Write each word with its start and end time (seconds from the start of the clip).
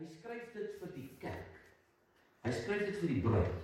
Hy 0.00 0.06
skryf 0.08 0.44
dit 0.56 0.76
vir 0.80 0.92
die 0.96 1.08
kerk. 1.20 1.56
Hy 2.46 2.50
skryf 2.56 2.86
dit 2.88 2.94
vir 3.02 3.10
die 3.10 3.18
bruid. 3.20 3.56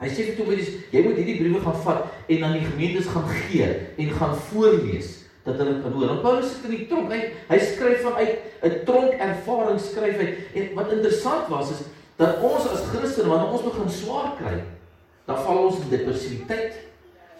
Hy 0.00 0.08
sê 0.08 0.24
vir 0.24 0.38
Timoteus, 0.38 0.70
jy 0.88 1.02
moet 1.04 1.18
hierdie 1.20 1.34
briewe 1.36 1.60
gaan 1.60 1.76
vat 1.84 2.30
en 2.32 2.46
aan 2.46 2.56
die 2.56 2.64
gemeentes 2.64 3.10
gaan 3.12 3.28
gee 3.42 3.66
en 4.00 4.14
gaan 4.16 4.32
voorlees 4.48 5.10
dat 5.44 5.60
hulle 5.60 5.82
kan 5.82 5.98
hoor. 5.98 6.14
En 6.14 6.22
Paulus 6.24 6.48
sit 6.54 6.64
in 6.70 6.74
die 6.78 6.88
tronk. 6.88 7.12
Hy 7.12 7.20
hy 7.50 7.60
skryf 7.60 8.00
vanuit 8.06 8.48
'n 8.64 8.80
tronk 8.88 9.20
ervaring 9.28 9.82
skryf 9.84 10.16
hy. 10.16 10.30
En 10.56 10.72
wat 10.80 10.96
interessant 10.96 11.52
was 11.52 11.76
is 11.76 11.84
dat 12.16 12.40
ons 12.40 12.72
as 12.72 12.88
Christene 12.88 13.28
wanneer 13.28 13.52
ons 13.52 13.68
begin 13.68 13.90
swaar 13.90 14.32
kry, 14.40 14.64
dan 15.28 15.44
val 15.44 15.64
ons 15.68 15.84
in 15.84 15.92
depressiwiteit. 15.92 16.72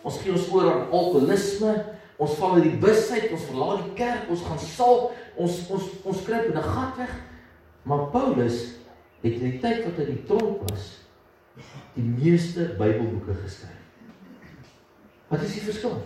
Ons 0.04 0.20
gee 0.20 0.32
ons 0.32 0.48
oor 0.52 0.68
aan 0.68 0.90
alkoholisme, 0.90 1.74
ons 2.18 2.36
val 2.36 2.56
in 2.60 2.68
die 2.68 2.78
busheid, 2.84 3.32
ons 3.32 3.48
verlaat 3.48 3.84
die 3.84 3.96
kerk, 3.96 4.28
ons 4.28 4.44
gaan 4.44 4.58
sal, 4.60 5.12
ons 5.36 5.70
ons 5.70 5.84
ons 6.04 6.24
kruip 6.28 6.52
in 6.52 6.58
'n 6.58 6.72
gat 6.76 6.96
weg. 7.00 7.31
Maar 7.82 7.98
Paulus 7.98 8.62
het 9.20 9.32
in 9.32 9.50
die 9.50 9.60
tyd 9.62 9.84
wat 9.86 9.98
hy 9.98 10.06
die 10.06 10.24
tronk 10.26 10.62
was, 10.70 10.88
die 11.96 12.04
meeste 12.06 12.72
Bybelboeke 12.78 13.34
geskryf. 13.42 13.78
Wat 15.32 15.42
is 15.42 15.56
die 15.56 15.64
verskil? 15.66 15.96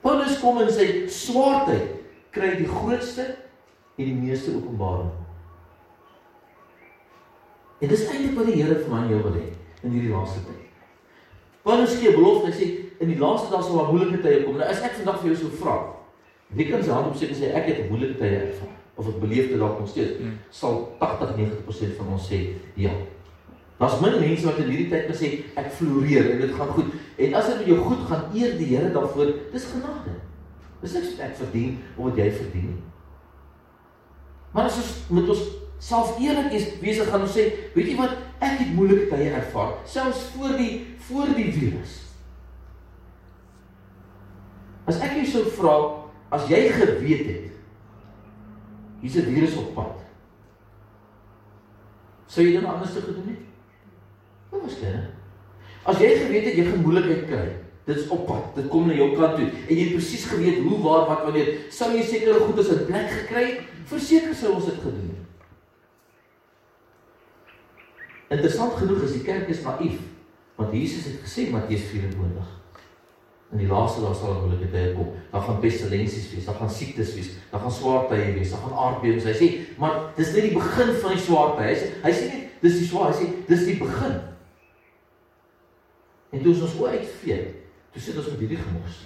Paulus 0.00 0.38
kom 0.40 0.60
in 0.62 0.70
sy 0.72 0.86
swaartyd 1.12 1.98
kry 2.32 2.54
die 2.60 2.68
grootste 2.68 3.26
en 3.98 4.06
die 4.06 4.16
meeste 4.16 4.54
openbaring. 4.56 5.12
En 7.80 7.92
dis 7.92 8.06
eintlik 8.08 8.36
wat 8.38 8.48
die 8.48 8.60
Here 8.60 8.80
vir 8.80 8.92
my 8.92 9.04
en 9.04 9.12
jou 9.12 9.22
wil 9.26 9.36
hê 9.36 9.46
in 9.84 9.96
hierdie 9.96 10.12
laaste 10.12 10.44
tyd. 10.46 10.66
Paulus 11.64 11.96
gee 12.00 12.12
belofte, 12.16 12.48
hy 12.48 12.56
sê 12.56 12.68
in 13.04 13.12
die 13.12 13.20
laaste 13.20 13.52
dae 13.52 13.64
sal 13.64 13.80
daar 13.82 13.92
moeilike 13.92 14.20
tye 14.24 14.44
kom. 14.46 14.56
Nou 14.56 14.68
as 14.68 14.84
ek 14.84 14.96
vandag 15.00 15.20
vir 15.20 15.32
jou 15.32 15.40
sou 15.42 15.54
vra, 15.60 15.78
wie 16.56 16.68
kan 16.70 16.84
se 16.84 16.92
hand 16.92 17.12
opsteek 17.12 17.34
en 17.34 17.40
sê 17.42 17.52
ek 17.56 17.68
het 17.68 17.88
moeilike 17.92 18.20
tye 18.20 18.44
ervaar 18.46 18.79
of 19.00 19.08
ek 19.08 19.20
beleef 19.22 19.48
dit 19.48 19.60
dalk 19.60 19.78
nog 19.80 19.88
steeds, 19.88 20.18
hmm. 20.20 20.36
sal 20.52 20.82
80-90% 21.00 21.96
van 21.96 22.12
ons 22.16 22.28
sê 22.28 22.40
ja. 22.76 22.92
Daar's 23.80 23.96
min 24.02 24.18
mense 24.20 24.44
wat 24.44 24.58
in 24.60 24.68
hierdie 24.68 24.90
tyd 24.90 25.06
kan 25.08 25.16
sê 25.16 25.30
ek 25.56 25.70
floreer 25.78 26.34
en 26.34 26.42
dit 26.42 26.52
gaan 26.52 26.74
goed. 26.76 26.90
En 27.16 27.36
as 27.38 27.46
dit 27.48 27.62
met 27.62 27.70
jou 27.70 27.78
goed 27.86 28.02
gaan, 28.10 28.26
eer 28.36 28.58
die 28.58 28.68
Here 28.74 28.90
daarvoor. 28.92 29.30
Dis 29.54 29.70
genade. 29.72 30.18
Dis 30.82 30.96
niks 30.98 31.14
wat 31.14 31.22
ek 31.30 31.38
verdien 31.38 31.78
of 31.94 32.10
wat 32.10 32.20
jy 32.20 32.26
verdien 32.34 32.66
nie. 32.74 32.82
Maar 34.52 34.68
as 34.68 34.76
ons 34.82 34.92
met 35.16 35.32
ons 35.32 35.46
self 35.80 36.18
eerlik 36.20 36.52
is, 36.58 36.66
wese 36.82 37.06
gaan 37.08 37.24
ons 37.24 37.32
sê, 37.32 37.46
weet 37.72 37.88
jy 37.88 37.96
wat, 37.96 38.18
ek 38.44 38.58
het 38.60 38.74
moeilike 38.76 39.08
tye 39.08 39.30
ervaar, 39.32 39.78
selfs 39.88 40.26
voor 40.34 40.58
die 40.60 40.72
voor 41.08 41.32
die 41.36 41.48
virus. 41.54 41.96
As 44.90 45.00
ek 45.00 45.16
jou 45.20 45.26
sou 45.30 45.44
vra, 45.56 45.76
as 46.36 46.44
jy 46.50 46.66
geweet 46.74 47.24
het 47.30 47.50
hier's 49.00 49.16
'n 49.16 49.32
virus 49.34 49.56
op 49.56 49.74
pad, 49.74 49.96
sou 52.26 52.44
jy 52.44 52.60
dan 52.60 52.72
anders 52.74 52.92
te 52.92 53.00
gedoen 53.00 53.28
het? 53.28 53.42
Wat 54.50 54.62
was 54.62 54.78
dit? 54.80 54.94
As 55.82 55.98
jy 55.98 56.16
geweet 56.18 56.44
het 56.44 56.54
jy 56.54 56.64
gaan 56.64 56.82
moeilikheid 56.82 57.26
kry, 57.26 57.56
dit 57.84 57.96
is 57.96 58.08
op 58.08 58.26
pad, 58.26 58.54
dit 58.54 58.68
kom 58.68 58.86
na 58.86 58.94
jou 58.94 59.16
kant 59.16 59.36
toe 59.36 59.48
en 59.68 59.76
jy 59.76 59.92
presies 59.92 60.24
geweet 60.24 60.62
hoe 60.62 60.78
waar 60.82 61.08
wat 61.08 61.24
wanneer, 61.24 61.56
sou 61.70 61.90
jy 61.96 62.02
sekere 62.02 62.40
goedes 62.40 62.68
in 62.68 62.86
plek 62.86 63.10
gekry 63.10 63.44
het? 63.44 63.60
Verseker 63.84 64.34
sou 64.34 64.54
ons 64.54 64.64
dit 64.64 64.74
gedoen 64.74 65.10
het. 65.10 65.26
Interessant 68.30 68.72
genoeg 68.78 69.02
is 69.02 69.12
die 69.12 69.24
kerk 69.26 69.48
is 69.48 69.62
naïef, 69.62 69.98
want 70.56 70.72
Jesus 70.72 71.04
het 71.04 71.20
gesê 71.24 71.50
Matteus 71.50 71.88
24 71.90 72.59
In 73.50 73.58
die 73.58 73.68
laaste 73.70 74.02
dae 74.04 74.14
sal 74.14 74.36
moeilike 74.44 74.68
tye 74.70 74.92
kom. 74.94 75.08
Daar 75.32 75.42
gaan 75.42 75.58
pestilensies 75.62 76.28
wees, 76.30 76.46
daar 76.46 76.58
gaan 76.60 76.70
siektes 76.70 77.14
wees, 77.16 77.32
daar 77.50 77.64
gaan 77.64 77.74
swaar 77.74 78.04
tye 78.10 78.28
wees, 78.36 78.52
daar 78.54 78.62
gaan 78.66 78.76
aardbewings. 78.84 79.26
Hy 79.26 79.34
sê, 79.34 79.48
maar 79.80 79.96
dis 80.18 80.30
net 80.36 80.46
die 80.46 80.58
begin 80.58 80.92
van 81.02 81.16
die 81.16 81.24
swaar 81.24 81.56
tye. 81.58 81.72
Hy 81.72 81.78
sê, 81.80 81.88
hy 82.04 82.12
sê 82.14 82.28
nie 82.30 82.44
dis 82.60 82.78
die 82.78 82.86
swaar, 82.86 83.10
hy 83.10 83.16
sê 83.18 83.30
dis 83.48 83.66
die 83.66 83.78
begin. 83.80 84.20
En 86.30 86.44
toe 86.44 86.54
ons 86.54 86.78
oor 86.78 86.94
uitvee, 86.94 87.40
toe 87.90 88.02
sit 88.04 88.18
ons 88.22 88.30
met 88.30 88.44
hierdie 88.44 88.60
gemors. 88.60 89.02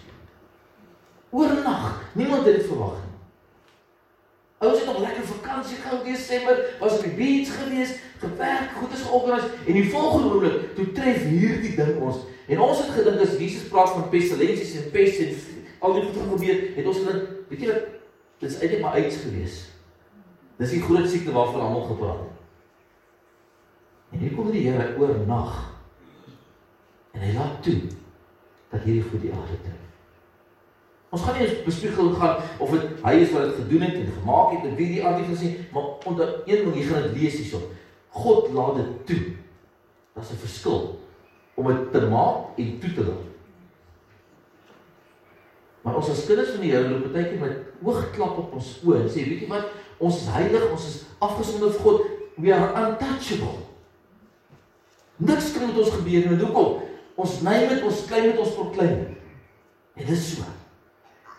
Oornag, 1.34 1.86
niemand 2.12 2.44
het 2.44 2.60
dit 2.60 2.68
verwag 2.68 3.00
nie. 3.00 3.03
Ouers 4.64 4.78
het 4.80 4.86
nog 4.86 5.00
lekker 5.00 5.26
vakansie 5.28 5.76
in 5.76 6.12
Desember, 6.12 6.60
was 6.80 6.96
op 6.96 7.02
die 7.02 7.12
beach 7.18 7.50
gewees, 7.62 7.90
gewerk, 8.18 8.70
goed 8.78 8.92
is 8.92 9.02
georganiseer 9.02 9.50
en 9.66 9.72
die 9.72 9.90
volgende 9.90 10.30
oomblik 10.32 10.70
toe 10.74 10.86
tref 10.96 11.26
hierdie 11.28 11.74
ding 11.76 12.00
ons. 12.00 12.22
En 12.48 12.62
ons 12.64 12.80
het 12.80 12.94
gedink 12.96 13.20
as 13.20 13.36
Jesus 13.36 13.68
praat 13.68 13.92
van 13.92 14.08
pestilensies 14.08 14.78
en 14.80 14.88
pes 14.94 15.20
en 15.20 15.36
al 15.84 15.98
die 15.98 16.06
goed 16.06 16.16
gebeur, 16.32 16.64
het 16.78 16.88
ons 16.88 17.02
gedink, 17.02 17.28
weet 17.52 17.60
jy 17.60 17.70
wat, 17.74 17.92
dit 18.40 18.48
is 18.50 18.58
eintlik 18.60 18.80
maar 18.80 18.96
uits 18.96 19.20
gewees. 19.26 19.60
Dis 20.56 20.74
die 20.78 20.82
groot 20.86 21.12
siekte 21.12 21.36
waarvan 21.36 21.66
almal 21.66 21.86
gepraat 21.92 22.24
het. 22.24 22.42
En 24.14 24.24
hier 24.24 24.32
kom 24.32 24.50
die 24.54 24.64
Here 24.64 24.94
oornag 24.96 25.74
En 27.14 27.22
hy 27.22 27.32
laat 27.36 27.62
toe 27.62 27.80
dat 28.72 28.82
hierdie 28.82 29.06
goed 29.06 29.22
die 29.22 29.32
aarde 29.32 29.58
tref. 29.62 29.83
Ons 31.14 31.22
gaan 31.22 31.36
nie 31.38 31.46
bespiegel 31.62 32.10
gaan 32.18 32.40
of 32.58 32.72
dit 32.74 33.02
hy 33.04 33.12
is 33.22 33.30
wat 33.30 33.44
dit 33.46 33.58
gedoen 33.60 33.84
het 33.86 33.98
en 34.00 34.14
gemaak 34.16 34.54
het 34.56 34.64
en 34.66 34.72
wie 34.78 34.88
die 34.96 35.02
aarde 35.06 35.26
gesien, 35.28 35.60
maar 35.74 35.92
onder 36.10 36.32
een 36.48 36.64
ding 36.64 36.74
jy 36.74 36.86
gaan 36.88 37.04
dit 37.06 37.20
lees 37.20 37.36
hierso. 37.38 37.60
God 38.14 38.50
laat 38.54 38.80
dit 38.80 38.96
toe. 39.10 39.20
Daar's 40.14 40.32
'n 40.34 40.42
verskil 40.42 40.80
om 41.54 41.66
dit 41.70 41.92
te 41.92 42.00
maak 42.10 42.58
en 42.58 42.78
toe 42.80 42.92
te 42.94 43.04
laat. 43.04 43.26
Maar 45.82 45.96
ons 45.96 46.10
as 46.10 46.26
kinders 46.26 46.50
van 46.50 46.60
die 46.60 46.70
Here 46.72 46.88
loop 46.88 47.12
baie 47.12 47.24
keer 47.28 47.40
met 47.40 47.56
oogklap 47.84 48.38
op 48.38 48.54
ons 48.56 48.80
oë 48.84 49.02
en 49.02 49.08
sê, 49.08 49.24
weet 49.28 49.40
jy 49.44 49.48
wat, 49.48 49.70
ons 49.98 50.16
is 50.16 50.28
heilig, 50.32 50.70
ons 50.72 50.86
is 50.86 51.04
afgesonder 51.18 51.70
vir 51.70 51.80
God, 51.80 52.00
we 52.36 52.54
are 52.54 52.72
untouchable. 52.88 53.60
Niks 55.16 55.52
kan 55.52 55.68
met 55.68 55.78
ons 55.78 55.94
gebeur 55.94 56.30
nie. 56.30 56.40
Hoekom? 56.40 56.82
Ons 57.14 57.40
nei 57.46 57.68
met 57.68 57.82
ons 57.82 58.04
klein 58.08 58.26
met 58.32 58.38
ons 58.38 58.54
verklein. 58.56 59.16
En 59.94 60.06
dit 60.06 60.16
is 60.16 60.30
so. 60.34 60.53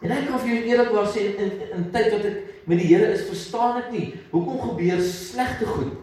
En 0.04 0.12
ek 0.12 0.28
kan 0.28 0.42
vir 0.44 0.52
jou 0.52 0.62
eerlikwaar 0.70 1.08
sê 1.12 1.30
in 1.40 1.52
in 1.78 1.88
tyd 1.94 2.12
wat 2.12 2.28
ek 2.28 2.38
met 2.66 2.82
die 2.82 2.90
Here 2.90 3.12
is, 3.14 3.28
verstaan 3.30 3.80
ek 3.84 3.92
nie 3.94 4.06
hoekom 4.32 4.62
gebeur 4.72 5.02
slegte 5.06 5.66
goed 5.70 5.94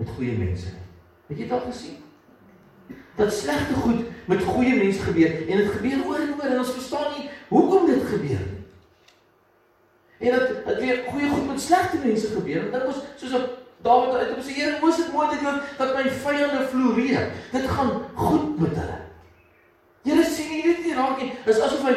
met 0.00 0.14
goeie 0.16 0.36
mense 0.38 0.72
nie. 0.74 0.86
Het 1.30 1.38
jy 1.38 1.44
dit 1.44 1.56
al 1.56 1.66
gesien? 1.68 1.98
Dat 3.16 3.32
slegte 3.34 3.74
goed 3.84 4.06
met 4.30 4.44
goeie 4.44 4.76
mense 4.76 5.02
gebeur 5.06 5.36
en 5.46 5.62
dit 5.62 5.70
gebeur 5.76 6.04
oor 6.08 6.24
en 6.24 6.34
oor 6.36 6.48
en 6.50 6.62
ons 6.64 6.74
verstaan 6.76 7.14
nie 7.16 7.28
hoekom 7.48 7.86
dit 7.90 8.04
gebeur 8.12 8.44
nie. 8.48 8.60
En 10.20 10.36
dat 10.36 10.48
dit 10.66 10.80
weer 10.84 11.02
goeie 11.08 11.28
goed 11.28 11.46
met 11.48 11.60
slegte 11.60 11.98
mense 12.04 12.26
gebeur. 12.34 12.66
En 12.66 12.72
dit 12.72 12.86
was 12.86 13.02
soos 13.16 13.32
'n 13.32 13.48
Dawid 13.82 14.14
uit 14.14 14.32
op 14.36 14.42
sy 14.44 14.52
Here, 14.52 14.78
hoe 14.80 14.90
is 14.90 14.96
dit 14.96 15.12
moontlik 15.12 15.40
dat 15.78 15.94
my 15.96 16.10
vyande 16.10 16.66
floreer? 16.68 17.30
Dit 17.52 17.68
gaan 17.68 17.90
goed 18.14 18.58
met 18.60 18.74
hulle. 18.76 18.98
Here 20.04 20.24
sien 20.24 20.50
nie 20.52 20.62
dit 20.62 20.84
nie 20.84 20.94
raak 20.94 21.22
nie. 21.22 21.32
Dis 21.46 21.60
asof 21.60 21.86
hy 21.88 21.94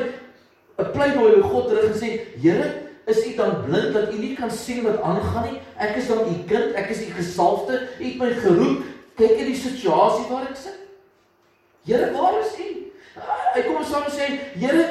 'n 0.84 0.92
pleidooi 0.92 1.36
by 1.36 1.42
God 1.42 1.68
terug 1.68 1.92
gesê, 1.94 2.10
Here, 2.42 2.84
is 3.06 3.26
U 3.26 3.36
dan 3.36 3.64
blind 3.64 3.94
dat 3.94 4.14
U 4.14 4.18
nie 4.18 4.36
kan 4.36 4.52
sien 4.52 4.84
wat 4.84 5.02
aangaan 5.02 5.52
nie? 5.52 5.62
Ek 5.78 5.96
is 5.96 6.08
dan 6.08 6.20
U 6.28 6.36
kind, 6.48 6.76
ek 6.76 6.90
is 6.90 7.02
U 7.08 7.12
gesalfde, 7.12 7.88
U 8.00 8.04
het 8.04 8.18
my 8.18 8.32
geroep. 8.34 8.84
Kyk 9.16 9.38
in 9.38 9.46
die 9.52 9.60
situasie 9.60 10.26
waar 10.30 10.48
ek 10.50 10.58
sit. 10.58 10.80
Here, 11.86 12.12
waar 12.12 12.40
is 12.40 12.56
U? 12.60 12.70
Hy 13.54 13.62
kom 13.62 13.76
ons 13.82 13.90
saam 13.90 14.08
sê, 14.10 14.30
Here, 14.58 14.86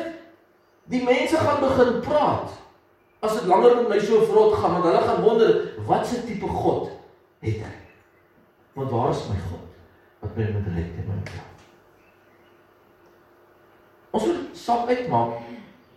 die 0.93 1.03
mense 1.03 1.37
gaan 1.37 1.61
begin 1.61 2.01
praat. 2.05 2.59
As 3.23 3.39
dit 3.39 3.47
langer 3.47 3.77
met 3.77 3.89
my 3.89 4.01
so 4.03 4.25
vrot 4.27 4.57
gaan, 4.59 4.79
want 4.79 4.85
hulle 4.85 5.03
gaan 5.07 5.23
wonder, 5.23 5.55
wat 5.87 6.07
se 6.07 6.25
tipe 6.27 6.47
God 6.47 6.91
het 7.43 7.63
hy? 7.63 7.77
Want 8.75 8.91
waar 8.91 9.11
is 9.11 9.25
my 9.31 9.39
God? 9.51 9.67
Wat 10.23 10.37
my 10.37 10.49
met 10.55 10.71
reg 10.75 10.91
te 10.97 11.07
maak? 11.07 11.33
Ons 14.13 14.27
moet 14.27 14.59
sap 14.59 14.89
uitmaak. 14.89 15.39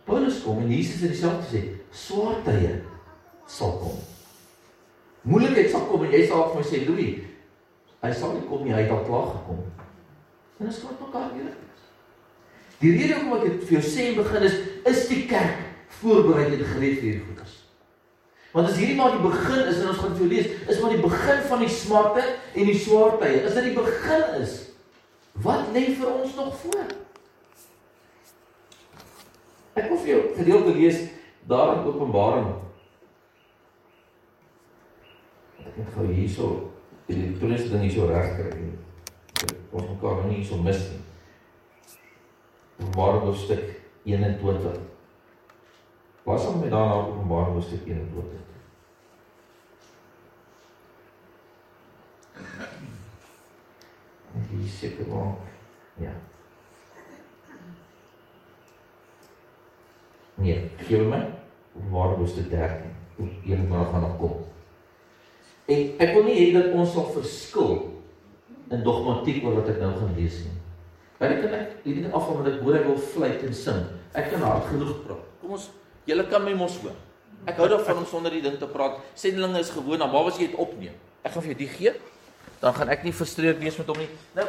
Paulus 0.05 0.41
kom 0.43 0.61
en 0.61 0.69
Jesus 0.69 1.01
het 1.01 1.15
dieselfde 1.15 1.45
gesê, 1.47 1.61
swaar 1.91 2.41
tye 2.45 2.75
sal 3.49 3.77
kom. 3.81 3.97
Moeilikheid 5.25 5.71
sal 5.73 5.87
kom 5.89 6.05
en 6.05 6.13
jy 6.13 6.25
sal 6.29 6.51
vir 6.51 6.61
my 6.61 6.65
sê, 6.69 6.81
Louis, 6.85 7.23
hy 8.05 8.11
sal 8.13 8.35
nie 8.35 8.45
kom 8.49 8.65
nie, 8.65 8.73
hy 8.75 8.83
het 8.85 8.93
al 8.93 9.05
klaar 9.07 9.31
gekom. 9.33 9.63
En 10.59 10.69
ons 10.69 10.81
moet 10.85 11.05
mekaar 11.07 11.31
weer. 11.33 11.53
Die 12.81 12.91
rede 12.93 13.17
hoekom 13.17 13.37
ek 13.39 13.45
dit 13.47 13.63
vir 13.65 13.77
jou 13.79 13.85
sê 13.87 14.09
in 14.11 14.19
begin 14.19 14.45
is, 14.45 14.59
is 14.91 15.07
die 15.09 15.23
kerk 15.29 15.63
voorberei 16.01 16.51
en 16.51 16.59
gereed 16.59 16.99
vir 16.99 17.07
hierdie 17.07 17.23
goedes. 17.23 17.55
Want 18.53 18.69
as 18.69 18.77
hierdie 18.79 18.97
maar 18.99 19.15
die 19.15 19.23
begin 19.25 19.63
is 19.71 19.81
en 19.81 19.89
ons 19.91 20.03
gaan 20.03 20.13
vir 20.15 20.23
jou 20.23 20.29
lees, 20.31 20.51
is 20.69 20.77
maar 20.83 20.93
die 20.93 21.01
begin 21.03 21.41
van 21.49 21.63
die 21.65 21.71
smarte 21.71 22.27
en 22.53 22.69
die 22.69 22.77
swaar 22.79 23.17
tye. 23.23 23.41
As 23.47 23.57
dit 23.57 23.71
die 23.71 23.75
begin 23.79 24.37
is, 24.43 24.53
wat 25.43 25.73
lê 25.75 25.87
vir 25.97 26.13
ons 26.13 26.37
nog 26.37 26.53
voor? 26.61 26.93
Ek 29.75 29.89
wil 29.91 29.99
vir 29.99 30.11
jou 30.13 30.21
gedeelte 30.37 30.73
lees 30.77 31.01
daar 31.49 31.73
in 31.75 31.87
Openbaring. 31.89 32.47
Ek 35.59 35.73
moet 35.75 35.89
gou 35.97 36.05
hierso 36.07 36.51
die 37.09 37.33
prins 37.39 37.67
dan 37.69 37.83
hierso 37.83 38.07
regkry. 38.07 38.69
Ons 39.75 39.89
mekaar 39.89 40.23
nie 40.25 40.39
hierso 40.39 40.61
mis 40.63 40.79
nie. 40.93 41.01
Openbaring 42.79 43.25
hoofstuk 43.27 43.65
21. 44.07 44.79
Pas 46.23 46.47
hom 46.47 46.61
met 46.63 46.71
daarna 46.71 47.01
Openbaring 47.01 47.57
hoofstuk 47.59 47.83
21. 47.89 48.43
Hier 54.53 54.71
seker 54.71 55.11
maar. 55.11 55.35
Ja. 55.99 56.15
Nee, 60.41 60.71
gee 60.87 61.03
my 61.03 61.21
waar 61.91 62.15
was 62.19 62.35
dit 62.35 62.49
13? 62.49 62.91
Hoe 63.15 63.27
een 63.45 63.67
maar 63.67 63.85
gaan 63.85 64.01
nog 64.01 64.17
kom. 64.19 64.35
En 65.65 65.99
ek 66.03 66.13
wil 66.13 66.23
nie 66.27 66.35
hê 66.39 66.47
dat 66.55 66.73
ons 66.75 66.91
sal 66.93 67.07
verskil 67.15 67.71
in 68.71 68.83
dogmatiek 68.83 69.43
oor 69.43 69.57
wat 69.59 69.71
ek 69.73 69.79
nou 69.81 69.91
gaan 69.95 70.13
lees 70.17 70.41
nie. 70.45 70.55
Want 71.19 71.31
ek 71.35 71.41
kan 71.45 71.55
ek 71.57 71.73
hierdie 71.85 72.11
afval 72.11 72.41
wat 72.41 72.51
ek 72.51 72.59
hoor 72.63 72.77
ek 72.79 72.87
wil 72.89 72.99
fluit 73.13 73.47
en 73.47 73.55
sing. 73.55 73.81
Ek 74.15 74.29
kan 74.33 74.43
hard 74.45 74.67
genoeg 74.71 74.99
praat. 75.07 75.23
Kom 75.41 75.55
ons, 75.57 75.69
julle 76.07 76.27
kan 76.31 76.43
my 76.43 76.53
mos 76.59 76.77
hoor. 76.83 76.95
Ek 77.45 77.59
hou 77.61 77.67
daarvan 77.71 78.03
om 78.03 78.07
sonder 78.09 78.33
die 78.35 78.43
ding 78.43 78.59
te 78.59 78.69
praat. 78.69 78.99
Sendlinge 79.19 79.61
is 79.61 79.71
gewoon, 79.73 79.99
dan 80.01 80.11
waar 80.11 80.27
was 80.27 80.39
jy 80.39 80.49
dit 80.51 80.59
opneem? 80.59 80.95
Ek 81.23 81.33
gaan 81.33 81.45
vir 81.45 81.53
jou 81.53 81.59
die 81.63 81.71
gee. 81.71 81.95
Dan 82.61 82.75
gaan 82.77 82.91
ek 82.93 83.03
nie 83.05 83.13
frustreerd 83.15 83.59
wees 83.61 83.77
met 83.79 83.91
hom 83.91 83.99
nie. 84.03 84.11
Nou 84.37 84.47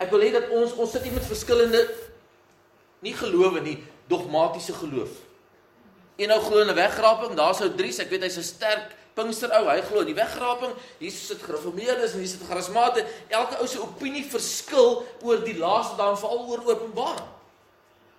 Ek 0.00 0.08
wil 0.14 0.22
hê 0.24 0.30
dat 0.32 0.48
ons 0.56 0.72
ons 0.80 0.92
sit 0.94 1.04
hier 1.04 1.12
met 1.12 1.26
verskillende 1.28 1.82
nie 3.04 3.12
gelowe 3.16 3.60
nie, 3.64 3.76
dogmatiese 4.10 4.74
geloof. 4.76 5.12
Een 6.20 6.32
ou 6.34 6.40
glo 6.44 6.64
'n 6.64 6.74
wegraping, 6.74 7.34
daar's 7.38 7.62
ou 7.64 7.70
Dries, 7.74 7.98
ek 7.98 8.10
weet 8.10 8.26
hy's 8.26 8.38
'n 8.38 8.42
sterk 8.42 8.98
Pinkster 9.14 9.50
ou, 9.58 9.66
hy 9.68 9.80
glo 9.82 10.04
in 10.04 10.12
die 10.12 10.14
wegraping. 10.14 10.72
Hier 11.00 11.10
sit 11.10 11.42
gereformeerdes 11.42 12.14
en 12.14 12.22
hier 12.22 12.30
sit 12.30 12.46
charismate. 12.46 13.04
Elke 13.28 13.58
ou 13.60 13.66
se 13.66 13.80
opinie 13.82 14.24
verskil 14.24 15.02
oor 15.22 15.42
die 15.44 15.56
laaste 15.58 15.96
dae, 15.98 16.16
veral 16.16 16.46
oor 16.46 16.62
Openbaring. 16.64 17.28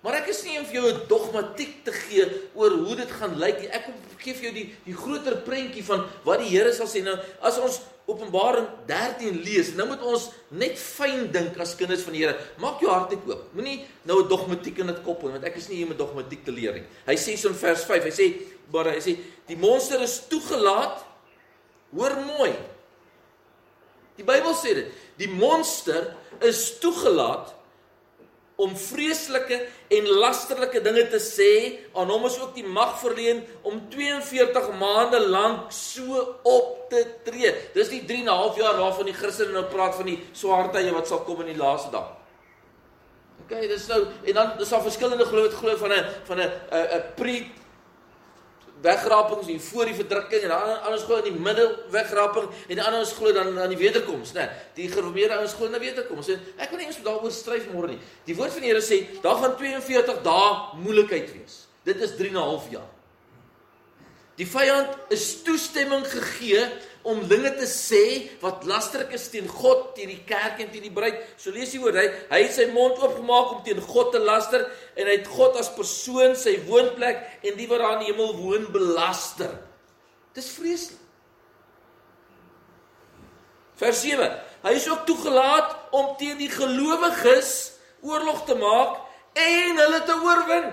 Maar 0.01 0.17
ek 0.23 0.31
is 0.33 0.41
nie 0.47 0.57
om 0.57 0.65
vir 0.65 0.79
jou 0.79 0.87
'n 0.89 1.07
dogmatiek 1.07 1.83
te 1.85 1.91
gee 1.93 2.25
oor 2.55 2.71
hoe 2.71 2.95
dit 2.95 3.11
gaan 3.11 3.37
lyk 3.37 3.59
nie. 3.61 3.69
Ek 3.69 3.85
gee 4.17 4.33
vir 4.33 4.43
jou 4.43 4.53
die 4.53 4.75
die 4.85 4.97
groter 4.97 5.37
prentjie 5.45 5.83
van 5.83 6.07
wat 6.23 6.39
die 6.39 6.49
Here 6.49 6.73
sal 6.73 6.87
sê. 6.87 7.03
Nou, 7.03 7.17
as 7.41 7.57
ons 7.57 7.81
Openbaring 8.07 8.67
13 8.87 9.43
lees, 9.43 9.75
nou 9.75 9.87
moet 9.87 10.01
ons 10.01 10.31
net 10.49 10.75
fyn 10.75 11.31
dink 11.31 11.57
as 11.59 11.75
kinders 11.75 12.01
van 12.01 12.13
die 12.13 12.25
Here. 12.25 12.35
Maak 12.57 12.81
jou 12.81 12.89
hart 12.89 13.11
net 13.11 13.27
oop. 13.27 13.53
Moenie 13.53 13.85
nou 14.03 14.23
'n 14.23 14.27
dogmatiek 14.27 14.79
in 14.79 14.87
dit 14.87 15.03
koppel 15.03 15.31
want 15.31 15.43
ek 15.43 15.55
is 15.55 15.69
nie 15.69 15.77
hier 15.77 15.85
om 15.85 15.93
'n 15.93 15.97
dogmatiek 15.97 16.43
te 16.43 16.51
leer 16.51 16.73
nie. 16.73 16.83
Hy 17.05 17.15
sê 17.15 17.37
so 17.37 17.49
in 17.49 17.55
vers 17.55 17.83
5, 17.83 18.03
hy 18.03 18.09
sê 18.09 18.41
maar 18.73 18.85
hy 18.85 18.99
sê 18.99 19.17
die 19.47 19.57
monster 19.57 20.01
is 20.01 20.21
toegelaat. 20.27 21.05
Hoor 21.93 22.15
mooi. 22.25 22.55
Die 24.17 24.23
Bybel 24.23 24.53
sê 24.55 24.73
dit. 24.73 24.91
Die 25.17 25.27
monster 25.27 26.15
is 26.41 26.79
toegelaat 26.79 27.53
om 28.61 28.75
vreeslike 28.77 29.57
en 29.97 30.09
lasterlike 30.21 30.81
dinge 30.85 31.07
te 31.09 31.19
sê, 31.23 31.51
aan 31.97 32.11
hom 32.13 32.27
is 32.29 32.37
ook 32.39 32.53
die 32.55 32.65
mag 32.67 32.93
verleen 33.01 33.41
om 33.67 33.79
42 33.89 34.69
maande 34.79 35.19
lank 35.25 35.71
so 35.73 36.21
op 36.45 36.89
te 36.91 37.01
tree. 37.25 37.53
Dis 37.73 37.89
die 37.89 38.03
3 38.05 38.21
en 38.21 38.29
'n 38.29 38.39
half 38.43 38.57
jaar 38.57 38.77
waarvan 38.77 39.09
die 39.09 39.17
Christene 39.17 39.51
nou 39.51 39.65
praat 39.65 39.95
van 39.95 40.05
die 40.05 40.19
swaar 40.31 40.71
tye 40.71 40.91
wat 40.93 41.07
sal 41.07 41.23
kom 41.25 41.41
in 41.41 41.53
die 41.53 41.61
laaste 41.61 41.91
dag. 41.91 42.17
OK, 43.41 43.61
dis 43.67 43.87
nou 43.87 44.05
en 44.23 44.33
dan 44.33 44.59
is 44.59 44.69
daar 44.69 44.81
verskillende 44.81 45.25
glo 45.25 45.41
wat 45.41 45.57
glo 45.59 45.77
van 45.77 45.91
'n 45.91 46.05
van 46.23 46.39
'n 46.39 46.51
'n 46.71 47.03
pre 47.15 47.45
wegrapings 48.81 49.47
hier 49.47 49.59
voor 49.61 49.85
die 49.85 49.95
verdrukking 49.95 50.41
en 50.41 50.53
dan 50.53 50.81
anders 50.81 51.03
glo 51.03 51.19
in 51.21 51.27
die 51.29 51.43
middel 51.47 51.75
wegraping 51.93 52.47
en 52.67 52.75
die 52.75 52.83
ander 52.83 52.99
ons 52.99 53.13
glo 53.17 53.33
dan 53.33 53.59
aan 53.59 53.69
die 53.69 53.77
wederkoms, 53.77 54.33
né? 54.33 54.47
Die 54.77 54.87
gereformeerde 54.89 55.37
ouens 55.37 55.53
glo 55.57 55.69
in 55.69 55.77
die 55.77 55.83
wederkoms. 55.83 56.31
En 56.33 56.41
ek 56.57 56.73
wil 56.73 56.81
nie 56.81 56.87
eens 56.89 57.01
daaroor 57.05 57.35
stryf 57.35 57.67
môre 57.73 57.93
nie. 57.93 57.99
Die 58.25 58.35
woord 58.37 58.55
van 58.55 58.65
die 58.65 58.71
Here 58.71 58.81
sê 58.85 59.03
daar 59.21 59.37
gaan 59.43 59.53
42 59.59 60.23
dae 60.25 60.81
moeilikheid 60.81 61.29
wees. 61.35 61.61
Dit 61.85 62.01
is 62.01 62.15
3 62.17 62.33
en 62.33 62.41
'n 62.41 62.49
half 62.49 62.69
jaar. 62.73 62.89
Die 64.39 64.47
vyand 64.47 64.97
is 65.09 65.41
toestemming 65.45 66.05
gegee 66.07 66.65
om 67.07 67.23
dinge 67.27 67.49
te 67.57 67.67
sê 67.69 68.03
wat 68.41 68.65
lasterlik 68.69 69.15
is 69.17 69.27
teen 69.33 69.47
God, 69.49 69.91
teen 69.97 70.11
die 70.11 70.21
kerk 70.27 70.61
en 70.61 70.69
teen 70.71 70.85
die 70.85 70.93
bruid. 70.93 71.17
So 71.39 71.53
lees 71.53 71.73
jy 71.73 71.81
oor 71.81 71.97
hy, 71.97 72.05
hy 72.29 72.41
het 72.43 72.53
sy 72.55 72.67
mond 72.73 72.99
oopgemaak 73.01 73.55
om 73.55 73.63
teen 73.65 73.81
God 73.81 74.11
te 74.13 74.21
laster 74.21 74.67
en 74.95 75.09
hy 75.09 75.17
het 75.17 75.29
God 75.31 75.57
as 75.61 75.71
persoon, 75.73 76.35
sy 76.37 76.59
woonplek 76.67 77.23
en 77.41 77.57
die 77.57 77.67
wat 77.71 77.81
daar 77.81 77.97
in 77.97 78.05
die 78.05 78.11
hemel 78.13 78.35
woon 78.37 78.69
belaster. 78.73 79.55
Dis 80.37 80.51
vreeslik. 80.55 80.99
Vers 83.81 84.03
7. 84.05 84.29
Hy 84.61 84.75
is 84.77 84.85
ook 84.91 85.07
toegelaat 85.09 85.73
om 85.97 86.13
teen 86.19 86.37
die 86.37 86.51
gelowiges 86.53 87.71
oorlog 88.05 88.43
te 88.45 88.53
maak 88.59 88.99
en 89.41 89.81
hulle 89.81 90.01
te 90.05 90.17
oorwin. 90.21 90.67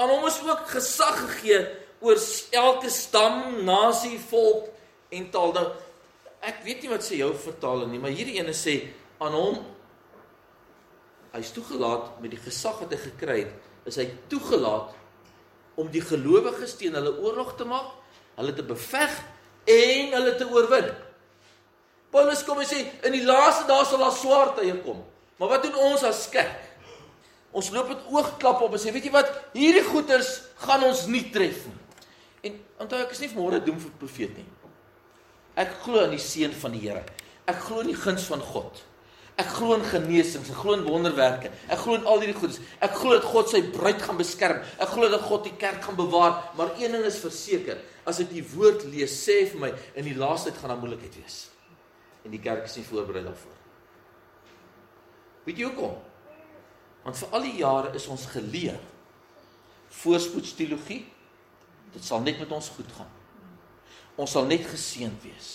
Aan 0.00 0.08
hom 0.08 0.24
is 0.30 0.40
ook 0.40 0.70
gesag 0.72 1.18
gegee 1.20 1.60
oor 2.00 2.16
elke 2.56 2.88
stam, 2.90 3.60
nasie, 3.68 4.16
volk 4.30 4.71
en 5.12 5.28
taal. 5.34 5.54
Nou 5.56 5.66
ek 6.42 6.64
weet 6.66 6.82
nie 6.82 6.90
wat 6.90 7.04
sê 7.06 7.20
jou 7.20 7.30
vertaling 7.38 7.92
nie, 7.92 8.00
maar 8.02 8.14
hierdie 8.14 8.40
ene 8.40 8.54
sê 8.56 8.80
aan 9.22 9.36
hom 9.36 9.60
hy's 11.32 11.52
toegelaat 11.54 12.18
met 12.20 12.32
die 12.34 12.40
gesag 12.42 12.80
wat 12.82 12.92
hy 12.92 12.98
gekry 13.06 13.36
het, 13.44 13.52
is 13.88 13.96
hy 14.00 14.08
toegelaat 14.30 14.90
om 15.80 15.88
die 15.92 16.02
gelowiges 16.04 16.74
teen 16.76 16.96
hulle 16.98 17.14
oorlog 17.22 17.54
te 17.56 17.64
maak, 17.68 17.94
hulle 18.36 18.52
te 18.56 18.64
beveg 18.66 19.14
en 19.70 20.12
hulle 20.16 20.34
te 20.36 20.48
oorwin. 20.50 20.90
Paulus 22.12 22.42
kom 22.44 22.60
en 22.60 22.68
sê 22.68 22.82
in 23.08 23.14
die 23.16 23.24
laaste 23.24 23.64
dae 23.70 23.86
sal 23.88 24.02
daar 24.02 24.12
swaar 24.12 24.52
tye 24.58 24.74
kom. 24.84 25.00
Maar 25.40 25.54
wat 25.54 25.64
doen 25.64 25.78
ons 25.88 26.04
as 26.04 26.26
kerk? 26.30 26.68
Ons 27.56 27.70
loop 27.72 27.88
met 27.92 28.04
oogklap 28.12 28.60
op 28.64 28.76
en 28.76 28.80
sê, 28.80 28.92
weet 28.92 29.08
jy 29.08 29.14
wat, 29.14 29.30
hierdie 29.56 29.84
goeters 29.88 30.34
gaan 30.64 30.84
ons 30.88 31.06
nie 31.12 31.24
tref 31.32 31.64
nie. 31.68 31.78
En 32.48 32.58
onthou 32.84 33.00
ek 33.00 33.14
is 33.16 33.22
nie 33.24 33.30
vanmôre 33.32 33.62
doen 33.64 33.80
vir 33.80 33.96
profeet 34.00 34.36
nie. 34.36 34.46
Ek 35.58 35.74
glo 35.84 36.04
in 36.06 36.14
die 36.14 36.22
seën 36.22 36.54
van 36.62 36.72
die 36.74 36.80
Here. 36.86 37.04
Ek 37.50 37.58
glo 37.66 37.82
in 37.82 37.90
die 37.92 37.98
guns 37.98 38.24
van 38.30 38.40
God. 38.44 38.80
Ek 39.40 39.48
glo 39.48 39.74
in 39.78 39.84
genesings, 39.88 40.50
ek 40.52 40.58
glo 40.60 40.76
in 40.76 40.84
wonderwerke. 40.84 41.50
Ek 41.72 41.80
glo 41.80 41.96
in 41.96 42.04
al 42.08 42.20
hierdie 42.20 42.36
goedes. 42.36 42.60
Ek 42.84 42.92
glo 42.98 43.16
dat 43.16 43.24
God 43.26 43.48
sy 43.50 43.62
bruid 43.72 44.02
gaan 44.04 44.20
beskerm. 44.20 44.60
Ek 44.76 44.92
glo 44.92 45.08
dat 45.12 45.24
God 45.24 45.46
die 45.48 45.54
kerk 45.60 45.80
gaan 45.86 45.96
bewaar, 45.96 46.36
maar 46.58 46.74
een 46.76 46.92
ding 46.96 47.06
is 47.08 47.20
verseker, 47.22 47.80
as 48.08 48.20
ek 48.20 48.28
die 48.32 48.44
woord 48.52 48.84
lees, 48.92 49.14
sê 49.24 49.42
vir 49.48 49.62
my 49.62 49.72
in 49.96 50.06
die 50.08 50.16
laaste 50.18 50.50
tyd 50.50 50.60
gaan 50.60 50.74
daar 50.74 50.82
moeilikheid 50.82 51.16
wees. 51.20 51.38
En 52.26 52.34
die 52.34 52.42
kerk 52.42 52.68
is 52.68 52.76
nie 52.78 52.86
voorberei 52.86 53.24
daarvoor. 53.24 53.56
Weet 55.46 55.58
jy 55.58 55.70
hoekom? 55.70 55.96
Want 57.02 57.18
vir 57.18 57.34
al 57.34 57.48
die 57.48 57.56
jare 57.58 57.96
is 57.98 58.06
ons 58.12 58.28
geleer 58.30 58.78
voorspoedsteologie. 60.02 61.02
Dit 61.92 62.04
sal 62.06 62.22
net 62.24 62.38
met 62.40 62.52
ons 62.54 62.70
goed 62.76 62.92
gaan. 62.96 63.10
Ons 64.20 64.34
sal 64.34 64.48
net 64.48 64.64
geseënd 64.68 65.24
wees. 65.24 65.50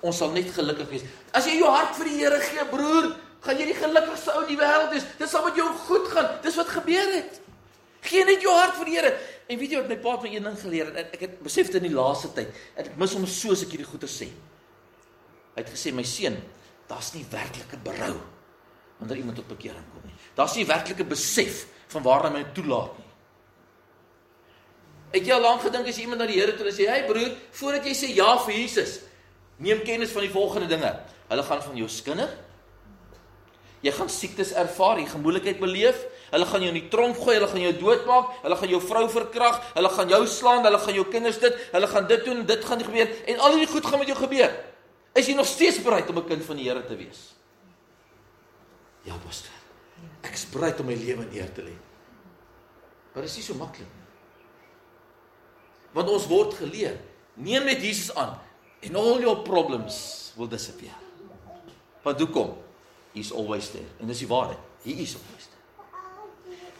Ons 0.00 0.20
sal 0.22 0.32
net 0.32 0.48
gelukkig 0.54 0.88
wees. 0.94 1.04
As 1.36 1.48
jy 1.48 1.58
jou 1.58 1.68
hart 1.68 1.92
vir 1.98 2.08
die 2.08 2.16
Here 2.22 2.38
gee, 2.40 2.64
broer, 2.70 3.10
gaan 3.44 3.60
jy 3.60 3.66
die 3.68 3.76
gelukkigste 3.76 4.36
ou 4.36 4.44
in 4.46 4.52
die 4.54 4.60
wêreld 4.60 4.94
wees. 4.94 5.06
Dit 5.20 5.32
sal 5.32 5.44
met 5.44 5.58
jou 5.60 5.66
goed 5.86 6.08
gaan. 6.14 6.30
Dis 6.44 6.56
wat 6.60 6.72
gebeur 6.72 7.12
het. 7.16 7.40
Gee 8.08 8.24
net 8.24 8.40
jou 8.44 8.54
hart 8.56 8.78
vir 8.78 8.88
die 8.88 8.96
Here. 8.96 9.12
En 9.50 9.60
weet 9.60 9.74
jy 9.74 9.82
wat 9.82 9.90
my 9.90 9.98
pa 10.00 10.14
my 10.22 10.30
een 10.32 10.46
ding 10.46 10.58
geleer 10.62 10.92
het? 10.94 11.12
Ek 11.16 11.26
het 11.26 11.36
besef 11.44 11.68
dit 11.68 11.80
in 11.82 11.90
die 11.90 11.96
laaste 11.96 12.30
tyd. 12.36 12.54
Ek 12.80 12.94
mis 13.00 13.16
hom 13.18 13.26
so 13.28 13.52
as 13.52 13.64
ek 13.66 13.74
hierdie 13.74 13.88
goeie 13.88 14.08
sê. 14.08 14.30
Hy 15.56 15.60
het 15.60 15.72
gesê 15.74 15.92
my 15.92 16.04
seun, 16.06 16.38
daar's 16.88 17.12
nie 17.16 17.26
werklike 17.28 17.80
berou 17.84 18.14
wanneer 19.00 19.20
iemand 19.22 19.38
tot 19.40 19.48
bekering 19.48 19.84
kom 19.94 20.04
nie. 20.04 20.16
Daar's 20.36 20.54
nie 20.58 20.66
werklike 20.68 21.06
besef 21.08 21.64
van 21.92 22.04
waar 22.04 22.26
hy 22.28 22.34
my 22.34 22.42
toelaat 22.56 22.98
nie. 23.00 23.09
Het 25.10 25.26
jy 25.26 25.32
al 25.32 25.40
lank 25.40 25.62
gedink 25.62 25.88
as 25.88 25.96
jy 25.96 26.02
iemand 26.06 26.20
na 26.20 26.26
die 26.26 26.38
Here 26.38 26.56
toe 26.56 26.70
sê, 26.70 26.86
"Hey 26.86 27.06
broer, 27.06 27.32
voordat 27.50 27.84
jy 27.84 27.94
sê 27.94 28.14
ja 28.14 28.38
vir 28.38 28.54
Jesus, 28.54 29.00
neem 29.60 29.82
kennis 29.84 30.12
van 30.12 30.24
die 30.24 30.32
volgende 30.32 30.66
dinge. 30.66 30.90
Hulle 31.28 31.42
gaan 31.42 31.62
van 31.62 31.76
jou 31.76 31.88
skinder. 31.88 32.30
Jy 33.80 33.92
gaan 33.96 34.10
siektes 34.12 34.52
ervaar, 34.52 34.98
jy 35.00 35.06
gaan 35.08 35.22
moeilikheid 35.24 35.60
beleef. 35.60 36.00
Hulle 36.30 36.46
gaan 36.46 36.64
jou 36.64 36.70
in 36.70 36.78
die 36.80 36.88
tronk 36.92 37.16
gooi, 37.16 37.34
hulle 37.38 37.48
gaan 37.48 37.62
jou 37.64 37.72
doodmaak, 37.80 38.34
hulle 38.44 38.56
gaan 38.60 38.68
jou 38.68 38.80
vrou 38.84 39.04
verkrag, 39.10 39.60
hulle 39.74 39.90
gaan 39.96 40.12
jou 40.12 40.20
slaan, 40.30 40.64
hulle 40.64 40.78
gaan 40.78 40.94
jou 40.94 41.06
kinders 41.10 41.40
dit, 41.42 41.56
hulle 41.72 41.88
gaan 41.90 42.06
dit 42.06 42.24
doen, 42.24 42.44
dit 42.46 42.64
gaan 42.64 42.84
gebeur 42.86 43.14
en 43.32 43.40
al 43.46 43.56
hierdie 43.56 43.72
goed 43.72 43.88
gaan 43.88 43.98
met 43.98 44.12
jou 44.12 44.18
gebeur. 44.20 44.52
Is 45.18 45.26
jy 45.26 45.34
nog 45.34 45.48
steeds 45.50 45.80
bereid 45.82 46.10
om 46.12 46.18
'n 46.18 46.28
kind 46.28 46.44
van 46.44 46.56
die 46.56 46.68
Here 46.68 46.84
te 46.86 46.96
wees? 46.96 47.34
Ja, 49.04 49.16
pastor. 49.26 49.50
Ek 50.22 50.34
is 50.34 50.46
bereid 50.52 50.80
om 50.80 50.86
my 50.86 50.94
lewe 50.94 51.24
neer 51.32 51.52
te 51.52 51.62
lê. 51.62 51.74
Maar 53.12 53.22
dit 53.22 53.30
is 53.30 53.36
nie 53.36 53.44
so 53.44 53.54
maklik 53.54 53.88
nie. 53.88 53.99
Want 55.96 56.10
ons 56.10 56.26
word 56.30 56.54
geleer, 56.58 56.98
neem 57.34 57.66
net 57.66 57.82
Jesus 57.82 58.12
aan 58.14 58.36
en 58.80 58.96
al 58.96 59.20
jou 59.20 59.34
problems 59.44 60.32
will 60.36 60.48
disappear. 60.48 60.96
Want 62.04 62.20
hoekom? 62.22 62.54
He's 63.12 63.32
always 63.32 63.70
there. 63.70 63.88
En 64.00 64.08
dis 64.08 64.22
die 64.22 64.28
waarheid. 64.30 64.60
He 64.84 64.94
is 65.02 65.16
always 65.18 65.48
there. 65.50 65.58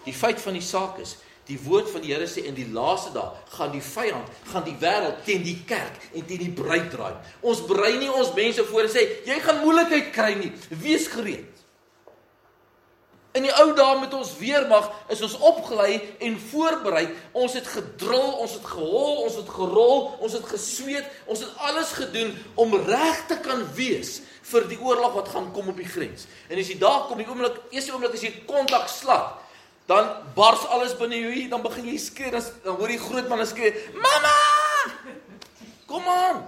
Die 0.07 0.15
feit 0.17 0.41
van 0.41 0.57
die 0.57 0.65
saak 0.65 1.01
is, 1.03 1.17
die 1.51 1.59
woord 1.61 1.91
van 1.91 2.05
die 2.05 2.13
Here 2.15 2.29
sê 2.31 2.45
in 2.47 2.55
die 2.55 2.69
laaste 2.73 3.11
dae 3.15 3.27
gaan 3.57 3.73
die 3.75 3.83
vyand, 3.85 4.29
gaan 4.53 4.65
die 4.65 4.77
wêreld 4.81 5.25
teen 5.27 5.43
die 5.45 5.59
kerk 5.67 5.99
en 6.15 6.25
teen 6.29 6.45
die 6.45 6.53
bruid 6.55 6.89
draai. 6.93 7.17
Ons 7.43 7.65
brei 7.67 7.97
nie 7.99 8.11
ons 8.13 8.31
mense 8.37 8.65
voor 8.71 8.87
en 8.87 8.93
sê 8.93 9.03
jy 9.27 9.41
gaan 9.43 9.61
moeilikheid 9.65 10.13
kry 10.15 10.31
nie. 10.39 10.53
Wees 10.71 11.09
gereed. 11.11 11.60
In 13.33 13.45
die 13.47 13.53
ou 13.63 13.69
dae 13.79 13.99
met 14.01 14.15
ons 14.19 14.33
weermag 14.41 14.89
is 15.15 15.21
ons 15.23 15.37
opgelei 15.47 16.01
en 16.27 16.35
voorberei. 16.51 17.05
Ons 17.39 17.55
het 17.55 17.69
gedrul, 17.71 18.33
ons 18.43 18.57
het 18.57 18.67
gehol, 18.67 19.21
ons 19.27 19.37
het 19.39 19.53
gerol, 19.55 20.03
ons 20.19 20.35
het 20.35 20.49
gesweet, 20.51 21.07
ons 21.31 21.45
het 21.45 21.63
alles 21.69 21.93
gedoen 21.95 22.35
om 22.59 22.75
reg 22.89 23.23
te 23.31 23.39
kan 23.45 23.63
wees 23.79 24.19
vir 24.51 24.67
die 24.73 24.81
oorlog 24.83 25.15
wat 25.21 25.31
gaan 25.31 25.53
kom 25.55 25.71
op 25.71 25.79
die 25.79 25.87
grens. 25.87 26.27
En 26.51 26.59
as 26.59 26.73
jy 26.73 26.81
daar 26.83 27.07
kom, 27.07 27.23
die 27.23 27.29
oomblik, 27.31 27.61
eerste 27.71 27.95
oomblik 27.95 28.19
as 28.19 28.27
jy 28.27 28.33
kontak 28.51 28.91
slat, 28.91 29.39
dan 29.87 30.11
bars 30.35 30.67
alles 30.75 30.97
binne 30.99 31.23
jou, 31.23 31.31
dan 31.55 31.63
begin 31.63 31.87
jy 31.87 31.99
skree, 32.03 32.35
dan, 32.35 32.43
hoor 32.67 32.91
jy 32.91 32.99
groot 32.99 33.31
man 33.31 33.47
skree, 33.47 33.75
"Mamma! 33.95 34.39
Kom 35.87 36.03
aan!" 36.07 36.47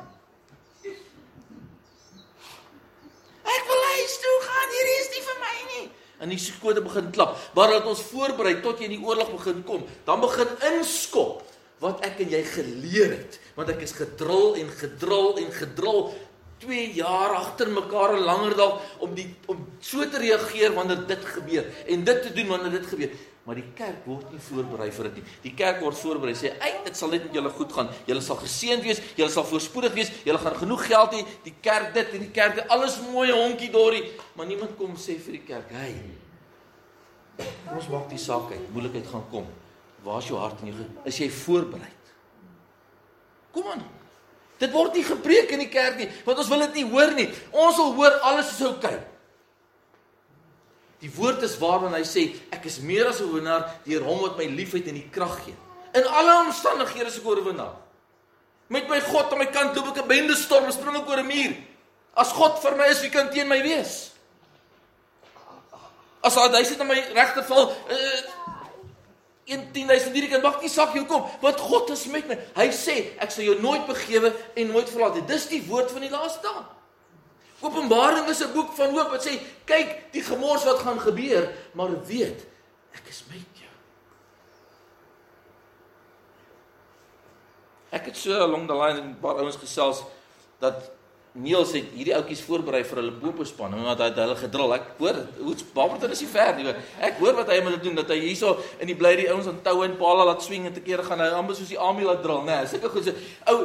Ek 3.43 3.65
wil 3.71 3.83
huis 3.95 4.15
toe 4.23 4.39
gaan, 4.51 4.69
hier 4.79 4.89
is 4.99 5.11
nie 5.15 5.23
vir 5.31 5.39
my 5.39 5.53
en 6.23 6.31
die 6.31 6.41
skote 6.41 6.83
begin 6.85 7.11
klap. 7.15 7.37
Maar 7.57 7.77
dat 7.77 7.89
ons 7.91 8.05
voorberei 8.13 8.61
tot 8.63 8.79
jy 8.79 8.89
in 8.89 8.97
die 8.97 9.05
oorlog 9.05 9.33
begin 9.35 9.63
kom, 9.67 9.83
dan 10.07 10.23
begin 10.23 10.53
inskop 10.73 11.43
wat 11.83 12.05
ek 12.07 12.21
en 12.23 12.31
jy 12.31 12.43
geleer 12.47 13.17
het, 13.17 13.41
want 13.57 13.73
ek 13.73 13.83
is 13.83 13.95
gedrul 13.99 14.55
en 14.61 14.69
gedrul 14.79 15.41
en 15.43 15.51
gedrul 15.57 16.13
2 16.63 16.87
jaar 16.95 17.35
agter 17.37 17.69
mekaar 17.75 18.17
en 18.17 18.25
langer 18.27 18.57
dalk 18.57 19.03
om 19.03 19.13
die 19.15 19.27
om 19.51 19.67
so 19.83 20.07
te 20.09 20.23
reageer 20.23 20.75
wanneer 20.77 21.05
dit 21.07 21.29
gebeur 21.35 21.69
en 21.87 22.05
dit 22.05 22.23
te 22.23 22.33
doen 22.33 22.51
wanneer 22.55 22.79
dit 22.79 22.89
gebeur. 22.95 23.21
Maar 23.43 23.59
die 23.59 23.71
kerk 23.75 24.05
word 24.07 24.29
nie 24.31 24.39
voorberei 24.39 24.87
vir 24.95 25.09
dit 25.09 25.17
nie. 25.19 25.25
Die 25.43 25.53
kerk 25.59 25.81
word 25.83 25.99
voorberei 25.99 26.35
sê, 26.39 26.53
"Ag, 26.63 26.85
dit 26.85 26.97
sal 26.97 27.11
net 27.11 27.25
met 27.25 27.35
julle 27.35 27.51
goed 27.51 27.73
gaan. 27.73 27.89
Julle 28.07 28.21
sal 28.21 28.37
geseënd 28.37 28.83
wees, 28.83 29.01
julle 29.17 29.31
sal 29.31 29.45
voorspoedig 29.45 29.93
wees, 29.95 30.13
julle 30.25 30.39
gaan 30.39 30.55
genoeg 30.55 30.87
geld 30.87 31.13
hê, 31.13 31.27
die 31.43 31.55
kerk 31.61 31.95
dit 31.95 32.13
en 32.13 32.19
die 32.21 32.31
kerk 32.31 32.55
dit, 32.55 32.69
alles 32.69 33.01
mooi 33.13 33.33
honkie 33.33 33.71
dorie." 33.71 34.13
Maar 34.35 34.47
niemand 34.47 34.77
kom 34.77 34.95
sê 34.95 35.19
vir 35.19 35.33
die 35.33 35.45
kerk, 35.47 35.71
"Hey, 35.71 35.95
ons 37.75 37.89
maak 37.89 38.09
die 38.09 38.19
saak 38.19 38.53
uit. 38.53 38.73
Moeilikheid 38.73 39.07
gaan 39.07 39.25
kom. 39.31 39.47
Waar 40.05 40.19
is 40.19 40.29
jou 40.29 40.39
hart 40.39 40.61
en 40.61 40.67
jou 40.67 40.77
is 41.05 41.19
jy 41.19 41.31
voorberei?" 41.31 41.91
Kom 43.51 43.67
aan. 43.67 44.02
Dit 44.63 44.71
word 44.71 44.95
nie 44.95 45.03
gepreek 45.07 45.51
in 45.57 45.65
die 45.65 45.73
kerk 45.73 45.99
nie, 45.99 46.11
want 46.27 46.39
ons 46.39 46.51
wil 46.53 46.63
dit 46.69 46.79
nie 46.81 46.91
hoor 46.93 47.11
nie. 47.17 47.27
Ons 47.51 47.81
wil 47.81 47.97
hoor 47.99 48.21
alles 48.31 48.53
is 48.55 48.63
oukei. 48.69 48.95
Okay. 48.95 49.01
Die 51.03 51.11
woord 51.11 51.43
is 51.43 51.57
waar 51.59 51.81
wanneer 51.83 52.05
hy 52.05 52.07
sê 52.07 52.23
ek 52.55 52.69
is 52.71 52.79
meer 52.79 53.09
as 53.11 53.19
'n 53.19 53.27
oorwinnaar 53.27 53.65
deur 53.85 54.05
hom 54.07 54.21
wat 54.23 54.39
my 54.39 54.47
liefhet 54.47 54.87
en 54.87 54.95
die 54.95 55.11
krag 55.11 55.35
gee. 55.45 55.57
In 55.99 56.07
alle 56.07 56.47
omstandighede 56.47 57.11
is 57.11 57.19
ek 57.19 57.27
oorwinnaar. 57.27 57.75
Met 58.69 58.89
my 58.89 59.01
God 59.01 59.33
aan 59.33 59.39
my 59.39 59.51
kant 59.51 59.75
loop 59.75 59.89
ek 59.89 60.05
'n 60.05 60.09
bende 60.09 60.37
storm, 60.37 60.71
spring 60.71 60.97
ek 60.97 61.09
oor 61.09 61.19
'n 61.19 61.27
muur. 61.27 61.57
As 62.15 62.33
God 62.33 62.63
vir 62.63 62.77
my 62.77 62.87
is, 62.87 63.01
wie 63.01 63.11
kan 63.11 63.31
teen 63.31 63.49
my 63.49 63.63
wees? 63.63 64.13
As 66.23 66.37
hy 66.37 66.63
sit 66.63 66.81
aan 66.81 66.87
my 66.87 67.03
regte 67.15 67.43
val, 67.43 67.75
uh, 67.91 68.21
10000 69.45 70.15
hierdie 70.15 70.31
kan 70.31 70.43
maak 70.43 70.61
nie 70.63 70.71
saak 70.71 70.95
hoe 70.95 71.07
kom, 71.07 71.25
want 71.43 71.59
God 71.61 71.91
is 71.91 72.05
met 72.07 72.29
my. 72.31 72.37
Hy 72.55 72.69
sê 72.75 72.95
ek 73.23 73.33
sal 73.35 73.45
jou 73.45 73.57
nooit 73.61 73.87
begewe 73.89 74.31
en 74.55 74.71
nooit 74.71 74.89
verlaat 74.91 75.19
nie. 75.19 75.27
Dis 75.27 75.49
die 75.51 75.63
woord 75.67 75.91
van 75.91 76.07
die 76.07 76.13
laaste 76.13 76.45
dag. 76.47 76.71
Openbaring 77.63 78.29
is 78.29 78.43
'n 78.43 78.53
boek 78.53 78.73
van 78.75 78.91
hoop 78.91 79.11
wat 79.11 79.27
sê 79.27 79.39
kyk 79.65 80.13
die 80.13 80.23
gemors 80.23 80.65
wat 80.65 80.79
gaan 80.79 80.99
gebeur, 80.99 81.51
maar 81.75 81.91
weet 82.07 82.47
ek 82.95 83.09
is 83.09 83.23
met 83.29 83.47
jou. 83.55 83.71
Ek 87.91 88.07
het 88.07 88.17
so 88.17 88.33
along 88.33 88.67
the 88.67 88.75
line 88.75 88.99
'n 88.99 89.21
paar 89.21 89.37
ouens 89.37 89.57
gesels 89.57 90.03
dat 90.59 90.91
Niels 91.33 91.71
het 91.73 91.95
hierdie 91.97 92.13
ouetjies 92.13 92.43
voorberei 92.45 92.83
vir 92.85 92.99
hulle 93.01 93.13
bopospan 93.17 93.73
omdat 93.73 94.03
hy 94.05 94.09
hulle 94.19 94.35
gedrul. 94.37 94.75
Ek 94.77 94.91
hoor 94.99 95.17
hoe 95.39 95.55
Barberton 95.73 96.13
is 96.13 96.21
hy 96.21 96.27
ver 96.29 96.51
nie. 96.59 96.75
Ek 97.01 97.23
hoor 97.23 97.39
wat 97.39 97.49
hy 97.49 97.57
met 97.63 97.71
hulle 97.71 97.81
doen 97.81 97.97
dat 97.97 98.13
hy 98.13 98.19
hierso 98.21 98.59
in 98.77 98.91
die 98.91 98.97
bly 98.99 99.15
die 99.17 99.31
ouens 99.33 99.49
aan 99.49 99.63
toue 99.65 99.87
en 99.87 99.95
palle 99.97 100.27
laat 100.29 100.45
swing 100.45 100.67
en 100.69 100.77
te 100.77 100.83
kere 100.85 101.07
gaan 101.07 101.25
hy 101.25 101.31
amper 101.33 101.57
soos 101.57 101.73
die 101.73 101.81
army 101.81 102.05
laat 102.05 102.21
dril, 102.21 102.45
né? 102.45 102.59
Nee, 102.61 102.69
Sulke 102.69 102.93
goed 102.93 103.09
se 103.09 103.15
ou 103.49 103.57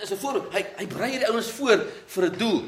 is 0.00 0.10
'n 0.10 0.20
voorbeeld. 0.24 0.48
Hy 0.56 0.64
hy 0.78 0.86
brei 0.86 1.10
hierdie 1.10 1.28
ouens 1.28 1.50
voor 1.50 1.84
vir 2.14 2.24
'n 2.24 2.38
doel. 2.38 2.62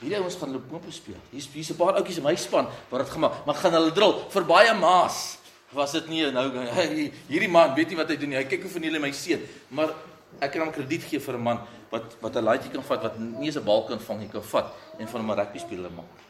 Hierdie 0.00 0.16
ouens 0.16 0.36
gaan 0.40 0.48
hulle 0.48 0.64
poppe 0.64 0.90
speel. 0.90 1.20
Hier's 1.30 1.48
hier's 1.52 1.70
'n 1.70 1.76
paar 1.76 1.94
ouetjies 2.00 2.16
in 2.16 2.24
my 2.24 2.36
span 2.36 2.68
wat 2.88 3.04
dit 3.04 3.10
gemaak, 3.10 3.44
maar 3.44 3.54
gaan 3.54 3.72
hulle 3.72 3.92
drol 3.92 4.24
vir 4.30 4.44
baie 4.44 4.74
maas. 4.74 5.36
Was 5.72 5.92
dit 5.92 6.08
nie 6.08 6.30
nou 6.32 6.48
hierdie 7.28 7.48
man 7.48 7.74
weet 7.74 7.88
nie 7.88 7.96
wat 7.96 8.08
hy 8.08 8.16
doen 8.16 8.30
nie. 8.30 8.38
Hy 8.38 8.48
kyk 8.48 8.62
hoe 8.62 8.70
van 8.70 8.82
julle 8.82 8.98
my 8.98 9.12
seun, 9.12 9.44
maar 9.68 9.92
ek 10.40 10.52
kan 10.52 10.62
hom 10.62 10.72
krediet 10.72 11.04
gee 11.10 11.18
vir 11.18 11.34
'n 11.34 11.42
man 11.42 11.60
wat 11.90 12.16
wat 12.20 12.36
'n 12.36 12.44
laaitjie 12.44 12.72
kan 12.72 12.82
vat 12.82 13.02
wat 13.02 13.18
nie 13.18 13.46
eens 13.46 13.56
'n 13.56 13.64
bal 13.64 13.84
kan 13.84 13.98
vang 13.98 14.20
nie, 14.20 14.28
kan 14.28 14.42
vat 14.42 14.74
en 14.98 15.08
van 15.08 15.20
'n 15.20 15.36
rugby 15.36 15.58
speler 15.58 15.90
maak. 15.90 16.20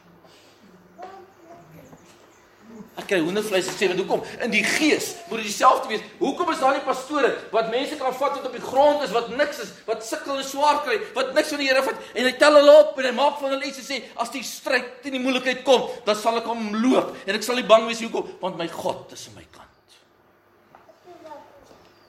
Ek 2.99 3.07
kry 3.07 3.21
hoendervleis 3.23 3.69
gesê, 3.71 3.87
want 3.87 4.01
hoekom? 4.01 4.23
In 4.43 4.51
die 4.51 4.63
gees 4.67 5.13
moet 5.29 5.39
dit 5.39 5.47
dieselfde 5.47 5.87
wees. 5.87 6.03
Hoekom 6.19 6.49
is 6.51 6.59
daar 6.59 6.75
nie 6.75 6.83
pastore 6.83 7.31
wat 7.53 7.71
mense 7.71 7.95
kan 7.95 8.13
vat 8.13 8.35
wat 8.35 8.45
op 8.49 8.57
die 8.57 8.63
grond 8.63 9.05
is, 9.05 9.13
wat 9.15 9.29
niks 9.31 9.61
is, 9.63 9.71
wat 9.87 10.03
sukkel 10.03 10.37
en 10.37 10.43
swaar 10.43 10.81
kry, 10.83 10.99
wat 11.15 11.33
niks 11.33 11.53
van 11.55 11.63
die 11.63 11.69
Here 11.71 11.83
vat 11.85 11.95
en 12.13 12.27
hy 12.27 12.33
tel 12.41 12.59
hulle 12.59 12.75
op 12.81 12.99
en 12.99 13.07
hy 13.07 13.15
maak 13.15 13.39
van 13.39 13.55
hulle 13.55 13.69
iets 13.69 13.79
en 13.79 13.87
sê 13.87 14.01
as 14.19 14.33
die 14.35 14.43
stryd 14.43 15.07
en 15.07 15.17
die 15.17 15.23
moeilikheid 15.23 15.63
kom, 15.67 15.87
dan 16.05 16.19
sal 16.19 16.41
ek 16.41 16.51
hom 16.51 16.75
loop 16.83 17.15
en 17.25 17.39
ek 17.39 17.47
sal 17.47 17.55
nie 17.55 17.67
bang 17.67 17.87
wees 17.87 18.03
hoekom, 18.03 18.27
want 18.43 18.59
my 18.59 18.67
God 18.75 19.15
is 19.15 19.27
aan 19.29 19.39
my 19.39 19.47
kant. 19.47 19.70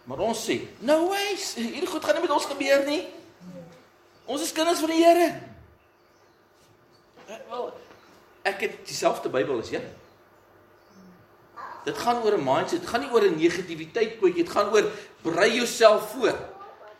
Maar 0.04 0.18
ons 0.18 0.44
sê, 0.48 0.58
no 0.82 1.08
ways, 1.12 1.54
hierdie 1.60 1.86
goed 1.86 2.04
gaan 2.04 2.18
nie 2.18 2.24
met 2.24 2.34
ons 2.34 2.48
gebeur 2.50 2.84
nie. 2.88 3.02
Ons 4.26 4.42
is 4.42 4.54
kinders 4.54 4.82
van 4.82 4.90
die 4.90 5.02
Here. 5.02 5.28
Wel, 7.48 7.68
ek 8.50 8.64
het 8.66 8.80
dieselfde 8.88 9.30
Bybel 9.32 9.62
as 9.62 9.70
jy. 9.72 9.82
Dit 11.86 11.98
gaan 11.98 12.22
oor 12.22 12.38
'n 12.38 12.44
mindset, 12.44 12.80
dit 12.80 12.88
gaan 12.88 13.00
nie 13.00 13.10
oor 13.10 13.22
'n 13.22 13.38
negativiteit 13.38 14.18
kwetjie, 14.18 14.44
dit 14.44 14.52
gaan 14.52 14.72
oor 14.72 14.90
brei 15.22 15.54
jouself 15.54 16.10
voor. 16.12 16.34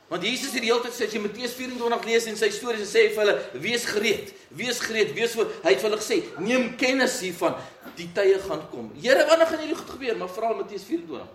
Want 0.09 0.23
Jesus 0.23 0.52
het 0.52 0.61
die 0.61 0.71
hele 0.71 0.82
tyd 0.82 0.92
sê 0.92 1.06
as 1.06 1.12
jy 1.12 1.21
Matteus 1.21 1.54
24 1.56 2.04
lees 2.04 2.26
en 2.26 2.37
sy 2.37 2.50
stories 2.50 2.80
en 2.80 2.87
sê 2.87 3.09
vir 3.14 3.21
hulle, 3.23 3.37
wees 3.52 3.85
gereed, 3.85 4.35
wees 4.49 4.80
gereed, 4.80 5.14
wees 5.14 5.32
voor. 5.32 5.47
Hy 5.62 5.71
het 5.71 5.80
vir 5.80 5.90
hulle 5.90 6.02
gesê, 6.02 6.18
neem 6.38 6.76
kennis 6.76 7.21
hiervan, 7.21 7.54
die 7.97 8.11
tye 8.12 8.38
gaan 8.38 8.68
kom. 8.71 8.90
Here, 9.00 9.26
wanneer 9.26 9.47
gaan 9.47 9.59
hierdie 9.59 9.76
goed 9.76 9.90
gebeur? 9.90 10.16
Maar 10.16 10.28
veral 10.28 10.54
Matteus 10.54 10.85
24. 10.85 11.26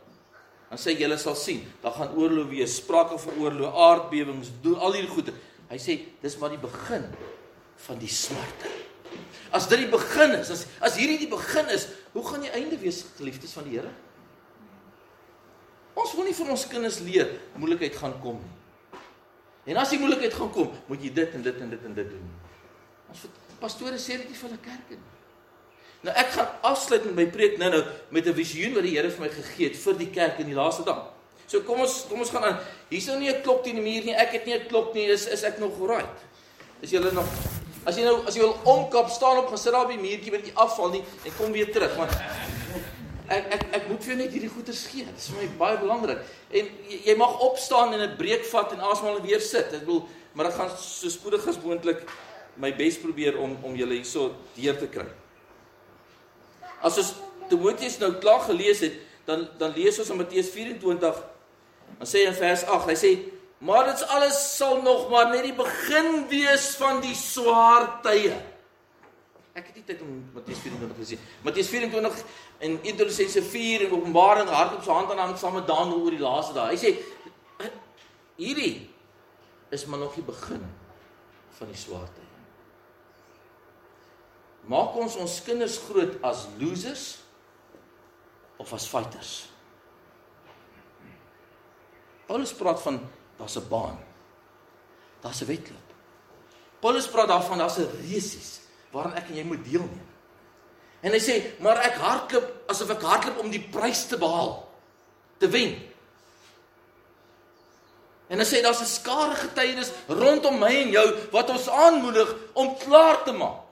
Dan 0.67 0.79
sê 0.81 0.97
julle 0.99 1.15
sal 1.19 1.37
sien, 1.39 1.61
daar 1.83 1.95
gaan 1.95 2.15
oorlog 2.19 2.49
wees, 2.51 2.75
sprake 2.81 3.15
van 3.23 3.37
oorlog, 3.39 3.77
aardbewings, 3.87 4.51
doen 4.63 4.75
al 4.83 4.97
hierdie 4.97 5.13
goede. 5.13 5.35
Hy 5.69 5.79
sê 5.79 5.95
dis 6.21 6.35
maar 6.41 6.51
die 6.51 6.59
begin 6.59 7.05
van 7.87 8.01
die 8.01 8.11
smarte. 8.11 8.73
As 9.55 9.69
dit 9.71 9.79
die 9.79 9.91
begin 9.91 10.35
is, 10.35 10.51
as 10.51 10.65
as 10.83 10.97
hierdie 10.99 11.21
die 11.21 11.31
begin 11.31 11.71
is, 11.71 11.87
hoe 12.11 12.23
gaan 12.27 12.43
die 12.43 12.51
einde 12.51 12.79
wees, 12.81 13.05
geliefdes 13.15 13.55
van 13.55 13.67
die 13.67 13.77
Here? 13.77 13.93
Ons 15.97 16.13
wil 16.17 16.27
nie 16.27 16.35
vir 16.37 16.51
ons 16.53 16.67
kinders 16.69 16.99
leer 17.01 17.31
moeilikheid 17.57 17.95
gaan 17.97 18.19
kom 18.21 18.37
nie. 18.43 18.53
En 19.67 19.79
as 19.81 19.91
die 19.91 19.99
moeilikheid 19.99 20.35
gaan 20.35 20.51
kom, 20.55 20.69
moet 20.87 21.01
jy 21.03 21.09
dit 21.15 21.33
en 21.35 21.43
dit 21.43 21.63
en 21.63 21.71
dit 21.73 21.87
en 21.89 21.95
dit 21.95 22.11
doen. 22.11 22.27
Ons 23.11 23.23
pastore 23.59 23.99
sê 23.99 24.19
dit 24.21 24.29
nie 24.31 24.39
vir 24.39 24.53
die 24.53 24.59
kerk 24.67 24.91
nie. 24.93 24.99
Nou 26.01 26.15
ek 26.15 26.27
gaan 26.35 26.49
afsluit 26.61 27.05
met 27.05 27.15
my 27.15 27.25
preek 27.33 27.57
nou 27.57 27.69
nou 27.69 27.83
met 28.09 28.27
'n 28.27 28.33
visioen 28.33 28.73
wat 28.73 28.83
die 28.83 28.95
Here 28.97 29.09
vir 29.09 29.21
my 29.21 29.29
gegee 29.29 29.69
het 29.69 29.77
vir 29.77 29.97
die 29.97 30.09
kerk 30.09 30.39
in 30.39 30.45
die 30.45 30.55
laaste 30.55 30.83
dag. 30.83 31.05
So 31.47 31.61
kom 31.61 31.79
ons 31.79 32.05
kom 32.09 32.19
ons 32.19 32.29
gaan 32.29 32.43
aan. 32.43 32.59
Hier's 32.89 33.07
nou 33.07 33.19
nie 33.19 33.29
'n 33.29 33.41
klok 33.41 33.63
teen 33.63 33.75
die 33.75 33.81
muur 33.81 34.03
nie. 34.05 34.15
Ek 34.15 34.31
het 34.31 34.45
nie 34.45 34.53
'n 34.53 34.67
klok 34.67 34.93
nie. 34.93 35.07
Is 35.09 35.27
is 35.27 35.43
ek 35.43 35.59
nog 35.59 35.79
right? 35.79 36.17
Is 36.81 36.91
julle 36.91 37.11
nog 37.11 37.25
As 37.87 37.95
jy 37.95 38.03
nou 38.03 38.25
as 38.27 38.35
jy 38.35 38.41
wil 38.43 38.57
omkap, 38.67 39.07
staan 39.09 39.37
op, 39.37 39.47
gaan 39.47 39.57
sit 39.57 39.71
daar 39.71 39.85
op 39.85 39.91
die 39.93 40.01
muurtjie 40.01 40.31
met 40.33 40.43
die 40.43 40.55
afval 40.59 40.89
nie 40.89 41.03
en 41.23 41.35
kom 41.37 41.53
weer 41.55 41.69
terug, 41.71 41.93
want 41.95 42.11
ek 43.31 43.53
ek 43.55 43.63
ek 43.77 43.85
moet 43.87 44.03
vir 44.03 44.17
net 44.19 44.33
hierdie 44.35 44.49
goeie 44.51 44.73
gee. 44.75 45.05
Dit 45.07 45.21
is 45.21 45.29
vir 45.31 45.39
my 45.39 45.47
baie 45.61 45.77
belangrik. 45.79 46.19
En 46.51 46.67
jy, 46.89 46.97
jy 47.05 47.15
mag 47.15 47.39
opstaan 47.47 47.93
en 47.95 48.03
'n 48.09 48.17
breek 48.19 48.43
vat 48.51 48.73
en 48.75 48.83
asemhaal 48.91 49.21
en 49.21 49.23
weer 49.23 49.39
sit. 49.39 49.71
Ek 49.71 49.85
bedoel, 49.85 50.03
maar 50.33 50.47
ek 50.47 50.57
gaan 50.59 50.69
so 50.77 51.09
spoedig 51.09 51.47
as 51.47 51.61
moontlik 51.63 52.03
my 52.57 52.73
bes 52.75 52.97
probeer 52.97 53.39
om 53.39 53.55
om 53.63 53.75
julle 53.75 53.93
hierso 53.93 54.35
deur 54.55 54.77
te 54.77 54.87
kry. 54.87 55.07
As 56.81 56.97
ons 56.97 57.15
Timoteus 57.47 57.97
nou 58.01 58.11
klaar 58.21 58.43
gelees 58.45 58.83
het, 58.85 58.99
dan 59.25 59.47
dan 59.59 59.73
lees 59.75 59.99
ons 59.99 60.09
in 60.09 60.19
Matteus 60.19 60.51
24 60.53 61.23
dan 61.97 62.07
sê 62.07 62.21
hy 62.21 62.29
in 62.29 62.35
vers 62.35 62.63
8, 62.67 62.89
hy 62.91 62.95
sê 62.99 63.11
Maar 63.57 63.85
dit 63.85 64.07
alles 64.07 64.57
sal 64.57 64.81
nog 64.81 65.09
maar 65.09 65.29
net 65.29 65.43
die 65.43 65.55
begin 65.55 66.27
wees 66.29 66.75
van 66.77 67.01
die 67.01 67.15
swaar 67.17 67.87
tye. 68.05 68.35
Ek 69.57 69.71
het 69.71 69.79
nie 69.79 69.85
tyd 69.87 70.03
om 70.05 70.11
Matteus 70.35 70.59
24 70.61 70.99
te 70.99 71.07
sien. 71.09 71.23
Matteus 71.41 71.71
24 71.73 72.19
en 72.67 72.77
Idolisense 72.85 73.41
4 73.41 73.87
en 73.87 73.95
Openbaring 73.97 74.51
hardop 74.53 74.85
sy 74.85 74.93
hand 74.93 75.15
aan 75.15 75.23
hom 75.23 75.39
saam 75.41 75.57
met 75.57 75.65
Daniël 75.69 76.03
oor 76.03 76.13
die 76.13 76.21
laaste 76.21 76.53
dae. 76.53 76.75
Hy 76.75 76.77
sê 76.77 77.71
hierdie 78.37 78.75
is 79.73 79.87
maar 79.89 80.05
nog 80.05 80.13
die 80.13 80.27
begin 80.27 80.61
van 81.57 81.73
die 81.73 81.81
swaar 81.81 82.05
tye. 82.13 82.26
Maak 84.67 84.97
ons 84.99 85.15
ons 85.15 85.41
kinders 85.45 85.77
groot 85.87 86.17
as 86.27 86.47
losers 86.59 87.05
of 88.59 88.73
as 88.75 88.87
fighters? 88.87 89.47
Paulus 92.27 92.51
praat 92.51 92.81
van 92.83 92.99
daar's 93.39 93.55
'n 93.55 93.67
baan. 93.69 93.97
Daar's 95.23 95.41
'n 95.41 95.47
wedloop. 95.47 95.87
Paulus 96.79 97.07
praat 97.07 97.27
daarvan 97.27 97.57
daar's 97.57 97.77
'n 97.77 97.89
resies 98.11 98.59
waaraan 98.91 99.15
ek 99.15 99.29
en 99.29 99.35
jy 99.35 99.43
moet 99.43 99.63
deelneem. 99.63 100.07
En 101.01 101.11
hy 101.11 101.19
sê, 101.19 101.59
"Maar 101.59 101.77
ek 101.77 101.95
hardloop 101.95 102.63
asof 102.67 102.89
ek 102.89 103.01
hardloop 103.01 103.37
om 103.37 103.49
die 103.49 103.69
prys 103.71 104.07
te 104.07 104.17
behaal, 104.17 104.69
te 105.37 105.47
wen." 105.47 105.91
En 108.27 108.39
hy 108.39 108.45
sê 108.45 108.61
daar's 108.61 108.81
'n 108.81 108.85
skare 108.85 109.35
getuienis 109.35 109.91
rondom 110.07 110.59
my 110.59 110.75
en 110.75 110.89
jou 110.89 111.29
wat 111.31 111.49
ons 111.49 111.69
aanmoedig 111.69 112.35
om 112.53 112.77
klaar 112.77 113.23
te 113.23 113.31
maak. 113.31 113.66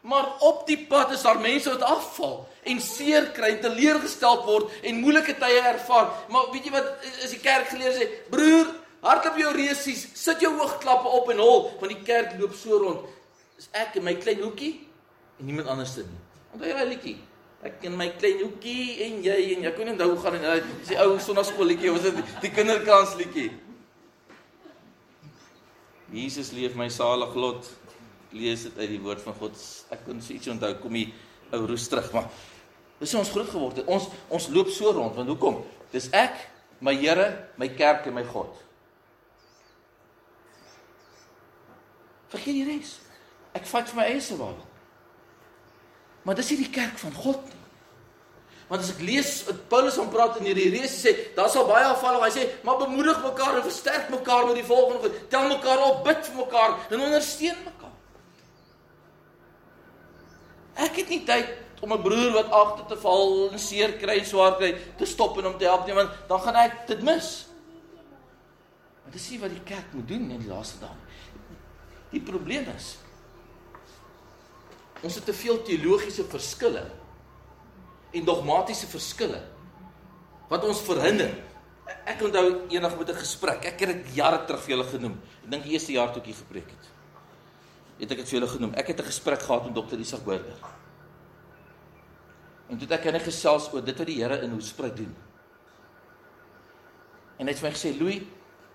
Maar 0.00 0.28
op 0.40 0.66
die 0.66 0.78
pad 0.88 1.12
is 1.12 1.22
daar 1.22 1.40
mense 1.40 1.68
wat 1.68 1.82
afval 1.84 2.48
en 2.62 2.80
seer 2.80 3.30
kry 3.36 3.54
en 3.54 3.60
teleurgesteld 3.60 4.44
word 4.48 4.72
en 4.82 5.00
moeilike 5.00 5.34
tye 5.40 5.60
ervaar. 5.72 6.12
Maar 6.32 6.52
weet 6.52 6.68
jy 6.68 6.72
wat 6.72 7.08
is 7.24 7.34
die 7.34 7.40
kerk 7.42 7.68
geleer 7.72 7.92
sê, 7.96 8.08
broer, 8.32 8.70
hardloop 9.04 9.38
jou 9.40 9.52
reusies, 9.56 10.06
sit 10.16 10.40
jou 10.44 10.52
oogklappe 10.56 11.08
op 11.20 11.28
en 11.32 11.40
hol, 11.40 11.66
want 11.80 11.92
die 11.92 12.04
kerk 12.04 12.36
loop 12.40 12.56
so 12.56 12.80
rond. 12.80 13.08
Dis 13.60 13.68
ek 13.76 13.98
in 14.00 14.06
my 14.06 14.16
klein 14.20 14.40
hoekie 14.44 14.78
en 15.40 15.48
niemand 15.48 15.68
anders 15.72 15.96
nie. 15.96 16.06
Onthou 16.52 16.68
jy 16.68 16.76
daai 16.76 16.90
liedjie? 16.90 17.16
Ek 17.64 17.82
in 17.84 17.96
my 17.96 18.08
klein 18.20 18.40
hoekie 18.40 19.02
en 19.04 19.18
jy 19.24 19.36
en 19.54 19.66
ek 19.68 19.76
kon 19.76 19.88
nie 19.88 19.94
onthou 19.96 20.14
hoe 20.14 20.22
gaan 20.24 20.38
dit. 20.40 20.70
Dis 20.80 20.92
die 20.94 21.00
ou 21.00 21.18
sonnaskool 21.20 21.68
liedjie, 21.68 21.92
was 21.92 22.08
dit 22.08 22.32
die 22.44 22.52
kinderkans 22.56 23.16
liedjie? 23.20 23.50
Jesus 26.10 26.50
leef 26.56 26.74
my 26.74 26.88
salig 26.90 27.36
lot. 27.38 27.68
Lees 28.30 28.62
dit 28.68 28.78
uit 28.78 28.88
die 28.94 29.02
woord 29.02 29.22
van 29.24 29.36
God. 29.40 29.58
Ek 29.90 30.04
kon 30.06 30.22
so 30.22 30.34
iets 30.34 30.50
onthou 30.52 30.72
kom 30.82 30.96
hier 30.98 31.12
ou 31.50 31.64
roes 31.66 31.88
terug, 31.90 32.12
maar 32.14 32.28
dis 33.00 33.14
ons 33.18 33.30
groot 33.34 33.48
geword 33.50 33.80
het. 33.80 33.90
Ons 33.90 34.06
ons 34.30 34.48
loop 34.54 34.70
so 34.70 34.92
rond 34.94 35.16
want 35.18 35.30
hoekom? 35.32 35.62
Dis 35.90 36.06
ek, 36.14 36.36
my 36.80 36.94
Here, 36.96 37.26
my 37.58 37.68
kerk 37.74 38.06
en 38.06 38.14
my 38.16 38.24
God. 38.28 38.52
Vergeet 42.30 42.60
die 42.60 42.66
res. 42.68 42.98
Ek 43.58 43.66
vat 43.66 43.88
vir 43.90 43.98
my 43.98 44.10
eie 44.12 44.20
survival. 44.22 44.66
Maar 46.22 46.38
dis 46.38 46.52
nie 46.52 46.60
die 46.62 46.74
kerk 46.74 47.00
van 47.02 47.16
God. 47.16 47.56
Want 48.70 48.84
as 48.84 48.92
ek 48.92 49.00
lees 49.02 49.30
wat 49.48 49.64
Paulus 49.72 49.96
aan 49.98 50.12
praat 50.12 50.36
in 50.38 50.46
hierdie 50.46 50.68
reis 50.76 50.92
sê, 51.02 51.10
daar 51.34 51.48
sal 51.50 51.66
baie 51.66 51.88
afval, 51.90 52.20
hy 52.22 52.28
sê, 52.30 52.44
maar 52.62 52.78
bemoedig 52.78 53.18
mekaar 53.24 53.58
en 53.58 53.64
versterk 53.66 54.12
mekaar 54.12 54.46
met 54.46 54.60
die 54.60 54.66
volgende, 54.68 55.10
tel 55.32 55.48
mekaar 55.50 55.82
op, 55.88 56.04
bid 56.06 56.20
vir 56.28 56.36
mekaar 56.38 56.76
en 56.86 57.02
ondersteun 57.08 57.58
mekaar. 57.64 57.79
Ek 60.80 60.96
het 61.02 61.12
nie 61.12 61.24
tyd 61.28 61.50
om 61.80 61.92
'n 61.92 62.02
broer 62.02 62.32
wat 62.32 62.50
agter 62.50 62.86
te 62.86 62.96
val 62.96 63.50
en 63.52 63.58
seer 63.58 63.96
kry 63.98 64.18
en 64.18 64.26
swaar 64.26 64.56
kry 64.56 64.74
te 64.96 65.06
stop 65.06 65.38
en 65.38 65.44
hom 65.44 65.58
te 65.58 65.64
help 65.64 65.86
nie, 65.86 65.94
want 65.94 66.10
dan 66.28 66.40
gaan 66.40 66.56
ek 66.56 66.86
dit 66.86 67.02
mis. 67.02 67.46
Maar 69.02 69.12
dis 69.12 69.30
nie 69.30 69.40
wat 69.40 69.50
die 69.50 69.64
kerk 69.64 69.92
moet 69.92 70.08
doen 70.08 70.30
in 70.30 70.40
die 70.40 70.48
laaste 70.48 70.78
dae. 70.80 70.96
Die 72.10 72.20
probleem 72.20 72.66
is 72.76 72.98
ons 75.02 75.14
het 75.14 75.24
te 75.24 75.32
veel 75.32 75.62
teologiese 75.64 76.24
verskille 76.28 76.82
en 78.12 78.24
dogmatiese 78.24 78.86
verskille 78.86 79.40
wat 80.50 80.64
ons 80.68 80.82
verhinder. 80.84 81.30
Ek 82.04 82.20
onthou 82.26 82.68
eendag 82.68 82.98
met 82.98 83.08
'n 83.08 83.22
gesprek. 83.22 83.64
Ek 83.64 83.80
het 83.80 83.88
dit 83.88 84.14
jare 84.14 84.44
terug 84.44 84.60
vir 84.60 84.76
julle 84.76 84.84
genoem. 84.84 85.20
Ek 85.44 85.50
dink 85.50 85.62
die 85.62 85.72
eerste 85.72 85.92
jaar 85.92 86.12
toe 86.12 86.20
ek 86.20 86.26
hier 86.26 86.42
gepreek 86.44 86.68
het. 86.68 86.89
Het 88.00 88.10
ek 88.14 88.22
dit 88.22 88.28
vir 88.30 88.38
julle 88.38 88.50
genoem. 88.50 88.74
Ek 88.74 88.86
het 88.92 89.00
'n 89.00 89.10
gesprek 89.12 89.42
gehad 89.42 89.64
met 89.64 89.74
dokter 89.74 89.98
Isak 89.98 90.24
Burger. 90.24 90.56
En 92.68 92.78
toe 92.78 92.86
het 92.88 92.98
ek 92.98 93.12
net 93.12 93.22
gesels 93.22 93.72
oor 93.72 93.84
dit 93.84 93.98
wat 93.98 94.06
die 94.06 94.22
Here 94.22 94.40
in 94.40 94.50
Hoëspruit 94.50 94.96
doen. 94.96 95.14
En 97.38 97.46
hy 97.46 97.52
het 97.52 97.58
vir 97.58 97.70
my 97.70 97.74
gesê, 97.76 97.98
"Louis, 97.98 98.22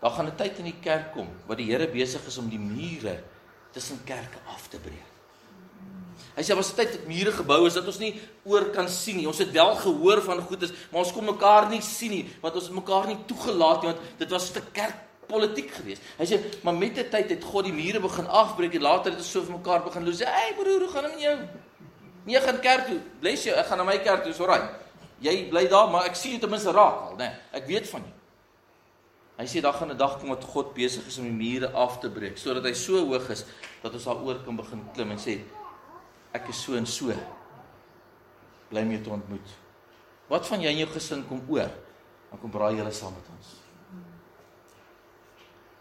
daar 0.02 0.12
gaan 0.12 0.28
'n 0.28 0.36
tyd 0.36 0.58
in 0.58 0.66
die 0.66 0.80
kerk 0.82 1.14
kom 1.14 1.30
wat 1.48 1.58
die 1.58 1.72
Here 1.72 1.88
besig 1.88 2.26
is 2.28 2.38
om 2.38 2.50
die 2.50 2.60
mure 2.60 3.24
tussen 3.72 4.04
kerke 4.04 4.38
af 4.48 4.68
te 4.68 4.78
breek." 4.78 5.16
Hy 6.36 6.44
sê 6.44 6.56
was 6.56 6.74
tyd 6.74 6.92
dat 6.92 7.08
mure 7.08 7.32
gebou 7.32 7.66
is 7.68 7.74
dat 7.74 7.88
ons 7.88 7.98
nie 7.98 8.14
oor 8.44 8.66
kan 8.76 8.90
sien 8.90 9.16
nie. 9.16 9.28
Ons 9.28 9.38
het 9.38 9.52
wel 9.52 9.76
gehoor 9.76 10.22
van 10.22 10.42
goedes, 10.42 10.74
maar 10.92 11.06
ons 11.06 11.14
kon 11.16 11.26
mekaar 11.26 11.70
nie 11.70 11.82
sien 11.82 12.12
nie, 12.12 12.26
want 12.42 12.56
ons 12.56 12.64
het 12.64 12.76
mekaar 12.76 13.08
nie 13.08 13.18
toegelaat 13.26 13.82
nie, 13.82 13.94
want 13.94 14.20
dit 14.20 14.30
was 14.30 14.50
'n 14.50 14.54
kerkpolitiek 15.26 15.72
geweest. 15.74 16.02
Hy 16.18 16.26
sê, 16.26 16.40
maar 16.64 16.76
met 16.78 16.96
die 16.96 17.06
tyd 17.10 17.30
het 17.30 17.44
God 17.44 17.66
die 17.66 17.74
mure 17.74 18.00
begin 18.00 18.28
afbreek 18.28 18.76
en 18.76 18.82
later 18.82 19.12
het 19.12 19.20
ons 19.20 19.32
so 19.32 19.44
vir 19.44 19.58
mekaar 19.58 19.84
begin 19.84 20.06
loop. 20.06 20.14
Sê, 20.14 20.26
"Hey 20.26 20.54
broer, 20.54 20.80
hoe 20.80 20.90
gaan 20.90 21.04
dit 21.04 21.14
met 21.14 21.22
jou?" 21.22 21.38
Nee, 22.26 22.42
gaan 22.42 22.60
kerk 22.60 22.86
toe. 22.88 23.00
Bless 23.20 23.44
jou. 23.44 23.56
Ek 23.56 23.66
gaan 23.66 23.78
na 23.78 23.84
my 23.84 23.98
kerk 24.00 24.24
toe. 24.24 24.32
Dis 24.32 24.40
alraai. 24.40 24.70
Jy 25.20 25.50
bly 25.50 25.68
daar, 25.68 25.90
maar 25.90 26.06
ek 26.06 26.16
sien 26.16 26.32
jou 26.32 26.40
ten 26.40 26.50
minste 26.50 26.72
raak 26.72 27.02
al, 27.02 27.16
né? 27.18 27.18
Nee, 27.18 27.32
ek 27.52 27.68
weet 27.68 27.90
van 27.90 28.02
jou. 28.02 28.12
Hy 29.38 29.46
sê 29.46 29.62
daar 29.62 29.74
gaan 29.74 29.92
'n 29.92 29.98
dag 29.98 30.20
kom 30.20 30.30
wat 30.30 30.44
God 30.44 30.74
besig 30.74 31.08
is 31.08 31.18
om 31.18 31.24
die 31.24 31.32
mure 31.32 31.72
af 31.72 32.00
te 32.00 32.10
breek 32.10 32.38
sodat 32.38 32.64
hy 32.64 32.74
so 32.74 33.06
hoog 33.06 33.30
is 33.30 33.46
dat 33.84 33.94
ons 33.94 34.04
daaroor 34.04 34.44
kan 34.46 34.56
begin 34.56 34.90
klim 34.94 35.12
en 35.12 35.18
sê 35.18 35.44
ek 36.34 36.48
is 36.50 36.64
so 36.64 36.76
en 36.76 36.86
so. 36.86 37.14
Bly 38.70 38.84
my 38.84 38.98
te 38.98 39.10
ontmoet. 39.10 39.50
Wat 40.28 40.48
van 40.48 40.62
jy 40.62 40.68
en 40.68 40.78
jou 40.78 40.88
gesin 40.88 41.28
kom 41.28 41.42
oor? 41.50 41.70
Dan 42.30 42.40
kom 42.40 42.52
braai 42.52 42.76
julle 42.76 42.92
saam 42.92 43.14
met 43.14 43.28
ons. 43.38 43.65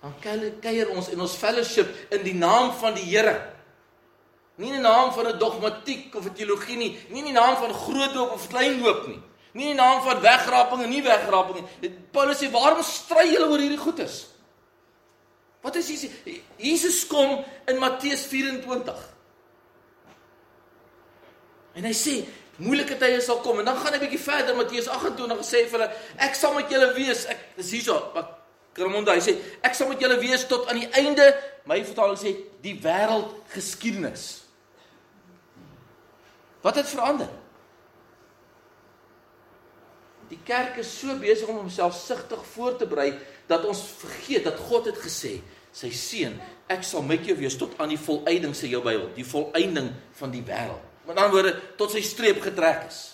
Dan 0.05 0.13
kuier 0.61 0.91
ons 0.93 1.09
in 1.09 1.21
ons 1.25 1.35
fellowship 1.41 1.89
in 2.13 2.25
die 2.27 2.35
naam 2.37 2.75
van 2.77 2.93
die 2.99 3.07
Here. 3.09 3.39
Nie 4.61 4.69
in 4.69 4.77
die 4.77 4.85
naam 4.85 5.13
van 5.17 5.27
'n 5.27 5.39
dogmatiek 5.39 6.15
of 6.15 6.27
'n 6.27 6.35
teologie 6.35 6.77
nie, 6.77 6.99
nie 7.09 7.25
in 7.25 7.33
die 7.33 7.41
naam 7.41 7.57
van 7.57 7.73
grootdoop 7.73 8.31
of 8.31 8.49
kleindoop 8.49 9.07
nie. 9.07 9.23
Nie 9.53 9.71
in 9.71 9.77
die 9.77 9.83
naam 9.83 10.03
van 10.03 10.21
wegraping 10.21 10.83
en 10.83 10.89
nie 10.89 11.03
wegraping 11.03 11.65
nie. 11.81 11.91
Paulus 12.11 12.39
sê 12.39 12.51
waarom 12.51 12.83
stry 12.83 13.33
julle 13.33 13.49
oor 13.49 13.59
hierdie 13.59 13.79
goedes? 13.79 14.27
Wat 15.61 15.77
is 15.77 15.89
Jesus? 15.89 16.11
Jesus 16.57 17.07
kom 17.07 17.45
in 17.67 17.79
Matteus 17.79 18.27
24. 18.27 19.15
En 21.75 21.85
hy 21.85 21.93
sê 21.93 22.25
moeilike 22.57 22.99
tye 22.99 23.21
sal 23.21 23.41
kom 23.41 23.59
en 23.59 23.65
dan 23.65 23.77
gaan 23.77 23.93
hy 23.93 23.99
bietjie 23.99 24.21
verder 24.21 24.57
Matteus 24.57 24.87
28 24.87 25.45
sê 25.45 25.65
vir 25.67 25.81
hulle 25.81 25.91
ek 26.17 26.35
sal 26.35 26.55
met 26.55 26.71
julle 26.71 26.93
wees 26.95 27.25
ek 27.25 27.57
dis 27.57 27.71
hierso 27.71 28.13
Kramonda 28.75 29.15
hy 29.15 29.23
sê 29.25 29.37
ek 29.65 29.77
sal 29.77 29.91
met 29.91 30.03
julle 30.03 30.19
wees 30.23 30.47
tot 30.51 30.69
aan 30.69 30.83
die 30.83 30.91
einde 30.99 31.27
my 31.69 31.79
vertaling 31.85 32.19
sê 32.21 32.35
die 32.65 32.77
wêreld 32.83 33.33
geskiedenis 33.55 34.45
Wat 36.65 36.79
het 36.81 36.89
verander? 36.89 37.29
Die 40.31 40.39
kerk 40.49 40.79
is 40.81 40.89
so 40.89 41.13
besig 41.21 41.51
om 41.53 41.59
homself 41.61 41.93
sigtig 41.93 42.41
voor 42.55 42.79
te 42.81 42.89
berei 42.89 43.11
dat 43.51 43.67
ons 43.69 43.83
vergeet 44.01 44.47
dat 44.49 44.57
God 44.71 44.89
het 44.89 44.97
gesê 44.97 45.35
sy 45.75 45.91
seun 45.93 46.39
ek 46.73 46.87
sal 46.87 47.05
met 47.05 47.27
jou 47.29 47.37
wees 47.37 47.59
tot 47.61 47.77
aan 47.83 47.93
die 47.93 48.01
volëinding 48.01 48.57
sê 48.57 48.71
jou 48.73 48.81
Bybel 48.81 49.11
die 49.19 49.27
volëinding 49.29 49.93
van 50.17 50.33
die 50.33 50.41
wêreld 50.47 50.81
Met 51.05 51.19
ander 51.19 51.35
woorde 51.35 51.53
tot 51.77 51.93
sy 51.93 52.01
streep 52.01 52.41
getrek 52.41 52.87
is. 52.89 53.14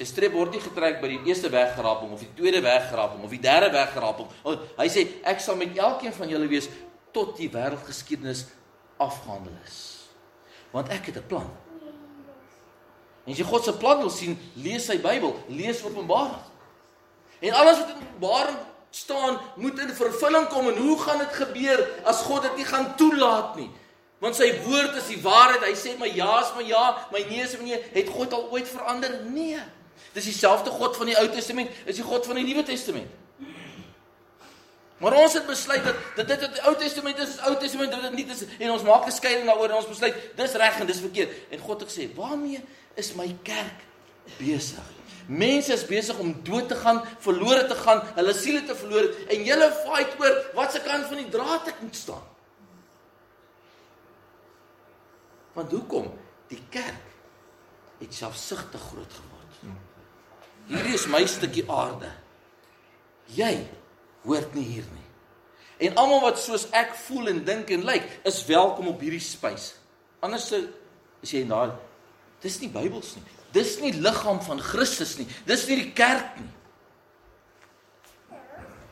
Sy 0.00 0.06
streep 0.08 0.32
word 0.32 0.54
nie 0.56 0.62
getrek 0.64 1.02
by 1.02 1.10
die 1.12 1.18
eerste 1.28 1.50
weggeraping 1.52 2.14
of 2.14 2.22
die 2.24 2.30
tweede 2.38 2.62
weggeraping 2.64 3.20
of 3.20 3.32
die 3.34 3.42
derde 3.44 3.66
weggeraping. 3.74 4.30
Hy 4.78 4.86
sê 4.88 5.02
ek 5.28 5.42
sal 5.44 5.58
met 5.60 5.76
elkeen 5.76 6.14
van 6.16 6.30
julle 6.30 6.46
wees 6.48 6.70
tot 7.12 7.34
die 7.36 7.50
wêreldgeskiedenis 7.52 8.46
afgehandel 8.96 9.58
is. 9.66 9.76
Want 10.72 10.88
ek 10.88 11.10
het 11.12 11.18
'n 11.20 11.26
plan. 11.28 11.50
En 13.26 13.32
as 13.32 13.38
jy 13.38 13.44
God 13.44 13.64
se 13.64 13.76
plan 13.76 13.98
wil 14.00 14.08
sien, 14.10 14.38
lees 14.56 14.86
sy 14.86 14.96
Bybel, 14.96 15.36
lees 15.48 15.84
Openbaring. 15.84 16.48
En 17.40 17.52
alles 17.52 17.78
wat 17.78 17.88
in 17.88 18.00
Openbaring 18.00 18.58
staan, 18.90 19.38
moet 19.56 19.78
in 19.78 19.92
vervulling 19.92 20.48
kom 20.48 20.68
en 20.68 20.76
hoe 20.76 20.98
gaan 20.98 21.18
dit 21.18 21.32
gebeur 21.32 21.88
as 22.04 22.22
God 22.22 22.42
dit 22.42 22.56
nie 22.56 22.64
gaan 22.64 22.96
toelaat 22.96 23.56
nie? 23.56 23.70
Want 24.18 24.34
sy 24.36 24.48
woord 24.64 24.96
is 24.96 25.08
die 25.12 25.20
waarheid. 25.20 25.60
Hy 25.60 25.76
sê 25.76 25.98
my 25.98 26.08
ja 26.08 26.40
is 26.40 26.54
my 26.56 26.62
ja, 26.62 27.08
my 27.12 27.20
nee 27.28 27.42
is 27.42 27.58
my 27.58 27.64
nee. 27.64 27.82
Het 27.92 28.08
God 28.08 28.32
al 28.32 28.48
ooit 28.50 28.68
verander? 28.68 29.20
Nee. 29.28 29.60
Dis 30.12 30.24
dieselfde 30.24 30.70
God 30.70 30.96
van 30.96 31.06
die 31.06 31.16
Ou 31.18 31.28
Testament, 31.30 31.70
is 31.84 31.96
die 32.00 32.04
God 32.04 32.26
van 32.26 32.40
die 32.40 32.44
Nuwe 32.44 32.64
Testament. 32.66 33.10
Maar 35.00 35.16
ons 35.16 35.32
het 35.32 35.46
besluit 35.48 35.84
dat 35.84 35.96
dit 36.16 36.26
dit 36.28 36.40
wat 36.44 36.56
die 36.58 36.64
Ou 36.68 36.74
Testament 36.76 37.18
is, 37.18 37.28
is 37.36 37.44
Ou 37.48 37.54
Testament, 37.56 37.94
dit 37.94 38.02
is 38.04 38.16
nie 38.18 38.26
dis 38.28 38.42
en 38.58 38.72
ons 38.74 38.82
maak 38.84 39.06
'n 39.06 39.16
skeiding 39.16 39.46
daaroor 39.46 39.70
en 39.70 39.80
ons 39.80 39.88
besluit 39.88 40.14
dis 40.36 40.52
reg 40.52 40.80
en 40.80 40.86
dis 40.86 41.00
verkeerd. 41.00 41.30
En 41.50 41.58
God 41.58 41.80
het 41.80 41.88
gesê, 41.88 42.14
"Waarmee 42.14 42.60
is 42.94 43.14
my 43.14 43.36
kerk 43.42 43.80
besig?" 44.38 44.84
Mense 45.26 45.72
is 45.72 45.86
besig 45.86 46.18
om 46.18 46.42
dood 46.42 46.68
te 46.68 46.74
gaan, 46.74 47.04
verlore 47.18 47.66
te 47.66 47.74
gaan, 47.74 48.02
hulle 48.14 48.34
siele 48.34 48.64
te 48.64 48.74
verloor 48.74 49.14
en 49.28 49.44
julle 49.44 49.72
fight 49.86 50.20
oor 50.20 50.50
wat 50.54 50.72
se 50.72 50.80
kant 50.80 51.06
van 51.06 51.16
die 51.16 51.28
draad 51.28 51.68
ek 51.68 51.80
moet 51.80 51.96
staan. 51.96 52.26
Want 55.52 55.70
hoekom? 55.70 56.18
Die 56.48 56.62
kerk 56.68 57.06
het 57.98 58.14
selfsugtig 58.14 58.80
groot 58.80 59.12
geword. 59.12 59.29
Hierdie 60.70 60.94
is 60.94 61.08
my 61.10 61.24
stukkie 61.26 61.66
aarde. 61.66 62.08
Jy 63.34 63.54
hoort 64.22 64.54
nie 64.54 64.66
hier 64.68 64.86
nie. 64.94 65.06
En 65.88 65.96
almal 65.98 66.22
wat 66.28 66.38
soos 66.38 66.68
ek 66.76 66.92
voel 67.06 67.32
en 67.32 67.42
dink 67.46 67.72
en 67.74 67.82
lyk, 67.88 68.06
is 68.28 68.42
welkom 68.46 68.90
op 68.92 69.02
hierdie 69.02 69.22
spys. 69.24 69.72
Anders 70.22 70.50
as 70.52 71.32
jy 71.32 71.42
na 71.48 71.70
dis 72.40 72.58
nie 72.62 72.70
Bybels 72.72 73.14
nie. 73.16 73.24
Dis 73.52 73.74
nie 73.82 73.92
liggaam 73.96 74.38
van 74.46 74.60
Christus 74.62 75.16
nie. 75.18 75.26
Dis 75.48 75.66
nie 75.68 75.80
die 75.80 75.90
kerk 75.96 76.38
nie. 76.38 76.52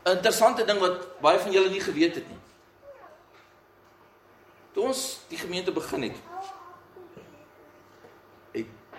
Interessante 0.09 0.67
ding 0.67 0.81
wat 0.83 1.05
baie 1.23 1.39
van 1.41 1.55
julle 1.55 1.71
nie 1.71 1.85
geweet 1.85 2.19
het 2.19 2.27
nie. 2.29 2.41
Toe 4.75 4.89
ons 4.91 5.05
die 5.31 5.39
gemeente 5.41 5.73
begin 5.75 6.09
het, 6.09 6.19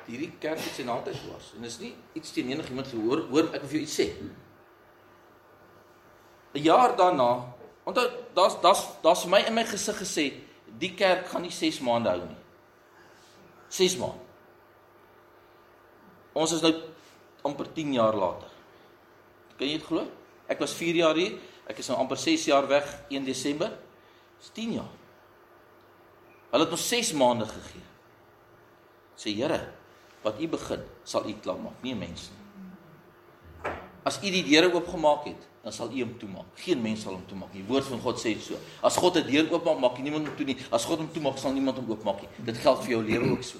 hierdie 0.09 0.31
kerk 0.41 0.59
sy 0.59 0.83
naam 0.87 1.03
uit 1.05 1.21
was. 1.29 1.53
En 1.55 1.65
dis 1.65 1.79
nie 1.79 1.93
iets 2.17 2.33
teen 2.35 2.51
enigiemand 2.51 2.87
gehoor 2.91 3.25
hoor 3.29 3.49
ek 3.53 3.65
vir 3.65 3.79
jou 3.79 3.83
iets 3.85 3.97
sê. 3.99 4.07
'n 6.53 6.63
Jaar 6.63 6.95
daarna, 6.97 7.53
onthou 7.85 8.07
daar's 8.33 8.55
daar's 8.61 8.83
daar's 9.03 9.25
my 9.25 9.39
in 9.47 9.53
my 9.53 9.63
gesig 9.63 9.97
gesê, 9.97 10.33
die 10.79 10.95
kerk 10.95 11.27
gaan 11.27 11.41
nie 11.41 11.51
6 11.51 11.79
maande 11.79 12.09
hou 12.09 12.25
nie. 12.25 12.37
6 13.69 13.97
maande. 13.97 14.23
Ons 16.33 16.51
is 16.51 16.61
nou 16.61 16.73
amper 17.43 17.67
10 17.73 17.93
jaar 17.93 18.15
later. 18.15 18.49
Kan 19.57 19.67
jy 19.67 19.77
dit 19.77 19.85
glo? 19.85 20.05
Ek 20.47 20.59
was 20.59 20.73
4 20.73 20.95
jaar 20.95 21.15
hier. 21.15 21.37
Ek 21.69 21.77
is 21.77 21.87
nou 21.87 21.97
amper 21.99 22.17
6 22.17 22.45
jaar 22.45 22.67
weg 22.67 22.85
1 23.09 23.25
Desember. 23.25 23.71
Dis 24.39 24.49
10 24.55 24.73
jaar. 24.73 24.93
Hulle 26.49 26.65
het 26.65 26.71
ons 26.71 26.87
6 26.87 27.13
maande 27.13 27.45
gegee. 27.45 27.85
Sê 29.19 29.35
Here, 29.35 29.59
wat 30.23 30.39
U 30.39 30.47
begin, 30.47 30.83
sal 31.03 31.27
U 31.29 31.33
klaar 31.41 31.59
maak, 31.59 31.81
nie 31.81 31.93
'n 31.93 31.99
mens 31.99 32.29
nie. 32.29 33.71
As 34.03 34.17
U 34.17 34.29
die 34.29 34.43
deure 34.43 34.73
oopgemaak 34.73 35.25
het, 35.25 35.47
dan 35.63 35.73
sal 35.73 35.91
U 35.91 35.99
hom 36.01 36.17
toemaak. 36.17 36.45
Geen 36.55 36.81
mens 36.81 37.01
sal 37.01 37.13
hom 37.13 37.25
toemaak 37.27 37.53
nie. 37.53 37.61
Die 37.61 37.69
woord 37.69 37.85
van 37.85 37.99
God 37.99 38.19
sê 38.19 38.39
so. 38.41 38.55
As 38.81 38.95
God 38.95 39.17
'n 39.17 39.27
deur 39.27 39.51
oopmaak, 39.51 39.79
maak 39.79 39.97
niemand 39.99 40.27
hom 40.27 40.35
toe 40.35 40.45
nie. 40.45 40.57
As 40.71 40.85
God 40.85 40.97
hom 40.97 41.11
toemaak, 41.11 41.37
sal 41.37 41.51
niemand 41.51 41.77
hom 41.77 41.89
oopmaak 41.89 42.21
nie. 42.21 42.29
Dit 42.45 42.57
geld 42.57 42.83
vir 42.83 42.89
jou 42.89 43.03
lewe 43.03 43.31
ook 43.31 43.43
so. 43.43 43.57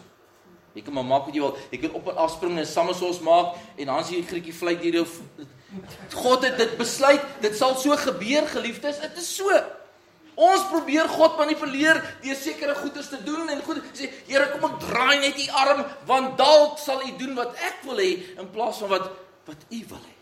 Jy 0.74 0.82
kan 0.82 0.94
maar 0.94 1.06
maak 1.06 1.26
wat 1.26 1.36
jy 1.36 1.42
wil. 1.42 1.58
Jy 1.72 1.78
kan 1.78 1.94
op 1.94 2.08
en 2.08 2.18
af 2.18 2.32
spring 2.32 2.58
en 2.58 2.66
somersaults 2.66 3.20
maak 3.20 3.56
en 3.76 3.86
dan 3.86 3.98
as 3.98 4.10
jy 4.10 4.22
grietjie 4.22 4.54
vlieg 4.54 4.82
deur 4.82 4.94
jou 4.94 5.08
God 6.14 6.44
het 6.44 6.58
dit 6.58 6.78
besluit. 6.78 7.22
Dit 7.42 7.56
sal 7.56 7.76
so 7.76 7.96
gebeur, 7.98 8.48
geliefdes. 8.48 9.00
Dit 9.00 9.18
is 9.18 9.36
so. 9.36 9.50
Ons 10.40 10.70
probeer 10.72 11.10
God 11.12 11.36
manipuleer 11.36 11.98
deur 12.24 12.38
sekere 12.40 12.76
goeders 12.80 13.10
te 13.12 13.18
doen 13.26 13.50
en 13.52 13.64
goed 13.66 13.82
sê 13.98 14.08
Here 14.30 14.46
kom 14.54 14.70
ek 14.70 14.78
draai 14.86 15.18
net 15.26 15.42
u 15.42 15.48
arm 15.60 15.82
want 16.08 16.38
dalk 16.40 16.80
sal 16.80 17.04
u 17.04 17.12
doen 17.20 17.36
wat 17.36 17.58
ek 17.68 17.84
wil 17.90 18.00
hê 18.00 18.14
in 18.40 18.48
plaas 18.54 18.80
van 18.80 18.94
wat 18.94 19.10
wat 19.50 19.66
u 19.68 19.82
wil 19.90 20.00
hê. 20.00 20.16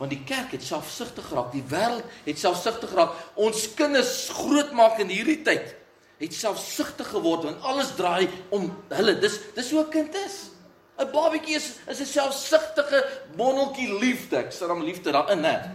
Want 0.00 0.14
die 0.16 0.22
kerk 0.26 0.56
het 0.56 0.64
selfsugtig 0.64 1.26
geraak, 1.28 1.52
die 1.52 1.62
wêreld 1.68 2.06
het 2.24 2.40
selfsugtig 2.40 2.90
geraak. 2.90 3.14
Ons 3.36 3.68
kinders 3.76 4.30
grootmaak 4.32 4.98
in 5.04 5.12
hierdie 5.12 5.42
tyd 5.46 5.76
het 6.20 6.34
selfsugtig 6.36 7.06
geword 7.14 7.46
want 7.46 7.62
alles 7.62 7.94
draai 7.96 8.26
om 8.50 8.66
hulle. 8.90 9.18
Dis 9.22 9.38
dis 9.54 9.70
hoe 9.70 9.84
'n 9.84 9.90
kind 9.94 10.14
is. 10.26 10.50
'n 10.98 11.06
Babatjie 11.12 11.54
is 11.54 11.78
is 11.86 12.00
'n 12.00 12.06
selfsugtige 12.18 13.06
bonneltjie 13.36 13.94
liefde. 13.94 14.36
Ek 14.42 14.52
sê 14.52 14.66
hom 14.66 14.82
liefde 14.82 15.12
daarin, 15.12 15.40
né? 15.40 15.70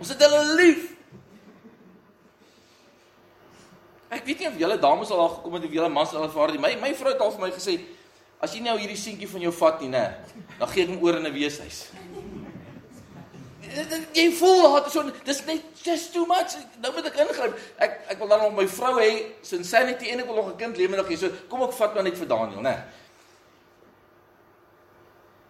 Ons 0.00 0.08
het 0.08 0.22
hulle 0.22 0.54
lief. 0.56 0.95
Ek 4.08 4.24
weet 4.26 4.38
nie 4.38 4.48
of 4.48 4.58
julle 4.60 4.78
dames 4.78 5.10
al 5.10 5.18
daar 5.18 5.34
gekom 5.36 5.56
het 5.58 5.64
of 5.66 5.72
julle 5.74 5.88
mans 5.90 6.12
al 6.14 6.28
ervaar 6.28 6.52
het. 6.52 6.60
My 6.62 6.74
my 6.80 6.92
vrou 6.94 7.12
het 7.12 7.22
al 7.22 7.32
vir 7.34 7.46
my 7.46 7.50
gesê 7.54 7.80
as 8.40 8.52
jy 8.54 8.60
nou 8.62 8.76
hierdie 8.78 8.98
seentjie 9.00 9.28
van 9.28 9.42
jou 9.42 9.52
vat 9.58 9.80
nie, 9.80 9.88
nê, 9.88 10.02
dan 10.58 10.68
gee 10.68 10.84
ek 10.84 10.90
hom 10.92 11.02
oor 11.02 11.16
in 11.16 11.26
'n 11.26 11.32
weeshuis. 11.32 11.86
Jy 14.14 14.26
voel 14.38 14.62
dat 14.74 14.90
so 14.92 15.02
dis 15.24 15.44
net 15.46 15.62
just 15.82 16.12
too 16.12 16.26
much. 16.26 16.54
Nou 16.80 16.92
moet 16.94 17.06
ek 17.06 17.18
ingryp. 17.24 17.58
Ek 17.78 17.98
ek 18.08 18.18
wil 18.18 18.28
dan 18.28 18.40
nog 18.40 18.54
my 18.54 18.66
vrou 18.68 18.94
hê, 19.00 19.34
sin 19.42 19.64
sanity 19.64 20.12
en 20.12 20.20
ek 20.20 20.26
wil 20.26 20.36
nog 20.36 20.52
'n 20.52 20.56
kind 20.56 20.76
lewendig 20.76 21.08
hê. 21.08 21.16
So 21.16 21.30
kom 21.48 21.62
ek 21.62 21.72
vat 21.72 21.94
maar 21.94 22.04
net 22.04 22.16
vir 22.16 22.26
Daniel, 22.26 22.60
nê. 22.60 22.76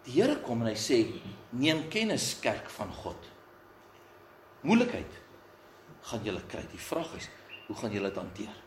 Die 0.05 0.21
Here 0.21 0.35
kom 0.41 0.61
en 0.61 0.67
hy 0.67 0.75
sê 0.75 1.05
neem 1.51 1.89
kennis 1.89 2.39
kerk 2.39 2.69
van 2.69 2.91
God. 2.93 3.19
Moeilikheid 4.61 5.11
gaan 6.01 6.23
julle 6.23 6.41
kry. 6.47 6.63
Die 6.71 6.79
vraag 6.79 7.15
is 7.17 7.29
Hoe 7.67 7.75
gaan 7.75 7.91
julle 7.91 8.11
dit 8.11 8.19
hanteer? 8.19 8.59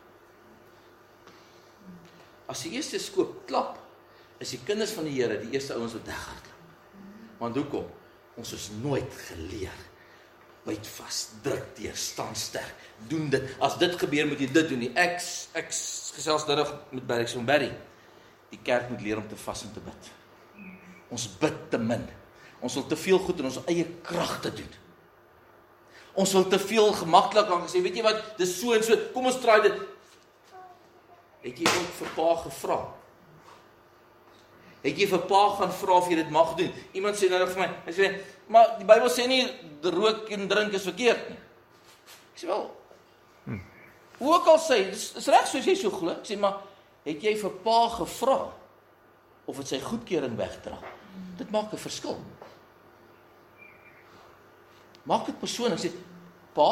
As 2.51 2.65
die 2.65 2.75
eerste 2.75 2.99
skoop 3.01 3.45
klap, 3.49 3.79
is 4.41 4.53
die 4.55 4.61
kinders 4.65 4.93
van 4.97 5.07
die 5.07 5.15
Here 5.17 5.39
die 5.41 5.53
eerste 5.55 5.77
ouens 5.77 5.95
wat 5.97 6.09
weghardloop. 6.09 6.49
Want 7.41 7.57
hoekom? 7.57 7.87
Ons 8.41 8.53
is 8.57 8.69
nooit 8.81 9.17
geleer 9.27 9.79
byt 10.65 10.87
vas, 10.95 11.19
druk 11.41 11.71
deur, 11.77 11.95
staan 11.97 12.35
sterk. 12.37 12.89
Doen 13.09 13.29
dit. 13.33 13.53
As 13.63 13.77
dit 13.81 13.95
gebeur, 13.97 14.27
moet 14.29 14.41
jy 14.43 14.49
dit 14.53 14.67
doen. 14.69 14.83
Nie. 14.83 14.91
Ek 14.99 15.17
ek 15.57 15.71
gesels 15.71 16.45
dit 16.45 16.73
met 16.91 17.07
Barry 17.07 17.27
van 17.33 17.47
Barry. 17.47 17.71
Die 18.51 18.59
kerk 18.61 18.91
moet 18.91 19.01
leer 19.01 19.21
om 19.21 19.27
te 19.29 19.39
vas 19.39 19.63
en 19.65 19.73
te 19.73 19.81
bid. 19.83 20.11
Ons 21.11 21.27
bid 21.41 21.57
te 21.71 21.79
min. 21.81 22.03
Ons 22.61 22.77
wil 22.77 22.85
te 22.91 22.99
veel 22.99 23.19
goed 23.25 23.41
in 23.41 23.49
ons 23.49 23.61
eie 23.71 23.87
krag 24.05 24.37
te 24.43 24.51
doen. 24.61 24.79
Ons 26.13 26.33
wil 26.33 26.47
te 26.47 26.59
veel 26.59 26.93
gemaklik 26.93 27.47
aan 27.47 27.63
gesê, 27.67 27.81
weet 27.81 27.95
jy 27.95 28.03
wat, 28.03 28.23
dis 28.37 28.59
so 28.59 28.73
en 28.75 28.83
so. 28.83 28.97
Kom 29.13 29.29
ons 29.29 29.39
probeer 29.39 29.69
dit. 29.69 29.85
Het 31.41 31.61
jy 31.63 31.69
ook 31.69 31.93
vir 31.99 32.11
pa 32.15 32.33
gevra? 32.43 32.79
Het 34.81 34.97
jy 34.97 35.07
vir 35.11 35.21
pa 35.29 35.41
gaan 35.59 35.73
vra 35.77 35.97
of 35.99 36.09
jy 36.09 36.17
dit 36.17 36.29
mag 36.33 36.55
doen? 36.57 36.69
Iemand 36.97 37.17
sê 37.17 37.29
nou 37.29 37.41
vir 37.45 37.59
my, 37.59 37.67
hy 37.85 37.93
sê, 37.93 38.09
maar 38.49 38.75
die 38.79 38.87
Bybel 38.89 39.11
sê 39.13 39.27
nie 39.29 39.43
rook 39.85 40.31
en 40.33 40.47
drink 40.49 40.73
is 40.77 40.87
verkeerd 40.89 41.27
nie. 41.29 41.37
Ek 42.33 42.41
sê 42.41 42.49
wel. 42.49 42.63
Hm. 43.45 43.59
Hoe 44.17 44.33
ook 44.33 44.49
al 44.49 44.57
sê, 44.61 44.79
dis, 44.89 45.11
dis 45.17 45.29
reg 45.33 45.45
soos 45.49 45.69
jy 45.69 45.75
so 45.77 45.93
glo. 45.93 46.15
Ek 46.15 46.25
sê 46.25 46.37
maar 46.41 46.63
het 47.05 47.21
jy 47.21 47.35
vir 47.37 47.53
pa 47.65 47.77
gevra 47.93 48.39
of 49.45 49.61
dit 49.61 49.69
sy 49.69 49.81
goedkeuring 49.85 50.33
wegdra? 50.39 50.79
Dit 51.37 51.53
maak 51.53 51.73
'n 51.73 51.77
verskil. 51.77 52.17
Maak 55.09 55.25
dit 55.25 55.37
persoonlik. 55.39 55.81
Sê 55.81 55.91
pa, 56.55 56.69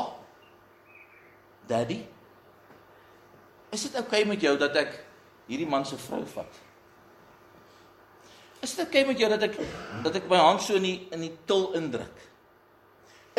daddy, 1.69 2.01
is 3.73 3.85
dit 3.85 3.95
oukei 3.95 4.23
okay 4.23 4.29
met 4.29 4.41
jou 4.41 4.55
dat 4.59 4.75
ek 4.81 4.97
hierdie 5.49 5.69
man 5.69 5.85
se 5.85 5.97
vrou 6.01 6.23
vat? 6.33 6.57
Is 8.59 8.73
dit 8.75 8.83
oukei 8.83 9.03
okay 9.03 9.11
met 9.11 9.21
jou 9.21 9.29
dat 9.31 9.45
ek 9.49 9.59
dat 10.05 10.19
ek 10.21 10.27
my 10.31 10.41
hand 10.41 10.63
so 10.65 10.77
in 10.77 10.87
die 10.87 10.97
in 11.15 11.23
die 11.25 11.33
til 11.49 11.69
indruk? 11.79 12.25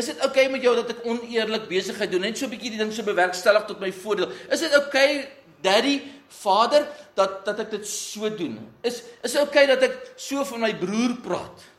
Is 0.01 0.09
dit 0.11 0.23
oukei 0.25 0.47
okay 0.47 0.55
met 0.55 0.65
jou 0.65 0.75
dat 0.79 0.95
ek 0.95 1.05
oneerlik 1.07 1.69
besigheid 1.71 2.15
doen 2.15 2.25
net 2.27 2.39
so 2.39 2.47
'n 2.47 2.55
bietjie 2.55 2.73
die 2.75 2.81
ding 2.81 2.93
so 2.95 3.07
bewerkstellig 3.07 3.67
tot 3.67 3.81
my 3.81 3.93
voordeel? 3.93 4.33
Is 4.49 4.65
dit 4.65 4.75
oukei 4.75 4.87
okay, 4.87 5.29
daddy, 5.63 6.01
vader 6.43 6.87
dat 7.15 7.45
dat 7.45 7.67
ek 7.67 7.71
dit 7.71 7.87
so 7.87 8.31
doen? 8.31 8.59
Is 8.83 9.03
is 9.23 9.33
dit 9.33 9.43
oukei 9.43 9.67
okay 9.67 9.67
dat 9.67 9.83
ek 9.91 10.15
so 10.17 10.45
van 10.45 10.61
my 10.67 10.75
broer 10.75 11.19
praat? 11.23 11.70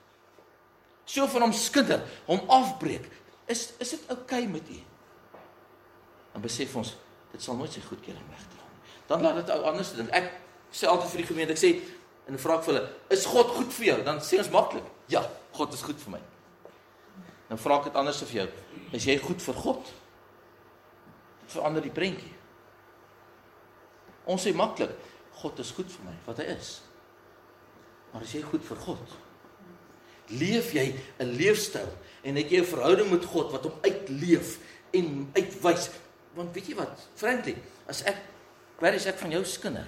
So 1.11 1.27
van 1.27 1.47
hom 1.47 1.55
skinder, 1.55 2.03
hom 2.27 2.43
afbreek. 2.51 3.07
Is 3.51 3.71
is 3.83 3.95
dit 3.95 4.11
oukei 4.13 4.45
okay 4.45 4.47
met 4.47 4.69
u? 4.69 4.79
Dan 6.31 6.43
besef 6.45 6.75
ons 6.79 6.93
dit 7.31 7.43
sal 7.43 7.57
nooit 7.59 7.71
sy 7.71 7.83
goedkeuring 7.83 8.27
wegdra 8.31 8.67
nie. 8.67 8.91
Dan 9.09 9.23
laat 9.25 9.41
dit 9.41 9.51
ou 9.55 9.63
anders 9.67 9.93
dink. 9.95 10.11
Ek 10.15 10.31
sê 10.71 10.87
altyd 10.87 11.11
vir 11.13 11.23
die 11.23 11.29
gemeente, 11.31 11.55
ek 11.55 11.61
sê 11.61 11.71
en 12.31 12.39
vra 12.39 12.59
ek 12.59 12.67
vir 12.67 12.75
hulle, 12.75 12.83
is 13.11 13.25
God 13.27 13.55
goed 13.57 13.73
vir 13.75 13.87
jou? 13.89 13.95
Dan 14.07 14.21
sê 14.23 14.39
ons 14.39 14.51
maklik, 14.53 14.85
ja, 15.11 15.23
God 15.57 15.73
is 15.75 15.83
goed 15.83 15.99
vir 15.99 16.15
my. 16.15 16.21
Dan 17.49 17.59
vra 17.59 17.79
ek 17.81 17.89
dit 17.89 17.97
anders 17.99 18.21
vir 18.23 18.37
jou. 18.37 18.45
Is 18.95 19.07
jy 19.09 19.17
goed 19.19 19.43
vir 19.43 19.57
God? 19.65 19.89
Verander 21.51 21.83
die 21.83 21.91
prentjie. 21.91 22.31
Ons 24.31 24.45
sê 24.47 24.53
maklik, 24.55 24.93
God 25.41 25.59
is 25.59 25.73
goed 25.75 25.91
vir 25.91 26.07
my, 26.07 26.15
wat 26.29 26.39
hy 26.39 26.47
is. 26.53 26.77
Maar 28.13 28.23
is 28.27 28.37
jy 28.37 28.45
goed 28.47 28.63
vir 28.63 28.79
God? 28.85 29.19
Leef 30.27 30.73
jy 30.73 30.95
'n 31.19 31.35
leefstyl 31.37 31.89
en 32.23 32.35
het 32.35 32.49
jy 32.49 32.61
'n 32.61 32.65
verhouding 32.65 33.09
met 33.11 33.25
God 33.25 33.51
wat 33.51 33.63
hom 33.63 33.73
uitleef 33.81 34.59
en 34.91 35.29
uitwys? 35.33 35.89
Want 36.33 36.53
weet 36.53 36.67
jy 36.67 36.75
wat 36.75 37.07
frankly 37.15 37.55
as 37.87 38.03
ek 38.03 38.17
waar 38.79 38.93
is 38.93 39.05
ek 39.05 39.17
van 39.17 39.31
jou 39.31 39.43
skinder 39.45 39.87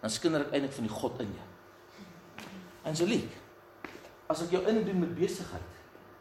dan 0.00 0.10
skinder 0.10 0.40
ek 0.40 0.52
eintlik 0.52 0.72
van 0.72 0.86
die 0.86 0.94
God 0.94 1.20
in 1.20 1.32
jou. 1.34 1.48
Angelique 2.84 3.36
as 4.28 4.42
ek 4.42 4.50
jou 4.50 4.62
indoen 4.68 5.00
met 5.00 5.14
besigheid 5.14 5.76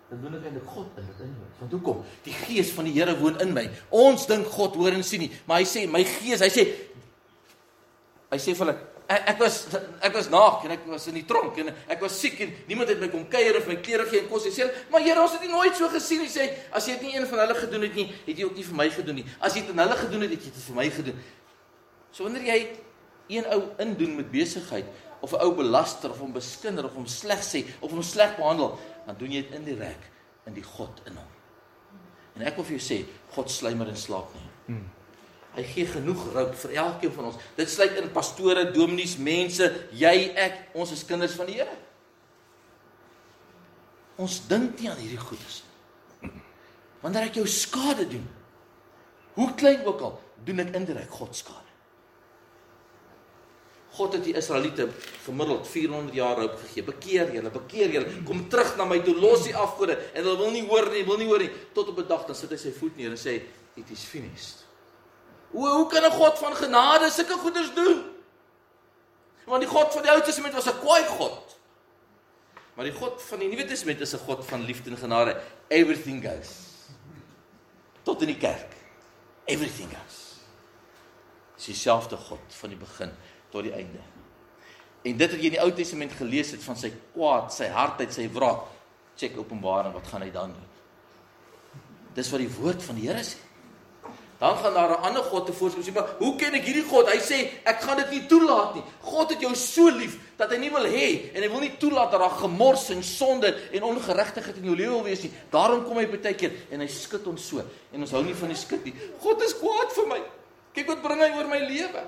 dan 0.09 0.21
doen 0.21 0.35
ek 0.35 0.45
eintlik 0.47 0.67
God 0.71 0.87
in 0.97 1.05
dit 1.05 1.19
in 1.19 1.33
jou 1.35 1.49
want 1.59 1.71
hoekom? 1.71 2.03
Die 2.23 2.33
gees 2.33 2.71
van 2.71 2.85
die 2.85 2.93
Here 2.93 3.17
woon 3.17 3.39
in 3.39 3.53
my. 3.53 3.69
Ons 3.89 4.25
dink 4.25 4.47
God 4.47 4.75
hoor 4.75 4.91
en 4.91 5.03
sien 5.03 5.19
nie 5.19 5.31
maar 5.45 5.59
hy 5.59 5.65
sê 5.65 5.87
my 5.89 6.03
gees 6.03 6.39
hy 6.39 6.49
sê 6.49 6.67
hy 8.31 8.37
sê 8.37 8.53
vir 8.53 8.65
hulle 8.65 8.77
ek, 9.07 9.27
ek 9.33 9.39
was 9.39 9.57
ek 10.03 10.13
was 10.13 10.29
naak 10.31 10.65
en 10.67 10.73
ek 10.75 10.85
was 10.89 11.07
in 11.07 11.17
die 11.19 11.25
tronk 11.27 11.57
en 11.63 11.71
ek 11.87 12.01
was 12.03 12.17
siek 12.19 12.39
en 12.43 12.53
niemand 12.67 12.91
het 12.91 12.99
my 13.01 13.09
kom 13.11 13.25
kuier 13.31 13.59
of 13.59 13.67
my 13.69 13.77
klere 13.83 14.05
gee 14.09 14.21
en 14.23 14.29
kos 14.31 14.47
sê 14.51 14.67
maar 14.91 15.05
Here 15.05 15.21
ons 15.21 15.37
het 15.37 15.45
dit 15.45 15.51
nooit 15.51 15.75
so 15.75 15.87
gesien 15.93 16.23
nie. 16.23 16.31
Sê 16.31 16.49
as 16.75 16.87
jy 16.87 16.97
dit 16.97 17.07
nie 17.07 17.15
een 17.15 17.27
van 17.29 17.43
hulle 17.45 17.55
gedoen 17.55 17.87
het 17.87 17.95
nie 17.95 18.07
het 18.25 18.35
jy 18.35 18.47
ook 18.47 18.57
nie 18.59 18.67
vir 18.67 18.79
my 18.81 18.89
gedoen 18.97 19.19
nie. 19.21 19.25
As 19.39 19.55
jy 19.55 19.63
dit 19.63 19.71
aan 19.71 19.83
hulle 19.85 19.99
gedoen 20.03 20.27
het 20.27 20.35
het 20.35 20.47
jy 20.49 20.51
dit 20.51 20.67
vir 20.67 20.79
my 20.81 20.89
gedoen. 20.99 21.23
So 22.11 22.27
wanneer 22.27 22.49
jy 22.51 22.59
een 23.37 23.47
ou 23.53 23.61
indoen 23.83 24.19
met 24.19 24.31
besigheid 24.31 24.85
of 25.21 25.31
'n 25.33 25.41
ou 25.41 25.55
belaster 25.55 26.11
of 26.11 26.19
hom 26.19 26.33
beskinder 26.33 26.85
of 26.85 26.93
hom 26.93 27.07
sleg 27.07 27.41
sê 27.43 27.65
of 27.79 27.91
hom 27.91 28.03
sleg 28.03 28.35
behandel 28.35 28.79
dan 29.05 29.15
doen 29.17 29.31
jy 29.31 29.41
dit 29.41 29.55
indirek 29.55 30.11
in 30.45 30.53
die 30.53 30.63
God 30.63 31.01
in 31.05 31.15
hom. 31.15 31.31
En 32.35 32.45
ek 32.47 32.55
wil 32.55 32.65
vir 32.65 32.77
jou 32.77 32.85
sê 32.85 33.05
God 33.33 33.51
slymer 33.51 33.87
in 33.87 33.95
slaap 33.95 34.33
nie. 34.33 34.49
Hmm. 34.65 34.96
Hy 35.57 35.63
gee 35.65 35.87
genoeg 35.89 36.21
rook 36.35 36.53
vir 36.61 36.75
elkeen 36.77 37.13
van 37.15 37.31
ons. 37.31 37.37
Dit 37.57 37.69
sluit 37.71 37.97
in 37.97 38.11
pastore, 38.13 38.67
dominees, 38.75 39.15
mense, 39.17 39.65
jy, 39.97 40.15
ek, 40.37 40.67
ons 40.77 40.91
is 40.93 41.05
kinders 41.07 41.33
van 41.39 41.49
die 41.49 41.57
Here. 41.57 41.77
Ons 44.21 44.43
dink 44.49 44.77
nie 44.81 44.89
aan 44.89 45.01
hierdie 45.01 45.21
goedes 45.21 45.61
nie. 45.61 46.33
Wanneer 47.03 47.27
ek 47.29 47.37
jou 47.37 47.45
skade 47.49 48.07
doen, 48.09 48.25
hoe 49.37 49.51
klein 49.57 49.83
ook 49.85 50.01
al, 50.01 50.15
doen 50.45 50.63
ek 50.63 50.73
indirek 50.77 51.11
God 51.13 51.37
skade. 51.37 51.63
God 53.97 54.13
het 54.17 54.25
die 54.27 54.35
Israeliete 54.37 54.87
gemiddeld 55.25 55.65
400 55.69 56.17
jaar 56.17 56.41
hoop 56.41 56.57
gegee. 56.61 56.85
Bekeer 56.85 57.31
julle, 57.33 57.49
bekeer 57.53 57.93
julle, 57.95 58.13
kom 58.27 58.43
terug 58.51 58.75
na 58.77 58.85
my 58.89 58.99
toe, 59.05 59.15
los 59.17 59.47
die 59.47 59.55
afgode 59.57 59.97
en 60.11 60.21
hulle 60.21 60.37
wil 60.37 60.53
nie 60.53 60.65
hoor 60.69 60.89
nie, 60.93 61.05
wil 61.07 61.17
nie 61.21 61.29
hoor 61.29 61.41
nie 61.41 61.49
tot 61.73 61.89
op 61.93 61.97
'n 61.97 62.07
dag 62.09 62.25
dan 62.27 62.37
sit 62.37 62.53
hy 62.53 62.57
sy 62.61 62.73
voet 62.77 62.97
neer 62.97 63.11
en 63.11 63.17
sê 63.17 63.41
it 63.77 63.89
is 63.89 64.05
finished. 64.05 64.66
Hoe 65.51 65.69
hoe 65.69 65.87
kan 65.87 66.03
'n 66.03 66.11
God 66.11 66.37
van 66.37 66.55
genade 66.55 67.09
sulke 67.09 67.33
goeders 67.33 67.73
doen? 67.73 68.03
Want 69.45 69.61
die 69.61 69.69
God 69.69 69.93
van 69.93 70.01
die 70.01 70.11
Ou 70.11 70.21
Testament 70.21 70.53
was 70.53 70.67
'n 70.67 70.79
kwaai 70.79 71.03
God. 71.05 71.57
Maar 72.73 72.85
die 72.85 72.93
God 72.93 73.21
van 73.21 73.39
die 73.39 73.47
Nuwe 73.47 73.65
Testament 73.65 73.99
is 73.99 74.13
'n 74.13 74.25
God 74.25 74.45
van 74.45 74.61
liefde 74.61 74.89
en 74.89 74.97
genade. 74.97 75.41
Everything 75.67 76.23
goes. 76.23 76.49
Tot 78.03 78.21
in 78.21 78.27
die 78.27 78.37
kerk. 78.37 78.73
Everything 79.45 79.89
goes. 79.89 80.35
Dis 81.55 81.65
dieselfde 81.65 82.17
God 82.17 82.39
van 82.47 82.69
die 82.69 82.77
begin 82.77 83.11
tot 83.49 83.63
die 83.63 83.73
einde. 83.73 83.99
En 85.01 85.17
dit 85.17 85.31
wat 85.31 85.39
jy 85.39 85.45
in 85.45 85.51
die 85.51 85.61
Ou 85.63 85.71
Testament 85.73 86.11
gelees 86.11 86.51
het 86.51 86.63
van 86.63 86.77
sy 86.77 86.91
kwaad, 87.13 87.53
sy 87.53 87.67
hardheid, 87.67 88.13
sy 88.13 88.29
wraak, 88.33 88.67
check 89.15 89.37
Openbaring, 89.37 89.93
wat 89.93 90.07
gaan 90.07 90.21
hy 90.21 90.31
dan 90.31 90.53
doen? 90.53 90.69
Dis 92.13 92.29
wat 92.29 92.39
die 92.39 92.53
woord 92.59 92.83
van 92.83 92.95
die 92.95 93.07
Here 93.07 93.23
sê. 93.23 93.46
Dan 94.37 94.57
gaan 94.57 94.73
daar 94.73 94.89
'n 94.89 95.01
ander 95.01 95.23
God 95.23 95.45
te 95.45 95.53
voorskyn 95.53 95.83
sê, 95.83 95.93
maar 95.93 96.09
hoe 96.17 96.35
ken 96.35 96.53
ek 96.53 96.63
hierdie 96.63 96.85
God? 96.85 97.09
Hy 97.09 97.17
sê 97.17 97.49
ek 97.63 97.81
gaan 97.81 97.97
dit 97.97 98.09
nie 98.09 98.25
toelaat 98.25 98.75
nie. 98.75 98.83
God 99.01 99.29
het 99.29 99.41
jou 99.41 99.55
so 99.55 99.89
lief 99.89 100.17
dat 100.35 100.51
hy 100.51 100.57
nie 100.57 100.69
wil 100.69 100.85
hê 100.85 101.33
en 101.33 101.41
hy 101.41 101.49
wil 101.49 101.59
nie 101.59 101.77
toelaat 101.77 102.11
dat 102.11 102.19
daar 102.19 102.37
gemors 102.37 102.89
en 102.89 103.03
sonde 103.03 103.69
en 103.71 103.83
ongeregtigheid 103.83 104.57
in 104.57 104.63
jou 104.63 104.75
lewe 104.75 105.03
wees 105.03 105.21
nie. 105.21 105.31
Daarom 105.49 105.83
kom 105.85 105.97
hy 105.97 106.05
baie 106.07 106.35
keer 106.35 106.51
en 106.69 106.79
hy 106.79 106.87
skud 106.87 107.27
ons 107.27 107.47
so 107.47 107.63
en 107.91 108.01
ons 108.01 108.11
hou 108.11 108.23
nie 108.23 108.35
van 108.35 108.47
die 108.47 108.57
skud 108.57 108.83
nie. 108.85 108.93
God 109.19 109.41
is 109.41 109.57
kwaad 109.57 109.91
vir 109.91 110.07
my. 110.07 110.21
Kyk 110.73 110.87
wat 110.87 111.01
bring 111.01 111.19
hy 111.19 111.31
oor 111.37 111.47
my 111.47 111.59
lewe. 111.59 112.03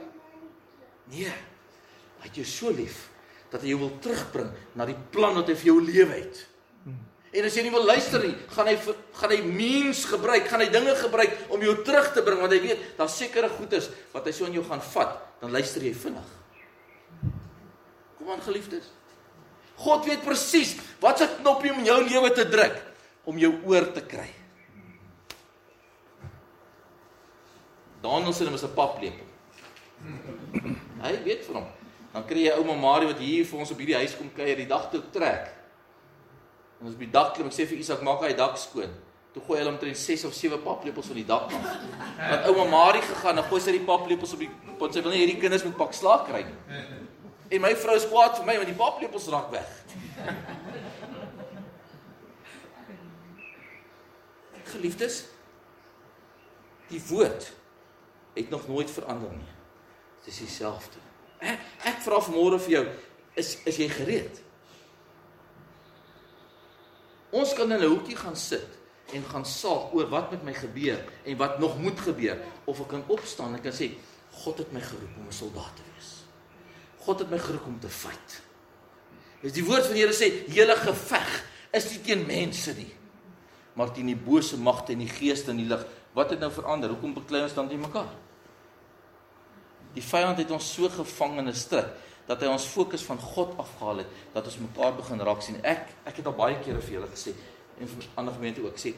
Nee. 1.09 1.33
Hy 2.19 2.27
het 2.27 2.35
jou 2.35 2.45
so 2.45 2.69
lief 2.69 3.09
dat 3.49 3.61
hy 3.61 3.73
jou 3.73 3.79
wil 3.79 3.95
terugbring 4.03 4.51
na 4.75 4.85
die 4.85 4.97
plan 5.11 5.33
wat 5.33 5.47
hy 5.47 5.55
vir 5.55 5.65
jou 5.65 5.81
lewe 5.81 6.13
het. 6.13 6.45
En 7.29 7.45
as 7.45 7.53
jy 7.53 7.61
nie 7.61 7.73
wil 7.73 7.85
luister 7.85 8.23
nie, 8.23 8.33
gaan 8.55 8.67
hy 8.71 8.75
gaan 9.19 9.33
hy 9.35 9.39
means 9.45 10.01
gebruik, 10.09 10.47
gaan 10.49 10.63
hy 10.63 10.69
dinge 10.73 10.95
gebruik 10.97 11.35
om 11.53 11.61
jou 11.61 11.75
terug 11.85 12.09
te 12.15 12.23
bring 12.25 12.41
want 12.41 12.55
hy 12.55 12.61
weet 12.63 12.85
daar's 12.97 13.17
sekere 13.21 13.51
goedes 13.53 13.91
wat 14.15 14.25
hy 14.25 14.33
so 14.33 14.47
aan 14.47 14.55
jou 14.57 14.63
gaan 14.65 14.81
vat, 14.95 15.19
dan 15.43 15.53
luister 15.53 15.85
jy 15.85 15.93
vinnig. 15.93 16.31
Kom 18.17 18.31
aan 18.33 18.41
geliefdes. 18.41 18.89
God 19.79 20.09
weet 20.09 20.25
presies 20.25 20.73
wat 21.03 21.21
se 21.21 21.29
knoppie 21.37 21.71
om 21.71 21.83
in 21.83 21.91
jou 21.91 22.01
lewe 22.07 22.33
te 22.35 22.47
druk 22.49 22.81
om 23.29 23.37
jou 23.37 23.53
oor 23.69 23.91
te 23.93 24.01
kry. 24.01 24.27
Hom 28.01 28.27
is 28.29 28.41
'n 28.41 28.73
paplepel. 28.73 29.27
Hy 31.01 31.23
weet 31.23 31.45
van 31.45 31.55
hom. 31.55 31.67
Dan 32.13 32.25
kry 32.25 32.47
jy 32.47 32.57
ouma 32.57 32.75
Marie 32.75 33.07
wat 33.07 33.19
hier 33.19 33.45
vir 33.45 33.59
ons 33.59 33.71
op 33.71 33.77
hierdie 33.77 33.95
huis 33.95 34.15
kom 34.17 34.31
kuier 34.33 34.55
die 34.55 34.67
dag 34.67 34.89
toe 34.91 35.01
trek. 35.13 35.58
En 36.79 36.87
ons 36.87 36.95
op 36.95 37.03
die 37.03 37.11
dak 37.11 37.33
klim, 37.35 37.49
ek 37.51 37.55
sê 37.55 37.67
vir 37.67 37.81
Isak, 37.83 38.03
maak 38.07 38.23
hy 38.23 38.31
dak 38.39 38.55
skoon. 38.59 38.91
Toe 39.33 39.41
gooi 39.45 39.59
hulle 39.59 39.71
omtrent 39.73 39.97
6 39.99 40.23
of 40.25 40.33
7 40.33 40.61
paplepels 40.63 41.07
van 41.11 41.17
die 41.19 41.27
dak 41.27 41.51
af. 41.53 41.65
Want 42.17 42.45
ouma 42.49 42.65
Marie 42.71 43.03
gegaan 43.05 43.37
en 43.37 43.45
gooi 43.45 43.61
sy 43.61 43.71
die 43.75 43.85
paplepels 43.85 44.33
op 44.33 44.39
die 44.41 44.49
want 44.79 44.93
sy 44.95 45.01
wil 45.03 45.11
nie 45.13 45.21
hierdie 45.21 45.41
kinders 45.41 45.65
met 45.67 45.77
pak 45.77 45.93
slaag 45.93 46.23
kry 46.29 46.41
nie. 46.47 46.57
En 47.51 47.61
my 47.61 47.75
vrou 47.77 47.95
is 47.99 48.07
kwaad 48.09 48.37
vir 48.39 48.45
my 48.47 48.55
want 48.61 48.71
die 48.71 48.79
paplepels 48.79 49.27
raak 49.33 49.49
weg. 49.53 49.69
Geliefdes, 54.71 55.15
die 56.89 57.01
woord 57.09 57.41
het 58.37 58.49
nog 58.49 58.67
nooit 58.71 58.91
verander 58.93 59.31
nie. 59.35 59.53
Dit 60.23 60.31
is 60.33 60.39
dieselfde. 60.45 60.97
Ek, 61.39 61.59
ek 61.91 61.97
vra 62.05 62.17
vanmôre 62.23 62.59
vir 62.65 62.71
jou, 62.79 62.85
is 63.39 63.49
is 63.69 63.77
jy 63.81 63.89
gereed? 63.93 64.35
Ons 67.31 67.53
kan 67.53 67.71
in 67.71 67.79
'n 67.79 67.89
hoekie 67.89 68.15
gaan 68.15 68.35
sit 68.35 68.67
en 69.13 69.23
gaan 69.23 69.45
saak 69.45 69.93
oor 69.93 70.09
wat 70.09 70.31
met 70.31 70.43
my 70.43 70.53
gebeur 70.53 71.05
en 71.25 71.37
wat 71.37 71.59
nog 71.59 71.79
moet 71.79 71.99
gebeur 71.99 72.37
of 72.65 72.79
ek 72.79 72.87
kan 72.87 73.03
opstaan 73.07 73.53
en 73.53 73.61
kan 73.61 73.73
sê 73.73 73.91
God 74.43 74.57
het 74.57 74.71
my 74.71 74.81
geroep 74.81 75.17
om 75.17 75.27
'n 75.27 75.33
soldaat 75.33 75.75
te 75.75 75.81
wees. 75.93 76.23
God 76.97 77.19
het 77.19 77.29
my 77.29 77.39
geroep 77.39 77.65
om 77.65 77.79
te 77.79 77.89
fight. 77.89 78.41
Dis 79.41 79.53
die 79.53 79.63
woord 79.63 79.85
van 79.85 79.93
die 79.93 80.03
Here 80.03 80.13
sê, 80.13 80.51
"Julle 80.53 80.75
geveg 80.75 81.45
is 81.71 81.89
nie 81.89 82.01
teen 82.01 82.25
mense 82.25 82.73
nie, 82.73 82.93
maar 83.73 83.93
teen 83.93 84.05
die 84.05 84.15
bose 84.15 84.57
magte 84.57 84.91
en 84.91 84.99
die 84.99 85.09
geeste 85.09 85.51
in 85.51 85.57
die 85.57 85.65
lig." 85.65 85.85
Wat 86.13 86.29
het 86.29 86.39
nou 86.39 86.51
verander? 86.51 86.89
Hoekom 86.89 87.13
beklei 87.13 87.43
ons 87.43 87.53
dan 87.53 87.67
teen 87.67 87.79
mekaar? 87.79 88.09
Die 89.93 90.03
vyand 90.03 90.37
het 90.37 90.51
ons 90.51 90.73
so 90.73 90.89
gevang 90.89 91.37
in 91.37 91.47
'n 91.47 91.55
strik 91.55 91.85
dat 92.29 92.43
hy 92.45 92.49
ons 92.53 92.65
fokus 92.69 93.03
van 93.09 93.17
God 93.17 93.55
afgehaal 93.57 94.03
het 94.03 94.17
dat 94.35 94.45
ons 94.45 94.59
mekaar 94.61 94.93
begin 94.99 95.21
raak 95.25 95.41
sien. 95.41 95.57
Ek 95.65 95.89
ek 96.05 96.21
het 96.21 96.27
al 96.29 96.37
baie 96.37 96.59
kere 96.61 96.81
vir 96.81 96.99
julle 96.99 97.09
gesê 97.09 97.33
en 97.79 97.89
vir 97.89 98.09
ander 98.21 98.35
gemeente 98.35 98.61
ook 98.65 98.77
sê 98.77 98.93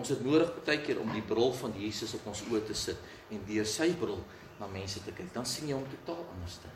ons 0.00 0.08
het 0.10 0.22
nodig 0.24 0.48
baie 0.64 0.80
keer 0.82 1.02
om 1.02 1.12
die 1.12 1.22
bril 1.22 1.52
van 1.60 1.74
Jesus 1.78 2.16
op 2.16 2.32
ons 2.32 2.40
oë 2.48 2.64
te 2.66 2.74
sit 2.78 2.98
en 3.30 3.44
deur 3.46 3.68
sy 3.68 3.92
bril 4.00 4.18
na 4.58 4.66
mense 4.70 5.02
te 5.04 5.12
kyk. 5.12 5.28
Dan 5.34 5.46
sien 5.46 5.68
jy 5.68 5.76
hom 5.76 5.86
totaal 5.90 6.24
anders 6.34 6.56
te. 6.62 6.72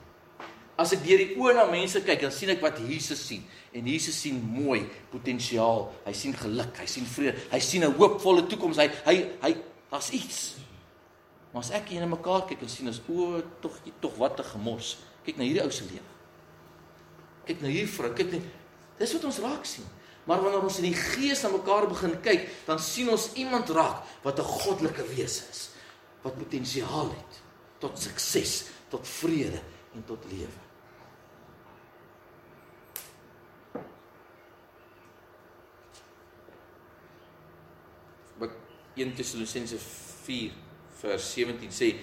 As 0.79 0.93
ek 0.95 1.03
deur 1.03 1.19
die 1.19 1.35
oë 1.41 1.57
na 1.57 1.65
mense 1.71 2.05
kyk, 2.07 2.21
dan 2.23 2.35
sien 2.35 2.53
ek 2.55 2.63
wat 2.63 2.79
Jesus 2.87 3.25
sien. 3.27 3.43
En 3.75 3.87
Jesus 3.91 4.15
sien 4.23 4.39
mooi, 4.39 4.85
potensiaal. 5.11 5.89
Hy 6.05 6.15
sien 6.15 6.37
geluk, 6.39 6.79
hy 6.79 6.87
sien 6.87 7.09
vrede, 7.11 7.41
hy 7.51 7.59
sien 7.59 7.83
'n 7.83 7.97
hoopvolle 7.99 8.47
toekoms. 8.47 8.79
Hy 8.79 8.89
hy 9.07 9.17
hy 9.43 9.53
daar's 9.91 10.11
iets. 10.11 10.39
Maar 11.53 11.63
as 11.65 11.71
ek 11.71 11.89
hier 11.91 12.01
na 12.01 12.07
mekaar 12.07 12.47
kyk 12.47 12.63
en 12.63 12.69
sien 12.69 12.89
as 12.89 13.01
o, 13.09 13.43
tog 13.61 13.75
tog 14.01 14.15
wat 14.19 14.39
'n 14.39 14.45
gemors. 14.55 14.99
Kyk 15.27 15.37
na 15.37 15.47
hierdie 15.47 15.65
ou 15.65 15.73
se 15.75 15.87
lewe. 15.89 16.13
Kyk 17.49 17.63
na 17.65 17.73
hierdie 17.73 17.93
vrou, 17.93 18.13
kyk 18.15 18.33
net. 18.37 18.47
Dis 18.99 19.15
wat 19.17 19.27
ons 19.31 19.41
raak 19.45 19.67
sien. 19.69 19.87
Maar 20.29 20.43
wanneer 20.45 20.65
ons 20.69 20.79
in 20.83 20.91
die 20.91 20.99
gees 20.99 21.41
na 21.43 21.49
mekaar 21.55 21.87
begin 21.89 22.19
kyk, 22.21 22.49
dan 22.67 22.81
sien 22.83 23.09
ons 23.09 23.31
iemand 23.41 23.71
raak 23.73 24.05
wat 24.23 24.39
'n 24.39 24.45
goddelike 24.45 25.05
wese 25.15 25.45
is, 25.51 25.71
wat 26.23 26.37
potensiaal 26.37 27.09
het 27.11 27.41
tot 27.81 27.99
sukses, 27.99 28.65
tot 28.91 29.09
vrede 29.09 29.61
en 29.95 30.05
tot 30.05 30.25
lewe. 30.31 30.61
Wat 38.39 38.51
1 38.95 39.15
Tessalonisense 39.15 39.79
4 40.25 40.53
vers 41.01 41.33
17 41.33 41.73
sê 41.73 41.95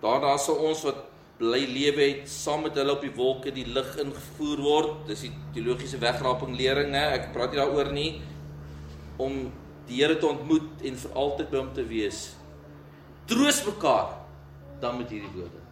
daarna 0.00 0.36
sal 0.38 0.54
ons 0.54 0.82
wat 0.82 1.17
bly 1.38 1.60
lewe 1.70 2.02
het 2.02 2.30
saam 2.30 2.64
met 2.66 2.76
hulle 2.78 2.96
op 2.96 3.04
die 3.04 3.14
wolke 3.14 3.52
die 3.54 3.66
lig 3.70 3.92
ingevoer 4.02 4.62
word. 4.64 4.96
Dis 5.10 5.22
die 5.28 5.32
teologiese 5.54 6.00
wegraping 6.02 6.56
lering 6.58 6.96
hè. 6.98 7.04
Ek 7.14 7.30
praat 7.34 7.54
nie 7.54 7.60
daaroor 7.60 7.92
nie. 7.94 8.10
Om 9.22 9.46
die 9.88 10.02
Here 10.02 10.18
te 10.20 10.28
ontmoet 10.28 10.82
en 10.84 10.98
vir 11.00 11.14
altyd 11.16 11.50
by 11.52 11.62
hom 11.62 11.70
te 11.76 11.86
wees. 11.88 12.18
Troos 13.30 13.62
mekaar 13.64 14.18
dan 14.82 14.98
met 14.98 15.10
hierdie 15.14 15.32
woorde. 15.36 15.62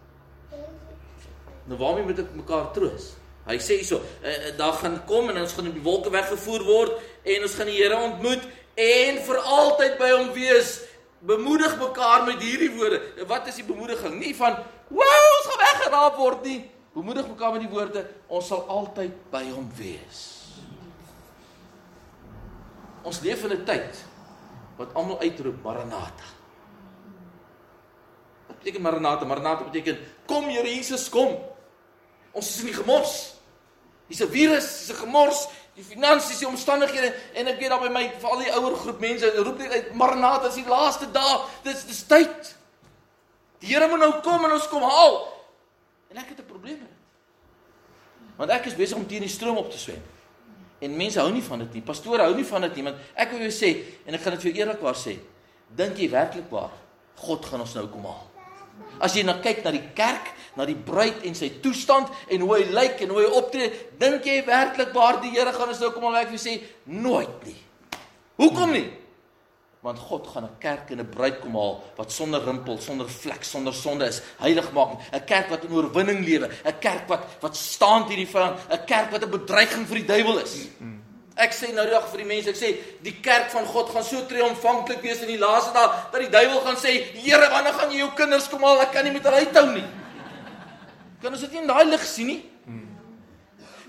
Nou 1.67 1.77
waarmee 1.79 2.07
moet 2.07 2.23
ek 2.23 2.35
mekaar 2.37 2.71
troos? 2.75 3.11
Hy 3.47 3.57
sê 3.63 3.77
hierso 3.79 3.99
uh, 3.99 4.37
daar 4.59 4.75
gaan 4.81 4.97
kom 5.07 5.29
en 5.31 5.39
ons 5.43 5.53
gaan 5.55 5.69
op 5.69 5.75
die 5.75 5.83
wolke 5.83 6.11
weggevoer 6.11 6.65
word 6.67 7.05
en 7.27 7.45
ons 7.47 7.55
gaan 7.59 7.69
die 7.71 7.79
Here 7.79 7.99
ontmoet 8.09 8.43
en 8.77 9.19
vir 9.27 9.39
altyd 9.59 9.95
by 9.99 10.09
hom 10.15 10.31
wees 10.35 10.77
bemoedig 11.19 11.77
mekaar 11.79 12.25
met 12.25 12.41
hierdie 12.41 12.71
woorde. 12.75 13.01
Wat 13.27 13.47
is 13.47 13.55
die 13.55 13.65
bemoediging? 13.65 14.19
Nie 14.19 14.35
van, 14.35 14.57
"Wow, 14.87 15.23
ons 15.37 15.47
gaan 15.49 15.63
weggeraap 15.65 16.15
word 16.15 16.43
nie." 16.43 16.71
Bemoedig 16.93 17.27
mekaar 17.27 17.51
met 17.51 17.61
die 17.61 17.69
woorde, 17.69 18.09
"Ons 18.27 18.47
sal 18.47 18.67
altyd 18.67 19.29
by 19.29 19.43
hom 19.49 19.71
wees." 19.75 20.37
Ons 23.01 23.19
leef 23.19 23.43
in 23.43 23.51
'n 23.51 23.65
tyd 23.65 24.05
wat 24.77 24.93
almal 24.93 25.19
uitroep 25.19 25.63
Maranatha. 25.63 26.27
Wat 28.47 28.57
beteken 28.57 28.81
Maranatha? 28.81 29.25
Maranatha 29.25 29.63
beteken 29.63 29.97
kom 30.25 30.43
Here 30.43 30.67
Jesus, 30.67 31.09
kom. 31.09 31.37
Ons 32.31 32.49
is 32.49 32.59
in 32.59 32.65
die 32.65 32.73
gemors. 32.73 33.35
Hier's 34.07 34.21
'n 34.21 34.31
virus, 34.31 34.67
hier's 34.77 34.91
'n 34.91 35.01
gemors, 35.05 35.47
die 35.77 35.85
finansies, 35.85 36.39
die 36.41 36.49
omstandighede 36.49 37.11
en 37.37 37.51
ek 37.51 37.59
weet 37.61 37.69
daar 37.69 37.83
by 37.83 37.89
my 37.93 38.03
vir 38.17 38.31
al 38.31 38.39
die 38.41 38.53
ouer 38.57 38.75
groep 38.81 39.01
mense 39.03 39.29
roep 39.37 39.59
net 39.61 39.75
uit 39.75 39.89
Maranatha, 39.97 40.49
dis 40.49 40.63
die 40.63 40.69
laaste 40.69 41.09
dag. 41.13 41.45
Dis 41.65 41.83
dis 41.85 42.03
tyd. 42.09 42.53
Die 43.61 43.69
Here 43.69 43.89
moet 43.89 44.01
nou 44.01 44.11
kom 44.25 44.45
en 44.45 44.55
ons 44.57 44.69
kom 44.71 44.85
haal. 44.85 45.19
En 46.09 46.17
ek 46.17 46.33
het 46.33 46.39
'n 46.39 46.49
probleem 46.49 46.79
met 46.81 46.89
dit. 46.89 46.97
Want 48.37 48.49
ek 48.51 48.65
is 48.65 48.75
besig 48.75 48.97
om 48.97 49.07
teen 49.07 49.21
die 49.21 49.29
stroom 49.29 49.57
op 49.57 49.71
te 49.71 49.77
swem. 49.77 50.01
En 50.79 50.97
mense 50.97 51.19
hou 51.19 51.31
nie 51.31 51.43
van 51.43 51.59
dit 51.59 51.73
nie. 51.73 51.81
Pastore 51.81 52.23
hou 52.23 52.35
nie 52.35 52.45
van 52.45 52.61
dit 52.61 52.75
nie, 52.75 52.83
want 52.83 52.97
ek 53.15 53.31
wil 53.31 53.39
jou 53.39 53.51
sê 53.51 53.85
en 54.05 54.13
ek 54.13 54.21
gaan 54.21 54.33
dit 54.33 54.41
vir 54.41 54.51
jou 54.51 54.59
eerlikwaar 54.59 54.95
sê. 54.95 55.19
Dink 55.75 55.97
jy 55.97 56.09
werklik 56.09 56.49
waar 56.49 56.71
God 57.15 57.45
gaan 57.45 57.61
ons 57.61 57.73
nou 57.73 57.87
kom 57.87 58.05
haal? 58.05 58.26
As 58.99 59.15
jy 59.15 59.23
nou 59.23 59.37
kyk 59.41 59.63
na 59.63 59.71
die 59.71 59.89
kerk, 59.95 60.33
na 60.57 60.65
die 60.65 60.75
bruid 60.75 61.25
en 61.27 61.35
sy 61.37 61.51
toestand 61.61 62.09
en 62.33 62.41
hoe 62.41 62.53
hy 62.55 62.63
lyk 62.73 63.03
en 63.05 63.13
hoe 63.13 63.21
hy 63.21 63.31
optree, 63.39 63.71
dink 64.01 64.25
jy 64.25 64.39
werklik 64.47 64.93
waar 64.95 65.21
die 65.21 65.33
Here 65.35 65.53
gaan 65.53 65.69
ons 65.69 65.81
nou 65.83 65.91
kom 65.93 66.07
al 66.09 66.23
ek 66.23 66.31
vir 66.33 66.41
sê 66.41 66.55
nooit 66.85 67.45
nie. 67.45 67.57
Hoekom 68.41 68.73
nie? 68.73 68.87
Want 69.85 69.99
God 69.99 70.27
gaan 70.27 70.45
'n 70.45 70.57
kerk 70.59 70.91
en 70.91 70.99
'n 70.99 71.09
bruid 71.09 71.39
kom 71.39 71.53
haal 71.53 71.83
wat 71.95 72.11
sonder 72.11 72.43
rimpel, 72.43 72.79
sonder 72.81 73.07
vlek, 73.07 73.43
sonder 73.43 73.73
sonde 73.73 74.05
is, 74.05 74.21
heilig 74.39 74.71
maak, 74.73 74.97
'n 75.13 75.25
kerk 75.25 75.49
wat 75.49 75.63
in 75.63 75.73
oorwinning 75.73 76.25
lewe, 76.25 76.49
'n 76.65 76.79
kerk 76.79 77.07
wat 77.07 77.23
wat 77.41 77.55
staan 77.55 78.07
teen 78.07 78.25
die 78.25 78.27
vyand, 78.27 78.57
'n 78.69 78.85
kerk 78.85 79.11
wat 79.11 79.23
'n 79.23 79.29
bedreiging 79.29 79.85
vir 79.87 79.95
die 79.95 80.05
duiwel 80.05 80.39
is. 80.39 80.67
Ek 81.37 81.53
sê 81.53 81.73
nou 81.73 81.85
die 81.85 81.93
dag 81.93 82.07
vir 82.09 82.17
die 82.17 82.27
mense, 82.27 82.49
ek 82.49 82.55
sê 82.55 82.71
die 83.05 83.21
kerk 83.21 83.51
van 83.51 83.65
God 83.65 83.89
gaan 83.93 84.03
so 84.03 84.25
triomfantlik 84.25 85.01
wees 85.01 85.21
in 85.21 85.27
die 85.27 85.37
laaste 85.37 85.73
dae 85.73 85.87
dat 86.11 86.19
die 86.19 86.33
duiwel 86.33 86.61
gaan 86.61 86.75
sê, 86.75 87.13
"Here, 87.13 87.49
wanneer 87.49 87.73
gaan 87.73 87.91
jy 87.91 87.97
jou 87.97 88.11
kinders 88.15 88.47
kom 88.47 88.63
haal? 88.63 88.81
Ek 88.81 88.91
kan 88.91 89.03
nie 89.05 89.11
met 89.11 89.23
hulle 89.23 89.45
uithou 89.45 89.73
nie." 89.73 89.85
Kan 91.21 91.31
ons 91.31 91.41
dit 91.41 91.51
nie 91.51 91.61
in 91.61 91.67
daai 91.67 91.85
lig 91.85 92.03
sien 92.05 92.27
nie? 92.27 92.43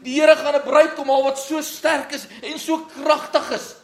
Die 0.04 0.20
Here 0.20 0.36
gaan 0.36 0.54
'n 0.54 0.62
bruid 0.62 0.94
kom 0.94 1.08
haal 1.08 1.24
wat 1.24 1.38
so 1.38 1.60
sterk 1.60 2.12
is 2.12 2.26
en 2.42 2.58
so 2.58 2.86
kragtig 2.86 3.50
is. 3.50 3.74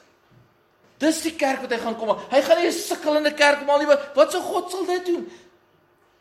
Dis 0.99 1.23
die 1.23 1.37
kerk 1.37 1.61
wat 1.63 1.71
hy 1.71 1.79
gaan 1.79 1.97
kom. 1.97 2.17
Hy 2.31 2.41
gaan 2.41 2.59
nie 2.59 2.69
'n 2.69 2.73
sukkelende 2.73 3.35
kerk 3.35 3.59
kom 3.59 3.69
haal 3.69 3.79
nie. 3.79 3.97
Wat 4.15 4.31
sou 4.33 4.43
God 4.43 4.71
sal 4.71 4.85
dit 4.87 5.07
doen? 5.07 5.31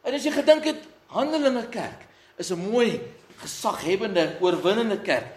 En 0.04 0.14
as 0.14 0.24
jy 0.24 0.32
gedink 0.32 0.64
het 0.64 0.84
Handelinge 1.08 1.70
kerk 1.70 2.08
is 2.38 2.52
'n 2.52 2.72
mooi 2.72 3.02
gesaghebende, 3.38 4.38
oorwinnende 4.42 5.02
kerk. 5.02 5.28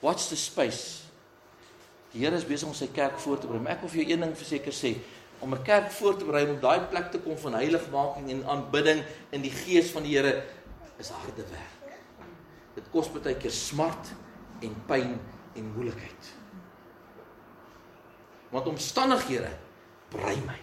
Watch 0.00 0.28
the 0.28 0.36
space. 0.36 1.07
Die 2.12 2.24
Here 2.24 2.36
is 2.36 2.46
besig 2.48 2.68
om 2.68 2.74
sy 2.76 2.88
kerk 2.94 3.18
voor 3.20 3.40
te 3.40 3.48
berei. 3.48 3.60
Maar 3.62 3.76
ek 3.76 3.84
wil 3.84 3.92
vir 3.92 4.02
jou 4.02 4.12
een 4.12 4.24
ding 4.24 4.36
verseker 4.36 4.74
sê, 4.74 4.94
om 5.40 5.54
'n 5.54 5.62
kerk 5.62 5.90
voor 5.92 6.16
te 6.16 6.24
berei 6.24 6.50
om 6.50 6.60
daai 6.60 6.80
plek 6.90 7.10
te 7.10 7.18
kom 7.18 7.36
van 7.38 7.54
heiligmaking 7.54 8.30
en 8.30 8.44
aanbidding 8.44 9.04
in 9.30 9.42
die 9.42 9.50
gees 9.50 9.90
van 9.90 10.02
die 10.02 10.16
Here 10.16 10.44
is 10.98 11.08
harde 11.08 11.44
werk. 11.50 11.98
Dit 12.74 12.84
kos 12.90 13.08
baie 13.08 13.34
keer 13.34 13.50
smart 13.50 14.14
en 14.60 14.74
pyn 14.86 15.20
en 15.54 15.72
moeilikheid. 15.74 16.32
Want 18.50 18.66
omstandighede 18.66 19.50
brei 20.08 20.36
my. 20.46 20.58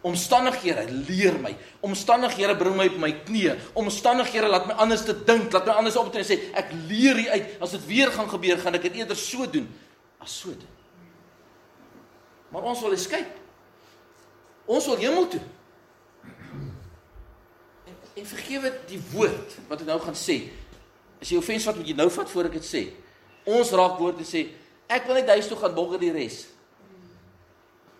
Omstandighede 0.00 0.86
leer 1.08 1.34
my. 1.40 1.56
Omstandighede 1.80 2.56
bring 2.56 2.76
my 2.76 2.86
op 2.86 2.98
my 2.98 3.12
knieë. 3.12 3.56
Omstandighede 3.74 4.48
laat 4.48 4.66
my 4.66 4.72
anders 4.72 5.04
te 5.04 5.24
dink, 5.24 5.52
laat 5.52 5.66
my 5.66 5.72
anders 5.72 5.96
optree 5.96 6.22
en 6.22 6.28
sê 6.28 6.54
ek 6.54 6.72
leer 6.88 7.16
hier 7.16 7.30
uit. 7.30 7.60
As 7.60 7.70
dit 7.70 7.86
weer 7.86 8.10
gaan 8.10 8.28
gebeur, 8.28 8.58
gaan 8.58 8.74
ek 8.74 8.82
dit 8.82 8.94
eerder 9.02 9.16
so 9.16 9.50
doen 9.50 9.68
as 10.22 10.34
so 10.40 10.52
doen. 10.54 10.74
Maar 12.48 12.62
ons 12.62 12.80
wil 12.80 12.96
escape. 12.96 13.34
Ons 14.68 14.86
wil 14.86 15.00
hemel 15.00 15.28
toe. 15.28 15.40
En, 17.88 17.96
en 18.14 18.26
vergewe 18.26 18.72
die 18.88 19.00
woord 19.12 19.58
wat 19.68 19.84
ek 19.84 19.88
nou 19.88 19.98
gaan 20.02 20.16
sê. 20.18 20.40
As 21.18 21.30
jy 21.30 21.40
offens 21.40 21.66
wat 21.68 21.80
moet 21.80 21.90
jy 21.90 21.96
nou 21.98 22.08
vat 22.12 22.30
voor 22.30 22.48
ek 22.48 22.58
dit 22.60 22.68
sê. 22.68 22.82
Ons 23.48 23.72
raak 23.76 23.98
woord 24.00 24.20
en 24.22 24.28
sê 24.28 24.48
ek 24.88 25.04
wil 25.04 25.18
net 25.20 25.28
huis 25.36 25.48
toe 25.50 25.58
gaan 25.60 25.74
bogger 25.76 26.00
die 26.00 26.12
res. 26.14 26.46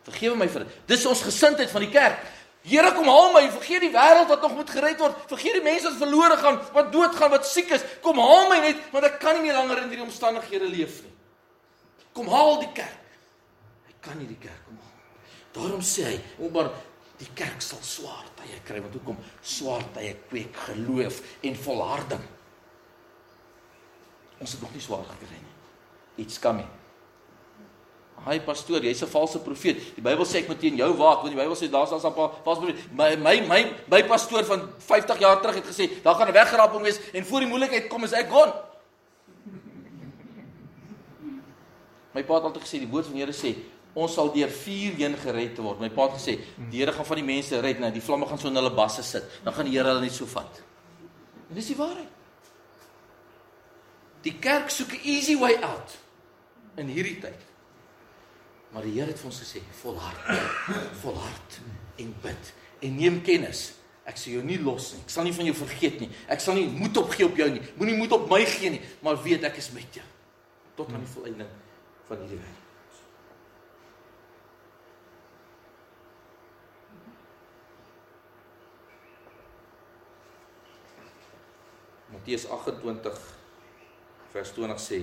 Vergewe 0.09 0.38
my 0.40 0.48
vir 0.48 0.64
dit. 0.64 0.76
Dis 0.94 1.04
ons 1.09 1.20
gesindheid 1.26 1.68
van 1.72 1.85
die 1.85 1.92
kerk. 1.92 2.22
Here 2.68 2.90
kom 2.96 3.07
haal 3.09 3.31
my, 3.33 3.42
vergeet 3.54 3.85
die 3.87 3.92
wêreld 3.92 4.28
wat 4.28 4.42
nog 4.44 4.57
moet 4.57 4.72
gered 4.72 5.00
word. 5.00 5.20
Vergeet 5.31 5.59
die 5.61 5.64
mense 5.64 5.88
wat 5.88 6.00
verlore 6.00 6.38
gaan, 6.40 6.57
wat 6.74 6.90
doodgaan, 6.92 7.33
wat 7.33 7.46
siek 7.48 7.70
is. 7.76 7.85
Kom 8.04 8.20
haal 8.20 8.48
my 8.50 8.59
net 8.64 8.81
want 8.92 9.09
ek 9.09 9.20
kan 9.22 9.37
nie 9.37 9.46
meer 9.46 9.57
langer 9.61 9.85
in 9.85 9.92
hierdie 9.92 10.04
omstandighede 10.04 10.68
leef 10.72 10.98
nie. 11.04 11.14
Kom 12.18 12.31
haal 12.35 12.57
die 12.59 12.72
kerk. 12.74 13.02
Hy 13.87 13.94
kan 14.02 14.18
nie 14.18 14.26
die 14.26 14.40
kerk 14.42 14.64
kom 14.66 14.78
haal. 14.83 14.94
Daarom 15.54 15.83
sê 15.87 16.09
hy, 16.09 16.16
maar 16.50 16.72
die 17.18 17.28
kerk 17.38 17.62
sal 17.62 17.78
swaar 17.87 18.26
tye 18.40 18.59
kry 18.66 18.81
want 18.83 18.96
hoekom? 18.98 19.20
Swaar 19.42 19.85
tye 19.94 20.16
kweek 20.26 20.59
geloof 20.66 21.20
en 21.46 21.61
volharding. 21.62 22.24
Ons 24.42 24.54
het 24.54 24.62
nog 24.62 24.74
nie 24.74 24.83
swaar 24.83 25.07
gekry 25.07 25.38
nie. 25.38 25.54
Iets 26.24 26.42
coming. 26.42 26.66
Hy 28.26 28.40
pastoor, 28.42 28.83
jy's 28.83 29.02
'n 29.02 29.07
valse 29.07 29.38
profeet. 29.38 29.94
Die 29.94 30.02
Bybel 30.02 30.26
sê 30.26 30.42
ek 30.42 30.48
moet 30.48 30.61
teen 30.61 30.76
jou 30.76 30.90
waak, 30.98 31.22
want 31.22 31.31
die 31.31 31.38
Bybel 31.38 31.54
sê 31.54 31.70
daar's 31.70 31.92
al 31.92 32.02
'n 32.02 32.42
valse 32.44 32.61
profeet. 32.61 32.92
My 32.92 33.14
my 33.14 33.40
my 33.46 33.74
my 33.87 34.02
pastoor 34.04 34.44
van 34.44 34.72
50 34.78 35.18
jaar 35.18 35.40
terug 35.40 35.54
het 35.54 35.66
gesê, 35.66 36.02
daar 36.02 36.14
gaan 36.14 36.28
'n 36.28 36.33
wegraping 36.33 36.83
wees 36.83 36.98
en 37.12 37.24
voor 37.24 37.40
die 37.40 37.48
moeilikheid 37.48 37.88
kom 37.88 38.04
is 38.04 38.12
ek 38.12 38.28
gon. 38.28 38.52
My 42.14 42.25
pa 42.25 42.38
het 42.38 42.49
altyd 42.49 42.64
gesê 42.64 42.81
die 42.83 42.88
woord 42.88 43.09
van 43.09 43.18
die 43.18 43.25
Here 43.25 43.37
sê 43.37 43.55
ons 43.99 44.12
sal 44.14 44.31
deur 44.31 44.51
vuur 44.53 44.94
heen 45.01 45.16
gered 45.18 45.59
word. 45.61 45.81
My 45.83 45.90
pa 45.92 46.09
het 46.09 46.18
gesê 46.18 46.37
die 46.71 46.81
Here 46.81 46.94
gaan 46.94 47.09
van 47.09 47.21
die 47.21 47.27
mense 47.27 47.61
red, 47.64 47.81
nou 47.83 47.90
die 47.92 48.05
vlamme 48.05 48.29
gaan 48.29 48.40
so 48.40 48.51
in 48.51 48.61
hulle 48.61 48.73
basse 48.75 49.05
sit. 49.07 49.27
Dan 49.44 49.57
gaan 49.57 49.68
die 49.68 49.77
Here 49.77 49.92
hulle 49.92 50.05
net 50.05 50.14
so 50.16 50.29
vat. 50.31 50.62
En 51.49 51.59
dis 51.59 51.73
die 51.73 51.77
waarheid. 51.79 52.14
Die 54.25 54.35
kerk 54.42 54.71
soek 54.71 54.92
'n 54.92 55.05
easy 55.05 55.37
way 55.38 55.57
out 55.62 55.99
in 56.77 56.88
hierdie 56.88 57.18
tyd. 57.21 57.47
Maar 58.73 58.83
die 58.83 58.92
Here 58.92 59.11
het 59.11 59.18
vir 59.18 59.31
ons 59.31 59.40
gesê, 59.40 59.61
volhard, 59.83 60.18
volhard 61.03 61.61
en 61.99 62.14
bid 62.23 62.53
en 62.81 62.97
neem 62.97 63.23
kennis. 63.23 63.73
Ek 64.05 64.16
sal 64.16 64.33
jou 64.33 64.42
nie 64.42 64.59
los 64.59 64.92
nie. 64.94 65.03
Ek 65.03 65.11
sal 65.11 65.25
nie 65.25 65.33
van 65.33 65.44
jou 65.44 65.55
vergeet 65.55 66.01
nie. 66.01 66.11
Ek 66.29 66.40
sal 66.40 66.55
nie 66.55 66.66
moed 66.66 66.97
opgee 66.97 67.27
op 67.27 67.37
jou 67.37 67.51
nie. 67.51 67.61
Moenie 67.77 67.97
moed 67.97 68.12
op 68.12 68.31
my 68.31 68.44
gee 68.44 68.71
nie, 68.71 68.81
maar 69.03 69.23
weet 69.23 69.44
ek 69.44 69.57
is 69.57 69.71
met 69.71 69.94
jou 69.94 70.05
tot 70.77 70.92
aan 70.92 71.03
die 71.03 71.11
volëinding 71.11 71.49
van 72.09 72.25
hierdie 72.25 72.40
wêreld. 72.40 72.64
Matteus 82.12 82.49
28 82.49 83.25
vers 84.33 84.53
20 84.57 84.81
sê 84.81 85.01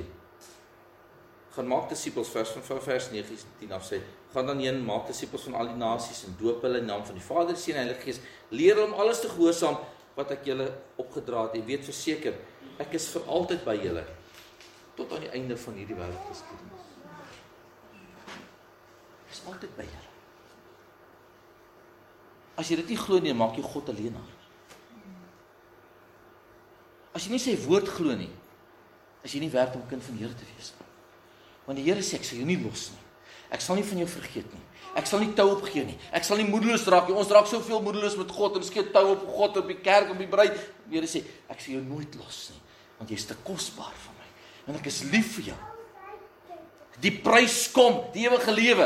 gaan 1.55 1.69
maak 1.71 1.87
disippels 1.89 2.29
vers 2.33 2.51
van 2.57 2.81
vers 2.83 3.09
19 3.13 3.71
af 3.77 3.85
sê 3.87 4.01
gaan 4.33 4.49
dan 4.51 4.59
heen 4.59 4.81
maak 4.85 5.07
disippels 5.07 5.45
van 5.47 5.55
al 5.61 5.71
die 5.71 5.79
nasies 5.79 6.25
en 6.27 6.35
doop 6.41 6.65
hulle 6.65 6.81
in 6.83 6.89
naam 6.89 7.05
van 7.07 7.15
die 7.15 7.23
Vader, 7.23 7.55
Seun 7.55 7.77
en 7.77 7.85
Heilige 7.85 8.03
Gees. 8.03 8.19
Leer 8.51 8.75
hulle 8.75 8.89
om 8.89 8.99
alles 8.99 9.21
te 9.23 9.31
gehoorsaam 9.31 9.77
wat 10.17 10.33
ek 10.35 10.43
julle 10.49 10.67
opgedra 10.99 11.47
het. 11.47 11.55
En 11.59 11.67
weet 11.69 11.87
verseker 11.87 12.35
ek 12.83 12.97
is 12.99 13.07
vir 13.13 13.29
altyd 13.37 13.63
by 13.67 13.77
julle 13.79 14.03
tot 14.95 15.11
aan 15.15 15.23
die 15.27 15.35
einde 15.37 15.57
van 15.59 15.79
hierdie 15.79 15.95
wêreldgeskiedenis 15.95 16.73
is 16.73 16.74
altyd 19.51 19.75
by 19.77 19.85
julle 19.89 20.13
as 22.61 22.71
jy 22.71 22.79
dit 22.81 22.93
nie 22.93 23.01
glo 23.03 23.19
nie 23.19 23.35
maak 23.35 23.59
jy 23.59 23.65
God 23.67 23.91
alleenaar 23.93 24.33
as 27.15 27.27
jy 27.27 27.35
nie 27.35 27.43
sy 27.43 27.55
woord 27.67 27.91
glo 27.97 28.15
nie 28.17 28.31
is 29.25 29.33
jy 29.33 29.41
nie 29.41 29.53
werd 29.53 29.75
om 29.77 29.87
kind 29.89 30.03
van 30.05 30.17
die 30.17 30.25
Here 30.25 30.37
te 30.37 30.47
wees 30.55 30.73
nie 30.79 30.85
Want 31.65 31.81
die 31.81 31.85
Here 31.87 32.03
sê 32.05 32.19
ek 32.19 32.27
sal 32.27 32.41
jou 32.41 32.47
nie 32.47 32.59
los 32.61 32.89
nie. 32.93 33.01
Ek 33.53 33.63
sal 33.63 33.79
nie 33.79 33.85
van 33.87 34.01
jou 34.03 34.07
vergeet 34.09 34.51
nie. 34.53 34.63
Ek 34.95 35.07
sal 35.09 35.21
nie 35.21 35.31
tou 35.37 35.47
opgee 35.55 35.85
nie. 35.87 35.95
Ek 36.15 36.25
sal 36.25 36.39
nie 36.39 36.47
moedeloos 36.47 36.85
raak 36.91 37.09
nie. 37.09 37.17
Ons 37.17 37.31
raak 37.33 37.49
soveel 37.49 37.81
moedeloos 37.83 38.17
met 38.19 38.31
God 38.31 38.59
en 38.59 38.65
skiet 38.65 38.91
tou 38.93 39.07
op 39.15 39.25
God 39.35 39.59
op 39.61 39.71
die 39.71 39.79
kerk 39.83 40.13
op 40.13 40.21
die 40.21 40.29
bruid. 40.29 40.55
Die 40.85 40.99
Here 40.99 41.09
sê 41.09 41.23
ek 41.51 41.61
sal 41.61 41.77
jou 41.77 41.83
nooit 41.85 42.21
los 42.21 42.47
nie 42.53 42.61
want 42.95 43.09
jy 43.11 43.17
is 43.19 43.25
te 43.27 43.35
kosbaar 43.43 43.91
vir 43.91 44.13
my. 44.15 44.27
En 44.71 44.77
ek 44.79 44.85
is 44.87 45.01
lief 45.11 45.33
vir 45.35 45.49
jou. 45.49 45.57
Die 47.03 47.11
prys 47.11 47.65
kom, 47.75 47.97
die 48.13 48.23
ewige 48.23 48.53
lewe. 48.55 48.85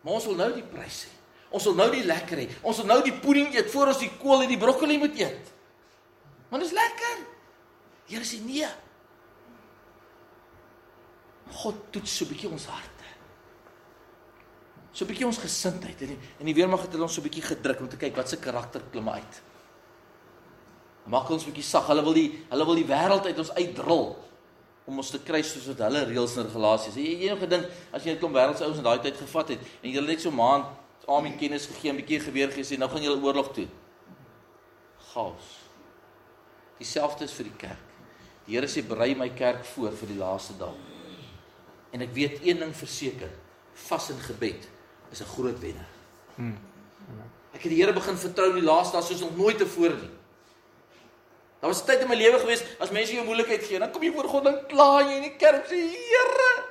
Maar 0.00 0.16
ons 0.16 0.28
wil 0.30 0.38
nou 0.38 0.50
die 0.54 0.66
prys 0.66 1.04
hê. 1.06 1.16
Ons 1.50 1.66
wil 1.66 1.74
nou 1.80 1.88
die 1.92 2.04
lekker 2.06 2.44
hê. 2.44 2.46
Ons 2.62 2.78
wil 2.80 2.88
nou 2.92 3.00
die 3.04 3.16
pudding 3.18 3.50
eet 3.56 3.70
voor 3.72 3.90
ons 3.92 4.00
die 4.00 4.12
kool 4.20 4.44
en 4.44 4.52
die 4.52 4.60
broccoli 4.60 4.98
moet 5.02 5.18
eet. 5.18 5.50
Want 6.50 6.62
dit 6.62 6.70
is 6.70 6.76
lekker. 6.76 7.18
Here 8.10 8.26
sê 8.26 8.38
nee. 8.44 8.70
God 11.60 11.90
toets 11.90 12.16
so 12.16 12.24
'n 12.24 12.28
bietjie 12.30 12.50
ons 12.50 12.66
harte. 12.66 13.08
So 14.92 15.04
'n 15.04 15.08
bietjie 15.08 15.26
ons 15.26 15.38
gesindheid 15.38 16.00
en 16.02 16.18
en 16.38 16.46
die 16.46 16.54
weermag 16.54 16.82
het 16.82 16.92
hulle 16.92 17.02
ons 17.02 17.14
so 17.14 17.20
'n 17.20 17.28
bietjie 17.28 17.42
gedruk 17.42 17.80
om 17.80 17.88
te 17.88 17.96
kyk 17.96 18.16
wat 18.16 18.28
se 18.28 18.38
karakter 18.38 18.82
klim 18.92 19.08
uit. 19.08 19.42
Maak 21.06 21.30
ons 21.30 21.42
'n 21.42 21.50
bietjie 21.50 21.66
sag. 21.66 21.86
Hulle 21.86 22.02
wil 22.02 22.14
die 22.14 22.46
hulle 22.48 22.64
wil 22.64 22.74
die 22.74 22.86
wêreld 22.86 23.26
uit 23.26 23.38
ons 23.38 23.54
uitdrul 23.54 24.29
om 24.90 24.98
ons 24.98 25.10
te 25.14 25.20
kry 25.22 25.40
soos 25.46 25.68
wat 25.70 25.84
hulle 25.86 26.02
reëls 26.08 26.36
en 26.36 26.48
regulasies. 26.48 26.98
Jy 26.98 27.16
jy 27.22 27.30
nog 27.30 27.42
gedink 27.44 27.70
as 27.94 28.04
jy 28.04 28.16
net 28.16 28.22
kom 28.22 28.34
wêreldse 28.34 28.66
ouens 28.66 28.80
in 28.82 28.86
daai 28.86 28.98
tyd 29.04 29.18
gevat 29.22 29.54
het 29.54 29.66
en 29.82 29.90
jy 29.94 30.02
net 30.06 30.22
so 30.22 30.34
maand 30.34 30.78
Amen 31.10 31.36
kennis 31.36 31.66
gegee, 31.66 31.90
'n 31.90 31.96
bietjie 31.96 32.20
geweer 32.20 32.50
gesê, 32.52 32.78
nou 32.78 32.88
gaan 32.88 33.02
julle 33.02 33.22
oorlog 33.22 33.52
toe. 33.52 33.66
Chaos. 35.12 35.58
Dieselfde 36.78 37.24
is 37.24 37.32
vir 37.32 37.44
die 37.44 37.56
kerk. 37.56 37.86
Die 38.46 38.54
Here 38.54 38.66
sê 38.66 38.82
berei 38.86 39.14
my 39.16 39.28
kerk 39.30 39.64
voor 39.64 39.90
vir 39.92 40.08
die 40.08 40.18
laaste 40.18 40.52
dag. 40.58 40.74
En 41.92 42.00
ek 42.00 42.12
weet 42.14 42.46
een 42.46 42.58
ding 42.58 42.76
verseker, 42.76 43.30
vas 43.74 44.10
in 44.10 44.20
gebed 44.20 44.68
is 45.10 45.20
'n 45.20 45.32
groot 45.34 45.58
wenner. 45.58 45.88
Hmm. 46.36 46.58
Ek 47.52 47.62
het 47.62 47.72
die 47.72 47.82
Here 47.82 47.92
begin 47.92 48.16
vertrou 48.16 48.48
in 48.50 48.60
die 48.60 48.70
laaste 48.70 48.96
dae 48.96 49.02
soos 49.02 49.20
nog 49.20 49.36
nooit 49.36 49.58
tevore 49.58 49.96
nie. 49.96 50.19
Daar 51.60 51.70
was 51.70 51.82
'n 51.82 51.86
tyd 51.86 52.00
in 52.00 52.08
my 52.08 52.14
lewe 52.16 52.38
gewees 52.38 52.62
as 52.80 52.90
mense 52.90 53.12
jou 53.12 53.24
moeilikheid 53.24 53.62
gee, 53.62 53.78
dan 53.78 53.90
kom 53.90 54.02
jy 54.02 54.12
voor 54.12 54.28
God 54.28 54.46
en 54.46 54.66
kla 54.66 55.00
jy 55.00 55.16
in 55.16 55.22
die 55.22 55.36
kerk 55.36 55.66
sê 55.66 55.76
Here, 55.76 56.64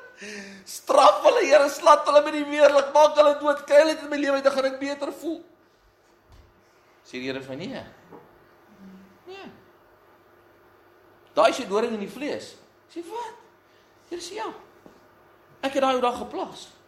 straf 0.65 1.21
hulle, 1.23 1.45
Here, 1.45 1.69
slat 1.69 2.05
hulle 2.05 2.23
met 2.23 2.33
die 2.33 2.45
weerlig, 2.45 2.93
maak 2.93 3.15
hulle 3.15 3.39
dood, 3.39 3.65
kry 3.65 3.77
hulle 3.77 3.99
in 3.99 4.09
my 4.09 4.17
lewe, 4.17 4.41
dan 4.41 4.51
gaan 4.51 4.65
ek 4.65 4.79
beter 4.79 5.13
voel. 5.13 5.43
Sê 7.05 7.11
die 7.11 7.27
Here 7.27 7.41
vir 7.41 7.55
nee. 7.55 7.83
Nee. 9.27 9.51
Daai 11.33 11.49
is 11.49 11.57
jy 11.57 11.67
doring 11.67 11.93
in 11.93 11.99
die 11.99 12.09
vlees. 12.09 12.55
Sê 12.93 13.05
wat? 13.05 13.33
Here 14.09 14.21
sê 14.21 14.35
ja. 14.35 14.49
Ek 15.61 15.73
het 15.73 15.81
daai 15.81 15.95
ou 15.95 16.01
dag 16.01 16.17
geplaas. 16.17 16.79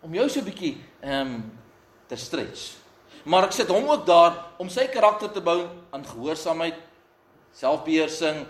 om 0.00 0.14
jou 0.14 0.28
so 0.28 0.40
'n 0.40 0.44
bietjie 0.44 0.84
ehm 1.00 1.26
um, 1.26 1.58
te 2.06 2.16
stretch. 2.16 2.76
Maar 3.24 3.44
ek 3.44 3.52
sit 3.52 3.68
hom 3.68 3.88
ook 3.88 4.06
daar 4.06 4.44
om 4.56 4.68
sy 4.68 4.86
karakter 4.86 5.30
te 5.30 5.40
bou 5.40 5.68
aan 5.90 6.06
gehoorsaamheid, 6.06 6.74
selfbeheersing 7.52 8.46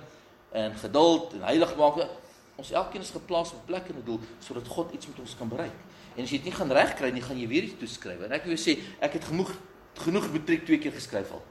en 0.53 0.75
geduld 0.75 1.33
en 1.33 1.43
heiligmaking. 1.43 2.11
Ons 2.59 2.71
elkeen 2.71 3.01
is 3.01 3.11
geplaas 3.15 3.53
op 3.53 3.63
'n 3.63 3.67
plek 3.67 3.89
en 3.89 3.97
'n 3.97 4.05
doel 4.05 4.21
sodat 4.39 4.69
God 4.69 4.93
iets 4.93 5.07
met 5.07 5.19
ons 5.19 5.37
kan 5.37 5.49
bereik. 5.49 5.79
En 6.17 6.23
as 6.23 6.31
jy 6.31 6.37
dit 6.37 6.45
nie 6.45 6.55
gaan 6.55 6.73
regkry 6.73 7.11
nie, 7.11 7.23
gaan 7.23 7.39
jy 7.39 7.49
weer 7.49 7.63
iets 7.63 7.79
toeskryf. 7.79 8.21
En 8.21 8.33
ek 8.33 8.45
wil 8.45 8.57
sê, 8.57 8.79
ek 8.99 9.13
het 9.13 9.25
genoeg 9.25 9.53
genoeg 9.99 10.33
matriek 10.33 10.65
twee 10.65 10.79
keer 10.79 10.93
geskryf 10.93 11.31
al. 11.31 11.43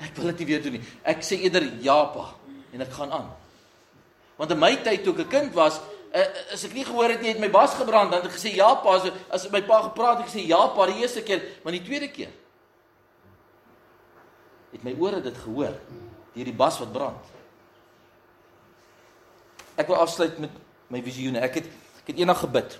Ek 0.00 0.16
wil 0.16 0.26
dit 0.26 0.38
nie 0.38 0.46
weer 0.46 0.62
doen 0.62 0.72
nie. 0.72 0.82
Ek 1.02 1.22
sê 1.22 1.38
eerder 1.42 1.66
ja 1.82 2.04
pa 2.04 2.34
en 2.72 2.80
ek 2.80 2.92
gaan 2.92 3.10
aan. 3.10 3.30
Want 4.36 4.50
in 4.50 4.58
my 4.58 4.76
tyd 4.76 5.04
toe 5.04 5.14
ek 5.14 5.26
'n 5.26 5.28
kind 5.28 5.54
was, 5.54 5.80
uh, 6.14 6.52
as 6.52 6.64
ek 6.64 6.74
nie 6.74 6.84
gehoor 6.84 7.10
het 7.10 7.20
nie, 7.20 7.28
het 7.28 7.40
my 7.40 7.50
bas 7.50 7.74
gebrand, 7.74 8.10
dan 8.10 8.22
het 8.22 8.30
ek 8.30 8.38
gesê 8.38 8.54
ja 8.54 8.74
pa, 8.74 8.96
as, 8.96 9.10
as 9.30 9.50
my 9.50 9.62
pa 9.62 9.82
gepraat 9.82 10.18
het, 10.18 10.26
ek 10.26 10.32
gesê 10.32 10.46
ja 10.46 10.66
pa 10.68 10.86
die 10.86 11.00
eerste 11.02 11.22
keer, 11.22 11.42
maar 11.62 11.72
die 11.72 11.82
tweede 11.82 12.08
keer 12.08 12.30
het 14.72 14.84
my 14.84 14.94
ore 14.98 15.20
dit 15.20 15.36
gehoor 15.36 15.76
deur 16.32 16.48
die 16.48 16.56
bas 16.56 16.78
wat 16.80 16.92
brand. 16.92 17.30
Ek 19.76 19.88
wil 19.88 20.00
afsluit 20.00 20.38
met 20.42 20.50
my 20.92 21.02
visioene. 21.04 21.40
Ek 21.44 21.60
het 21.60 21.70
ek 22.02 22.10
het 22.10 22.18
eendag 22.18 22.40
gebid. 22.42 22.74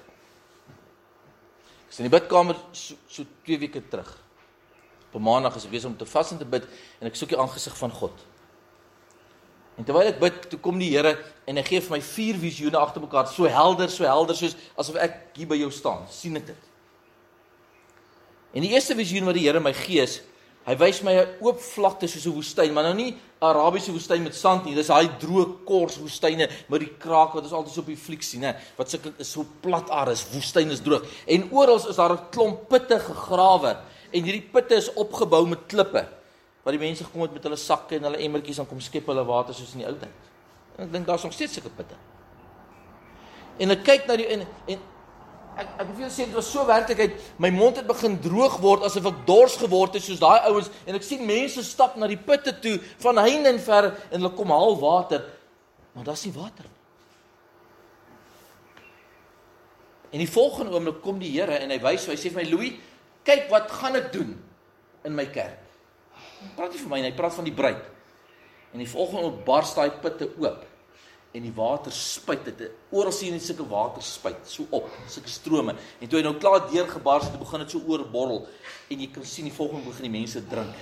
Ek 1.86 1.92
was 1.92 2.00
in 2.02 2.08
die 2.08 2.12
bidkamer 2.12 2.56
so, 2.74 2.96
so 3.06 3.22
2 3.46 3.58
weke 3.62 3.82
terug. 3.88 4.10
Op 5.12 5.20
'n 5.20 5.22
maandag 5.22 5.56
is 5.56 5.64
ek 5.64 5.70
besig 5.70 5.90
om 5.90 5.96
te 5.96 6.06
vas 6.06 6.30
en 6.32 6.38
te 6.38 6.44
bid 6.44 6.64
en 7.00 7.06
ek 7.06 7.14
soek 7.14 7.28
die 7.28 7.38
aangesig 7.38 7.76
van 7.78 7.90
God. 7.90 8.16
En 9.76 9.84
terwyl 9.84 10.10
ek 10.10 10.18
bid, 10.20 10.50
toe 10.50 10.58
kom 10.60 10.78
die 10.78 10.90
Here 10.90 11.16
en 11.48 11.56
hy 11.56 11.62
gee 11.62 11.80
vir 11.80 11.96
my 11.96 12.00
vier 12.00 12.36
visioene 12.36 12.78
agter 12.78 13.00
mekaar, 13.00 13.26
so 13.26 13.48
helder, 13.48 13.88
so 13.90 14.04
helder 14.04 14.36
soos 14.36 14.56
asof 14.76 14.96
ek 14.96 15.36
hier 15.36 15.48
by 15.48 15.56
jou 15.56 15.70
staan. 15.70 16.04
sien 16.10 16.36
ek 16.36 16.46
dit? 16.46 16.68
En 18.52 18.62
die 18.62 18.72
eerste 18.74 18.94
visioen 18.94 19.24
wat 19.24 19.34
die 19.34 19.46
Here 19.46 19.60
my 19.60 19.72
gee 19.72 20.02
is 20.02 20.20
Hy 20.62 20.76
wys 20.78 21.02
my 21.02 21.12
'n 21.12 21.28
oop 21.42 21.58
vlakte 21.58 22.06
soos 22.06 22.26
'n 22.26 22.34
woestyn, 22.34 22.72
maar 22.72 22.84
nou 22.84 22.94
nie 22.94 23.16
Arabiese 23.40 23.90
woestyn 23.90 24.22
met 24.22 24.34
sand 24.34 24.64
nie. 24.64 24.74
Dis 24.74 24.86
daai 24.86 25.08
droë 25.18 25.64
kors 25.66 25.98
woestyne 25.98 26.48
met 26.68 26.80
die 26.80 26.92
kraak 26.98 27.34
wat 27.34 27.42
ons 27.42 27.52
altyd 27.52 27.74
so 27.74 27.80
op 27.80 27.86
die 27.86 27.96
fliek 27.96 28.22
sien, 28.22 28.42
hè. 28.42 28.54
Wat 28.76 28.90
sulke 28.90 29.12
is 29.18 29.32
so 29.32 29.44
plat 29.60 29.90
aard 29.90 30.12
is, 30.12 30.24
woestyn 30.32 30.70
is 30.70 30.80
droog. 30.80 31.02
En 31.26 31.48
oral 31.50 31.88
is 31.88 31.96
daar 31.96 32.12
'n 32.12 32.30
klomp 32.30 32.68
putte 32.68 32.98
gegrawe 32.98 33.76
en 34.12 34.22
hierdie 34.22 34.48
putte 34.52 34.74
is 34.74 34.92
opgebou 34.94 35.46
met 35.46 35.66
klippe. 35.66 36.06
Waar 36.62 36.72
die 36.72 36.78
mense 36.78 37.04
gekom 37.04 37.22
het 37.22 37.32
met 37.32 37.42
hulle 37.42 37.56
sakke 37.56 37.96
en 37.96 38.02
hulle 38.02 38.18
emmertjies 38.18 38.58
en 38.58 38.66
kom 38.66 38.80
skep 38.80 39.06
hulle 39.06 39.24
water 39.24 39.54
soos 39.54 39.72
in 39.72 39.78
die 39.78 39.88
ou 39.88 39.98
tyd. 39.98 40.08
En 40.78 40.84
ek 40.84 40.92
dink 40.92 41.06
daar's 41.06 41.24
nog 41.24 41.32
steeds 41.32 41.54
sulke 41.54 41.70
putte. 41.70 41.94
En 43.58 43.70
ek 43.70 43.82
kyk 43.84 44.06
na 44.06 44.16
die 44.16 44.26
en 44.26 44.46
en 44.66 44.78
ek 45.56 45.68
ek 45.84 45.88
wil 45.96 46.10
sê 46.10 46.26
dit 46.26 46.36
was 46.36 46.50
so 46.50 46.64
werklikheid 46.68 47.16
my 47.38 47.50
mond 47.52 47.80
het 47.80 47.86
begin 47.86 48.18
droog 48.22 48.58
word 48.62 48.86
asof 48.88 49.10
ek 49.12 49.24
dors 49.28 49.56
geword 49.60 49.98
het 49.98 50.04
soos 50.04 50.22
daai 50.22 50.48
ouens 50.50 50.70
en 50.86 50.96
ek 50.96 51.06
sien 51.06 51.26
mense 51.26 51.64
stap 51.66 51.96
na 51.96 52.08
die 52.10 52.20
putte 52.20 52.54
toe 52.64 52.78
van 53.04 53.20
heinde 53.24 53.52
en 53.52 53.60
ver 53.60 53.92
en 53.92 54.20
hulle 54.20 54.34
kom 54.36 54.54
haal 54.54 54.78
water 54.80 55.26
maar 55.92 56.08
daar's 56.08 56.24
nie 56.24 56.32
water 56.32 56.64
nie. 56.64 56.78
En 60.12 60.20
die 60.20 60.28
volgende 60.28 60.74
oomblik 60.76 61.00
kom 61.00 61.20
die 61.20 61.30
Here 61.32 61.56
en 61.56 61.70
hy 61.72 61.78
wys 61.80 62.04
hy 62.10 62.18
sê 62.20 62.28
vir 62.32 62.42
my 62.42 62.48
Louis 62.50 62.74
kyk 63.24 63.46
wat 63.52 63.70
gaan 63.72 63.96
ek 63.96 64.10
doen 64.12 64.34
in 65.08 65.14
my 65.16 65.24
kerk. 65.32 65.56
Praat 66.56 66.74
nie 66.74 66.80
vir 66.82 66.90
my 66.90 66.98
nie 67.00 67.08
hy 67.08 67.16
praat 67.16 67.36
van 67.38 67.48
die 67.48 67.54
bruid. 67.56 67.86
En 68.74 68.82
die 68.82 68.88
volgende 68.90 69.24
oomblik 69.24 69.46
bars 69.48 69.72
daai 69.78 69.88
putte 70.04 70.28
oop 70.36 70.68
en 71.32 71.44
die 71.46 71.52
water 71.56 71.92
spuit 71.92 72.44
dit. 72.44 72.64
Oral 72.92 73.12
sien 73.16 73.32
jy 73.32 73.40
sulke 73.40 73.64
water 73.68 74.04
spuit 74.04 74.40
so 74.48 74.66
op 74.76 74.88
sulke 75.10 75.32
strome. 75.32 75.74
En 76.00 76.08
toe 76.08 76.20
hy 76.20 76.24
nou 76.26 76.34
klaar 76.40 76.66
deurgebars 76.68 77.30
het 77.30 77.38
begin 77.40 77.64
dit 77.64 77.72
so 77.72 77.80
oorborrel 77.88 78.44
en 78.92 79.00
jy 79.00 79.08
kan 79.14 79.24
sien 79.28 79.48
die 79.48 79.54
volgende 79.54 79.88
begin 79.88 80.10
die 80.10 80.18
mense 80.18 80.42
drink. 80.50 80.74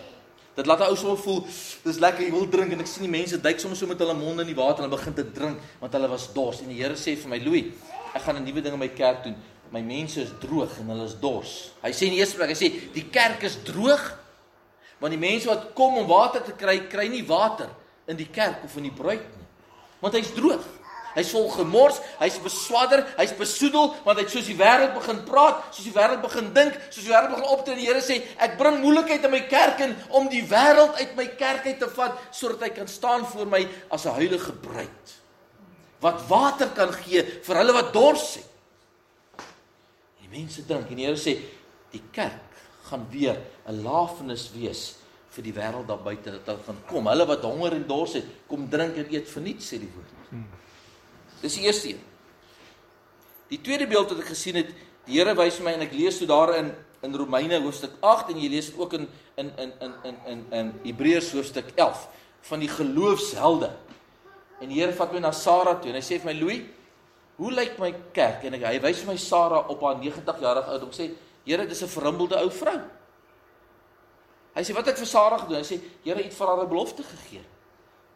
Dit 0.56 0.66
laat 0.66 0.80
'n 0.80 0.90
ou 0.90 0.96
sommer 0.96 1.18
voel 1.18 1.44
dis 1.84 1.98
lekker 2.02 2.24
jy 2.26 2.32
wil 2.32 2.48
drink 2.50 2.72
en 2.72 2.80
ek 2.80 2.86
sien 2.86 3.06
die 3.06 3.18
mense 3.18 3.38
duik 3.38 3.60
sommer 3.60 3.76
so 3.76 3.86
met 3.86 3.98
hulle 3.98 4.14
monde 4.14 4.42
in 4.42 4.50
die 4.50 4.58
water 4.58 4.82
en 4.82 4.90
hulle 4.90 4.98
begin 4.98 5.14
te 5.14 5.32
drink 5.32 5.58
want 5.78 5.92
hulle 5.92 6.08
was 6.08 6.32
dors. 6.32 6.60
En 6.60 6.68
die 6.68 6.82
Here 6.82 6.94
sê 6.94 7.16
vir 7.16 7.28
my 7.28 7.38
Louis 7.38 7.72
ek 8.14 8.22
gaan 8.22 8.36
'n 8.36 8.44
nuwe 8.44 8.60
ding 8.60 8.74
in 8.74 8.78
my 8.78 8.88
kerk 8.88 9.22
doen. 9.24 9.36
My 9.70 9.80
mense 9.80 10.20
is 10.20 10.30
droog 10.40 10.78
en 10.80 10.88
hulle 10.88 11.04
is 11.04 11.14
dors. 11.14 11.70
Hy 11.82 11.92
sê 11.92 12.02
in 12.06 12.10
die 12.10 12.18
eerste 12.18 12.36
plek 12.36 12.48
hy 12.48 12.58
sê 12.58 12.92
die 12.92 13.08
kerk 13.08 13.42
is 13.44 13.56
droog 13.62 14.18
want 14.98 15.12
die 15.12 15.28
mense 15.30 15.46
wat 15.46 15.74
kom 15.74 15.96
om 15.96 16.06
water 16.06 16.42
te 16.42 16.52
kry 16.52 16.88
kry 16.88 17.08
nie 17.08 17.24
water 17.24 17.70
in 18.08 18.16
die 18.16 18.28
kerk 18.28 18.64
of 18.64 18.76
in 18.76 18.82
die 18.82 18.90
bruid 18.90 19.22
nie 19.36 19.39
want 20.00 20.14
hy's 20.14 20.32
droog. 20.36 20.64
Hy's 21.10 21.32
vol 21.34 21.48
gemors, 21.50 21.96
hy's 22.20 22.36
beswadder, 22.38 23.02
hy's 23.18 23.32
besoedel 23.34 23.88
want 24.04 24.20
hy't 24.20 24.30
soos 24.30 24.46
die 24.46 24.54
wêreld 24.58 24.92
begin 24.94 25.24
praat, 25.26 25.64
soos 25.74 25.88
die 25.88 25.94
wêreld 25.94 26.22
begin 26.22 26.52
dink, 26.54 26.76
soos 26.86 27.02
die 27.02 27.10
wêreld 27.10 27.34
begin 27.34 27.48
optree 27.50 27.74
en 27.74 27.80
die 27.82 27.88
Here 27.88 28.02
sê, 28.04 28.20
ek 28.38 28.54
bring 28.60 28.78
moeilikheid 28.78 29.26
in 29.26 29.34
my 29.34 29.40
kerk 29.50 29.82
in 29.82 29.96
om 30.14 30.28
die 30.30 30.44
wêreld 30.46 30.94
uit 31.00 31.16
my 31.18 31.26
kerk 31.40 31.66
uit 31.66 31.80
te 31.82 31.90
vat 31.96 32.20
sodat 32.30 32.62
hy 32.68 32.70
kan 32.78 32.90
staan 32.90 33.26
voor 33.26 33.50
my 33.50 33.64
as 33.90 34.06
'n 34.06 34.14
heilige 34.20 34.54
bruid 34.62 35.16
wat 36.00 36.22
water 36.28 36.70
kan 36.72 36.92
gee 36.92 37.22
vir 37.44 37.56
hulle 37.60 37.74
wat 37.76 37.92
dors 37.92 38.34
het. 38.38 38.46
En 40.20 40.30
die 40.30 40.38
mense 40.38 40.64
drink 40.66 40.88
en 40.90 40.96
die 40.96 41.06
Here 41.06 41.18
sê 41.20 41.36
die 41.92 42.02
kerk 42.12 42.56
gaan 42.88 43.06
weer 43.10 43.36
'n 43.66 43.82
lafenis 43.82 44.50
wees 44.54 44.99
vir 45.30 45.46
die 45.46 45.54
wêreld 45.54 45.86
daar 45.86 46.02
buite 46.02 46.32
dat 46.34 46.46
hulle 46.50 46.64
gaan 46.66 46.78
kom. 46.90 47.08
Hulle 47.10 47.26
wat 47.26 47.44
honger 47.46 47.76
en 47.78 47.86
dors 47.86 48.16
het, 48.18 48.28
kom 48.50 48.68
drink 48.70 48.98
en 48.98 49.10
eet 49.14 49.28
verniet 49.30 49.62
sê 49.62 49.78
die 49.78 49.90
woord. 49.94 50.14
Dis 51.40 51.56
die 51.56 51.66
eerste 51.66 51.92
een. 51.92 52.00
Die 53.50 53.60
tweede 53.62 53.86
beeld 53.90 54.10
wat 54.12 54.22
ek 54.22 54.32
gesien 54.34 54.60
het, 54.60 54.70
die 55.06 55.18
Here 55.18 55.34
wys 55.34 55.58
my 55.62 55.72
en 55.74 55.86
ek 55.86 55.94
lees 55.96 56.18
toe 56.20 56.28
daar 56.30 56.54
in 56.58 56.72
in 57.00 57.14
Romeine 57.16 57.56
hoofstuk 57.64 57.94
8 58.04 58.34
en 58.34 58.40
jy 58.42 58.48
lees 58.52 58.66
dit 58.68 58.76
ook 58.78 58.92
in 58.98 59.06
in 59.40 59.48
in 59.56 59.70
in 59.80 59.94
in 60.04 60.18
in 60.32 60.42
in 60.52 60.72
Hebreërs 60.84 61.30
hoofstuk 61.32 61.70
11 61.74 62.02
van 62.50 62.60
die 62.60 62.68
geloofshelde. 62.68 63.70
En 64.60 64.68
die 64.68 64.82
Here 64.82 64.92
vat 64.92 65.12
my 65.12 65.22
na 65.24 65.32
Sara 65.32 65.78
toe 65.80 65.94
en 65.94 65.96
hy 65.96 66.04
sê 66.04 66.18
vir 66.20 66.28
my 66.28 66.36
Louis, 66.36 66.66
hoe 67.40 67.52
lyk 67.56 67.78
my 67.80 67.94
kerk? 68.12 68.44
En 68.44 68.58
ek, 68.58 68.66
hy 68.68 68.80
wys 68.84 69.00
my 69.08 69.16
Sara 69.16 69.62
op 69.72 69.80
haar 69.86 69.96
90 70.02 70.42
jarige 70.44 70.74
oud. 70.74 70.84
Hy 70.90 70.96
sê, 70.98 71.08
Here, 71.46 71.66
dis 71.66 71.82
'n 71.82 71.88
verrumbelde 71.88 72.36
ou 72.36 72.50
vrou. 72.50 72.78
Hy 74.54 74.62
sê 74.66 74.74
wat 74.74 74.86
het 74.86 74.98
vir 74.98 75.06
Sara 75.06 75.38
gedoen? 75.38 75.62
Hy 75.62 75.66
sê 75.66 75.80
Here 76.04 76.22
het 76.22 76.34
vir 76.34 76.46
haar 76.46 76.64
'n 76.64 76.68
belofte 76.68 77.02
gegee 77.02 77.44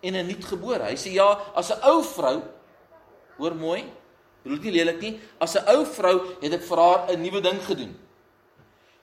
en 0.02 0.14
'n 0.14 0.26
nuutgebore. 0.26 0.84
Hy 0.84 0.96
sê 0.96 1.12
ja, 1.12 1.28
as 1.54 1.70
'n 1.70 1.80
ou 1.82 2.02
vrou 2.02 2.42
hoor 3.38 3.54
mooi, 3.54 3.84
bedoel 4.42 4.58
nie 4.58 4.72
lelik 4.72 5.00
nie, 5.00 5.20
as 5.40 5.54
'n 5.56 5.64
ou 5.68 5.84
vrou 5.84 6.36
het 6.40 6.52
ek 6.52 6.62
vir 6.62 6.78
haar 6.78 7.10
'n 7.10 7.22
nuwe 7.22 7.40
ding 7.40 7.60
gedoen. 7.62 7.96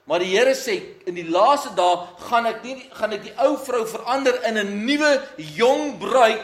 Maar 0.04 0.18
die 0.18 0.36
Here 0.36 0.54
sê 0.54 1.06
in 1.06 1.14
die 1.14 1.28
laaste 1.30 1.74
dae 1.74 2.06
gaan 2.18 2.46
ek 2.46 2.62
nie 2.64 2.90
gaan 2.92 3.12
ek 3.12 3.22
die 3.22 3.34
ou 3.38 3.56
vrou 3.56 3.86
verander 3.86 4.34
in 4.44 4.58
'n 4.58 4.86
nuwe 4.86 5.22
jong 5.36 5.98
bruid 5.98 6.42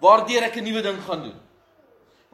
waardeur 0.00 0.42
ek 0.42 0.56
'n 0.56 0.64
nuwe 0.64 0.82
ding 0.82 0.98
gaan 1.06 1.22
doen. 1.22 1.45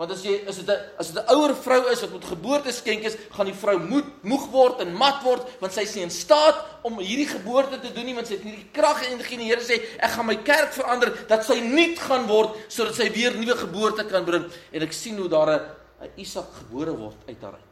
Want 0.02 0.16
as 0.16 0.24
jy 0.26 0.40
as 0.50 0.56
dit 0.58 0.66
'n 0.66 0.78
as 0.98 1.12
dit 1.12 1.22
'n 1.22 1.30
ouer 1.30 1.54
vrou 1.54 1.86
is 1.86 2.00
wat 2.00 2.10
met 2.10 2.24
geboorte 2.24 2.72
skenk 2.72 3.04
is, 3.06 3.14
gaan 3.30 3.46
die 3.46 3.54
vrou 3.54 3.78
moed 3.78 4.24
moeg 4.24 4.50
word 4.50 4.80
en 4.80 4.90
mat 4.92 5.22
word 5.22 5.46
want 5.60 5.72
sy 5.72 5.82
is 5.82 5.94
nie 5.94 6.02
in 6.02 6.10
staat 6.10 6.58
om 6.82 6.98
hierdie 6.98 7.28
geboorte 7.28 7.78
te 7.78 7.92
doen 7.92 8.06
nie 8.06 8.14
want 8.14 8.26
sy 8.26 8.34
het 8.34 8.44
nie 8.44 8.56
die 8.56 8.70
krag 8.72 8.98
en. 9.06 9.18
Die 9.18 9.46
Here 9.46 9.60
sê, 9.62 9.78
ek 10.02 10.10
gaan 10.10 10.26
my 10.26 10.36
kerk 10.42 10.72
verander 10.74 11.26
dat 11.28 11.44
sy 11.44 11.60
nuut 11.60 11.98
gaan 11.98 12.26
word 12.26 12.58
sodat 12.66 12.96
sy 12.96 13.12
weer 13.12 13.30
nuwe 13.30 13.54
geboorte 13.54 14.04
kan 14.04 14.24
bring 14.24 14.50
en 14.72 14.82
ek 14.82 14.92
sien 14.92 15.16
hoe 15.18 15.28
daar 15.28 15.50
'n 15.54 15.62
'n 16.02 16.10
Isak 16.16 16.50
gebore 16.50 16.96
word 16.96 17.16
uit 17.28 17.40
haar 17.40 17.54
uit. 17.54 17.70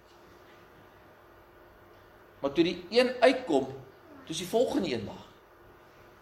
Maar 2.41 2.53
toe 2.53 2.65
die 2.65 2.85
een 2.91 3.11
uitkom, 3.21 3.67
toe 4.25 4.31
is 4.31 4.39
die 4.39 4.47
volgende 4.47 4.89
een 4.89 5.05
daar. 5.05 5.27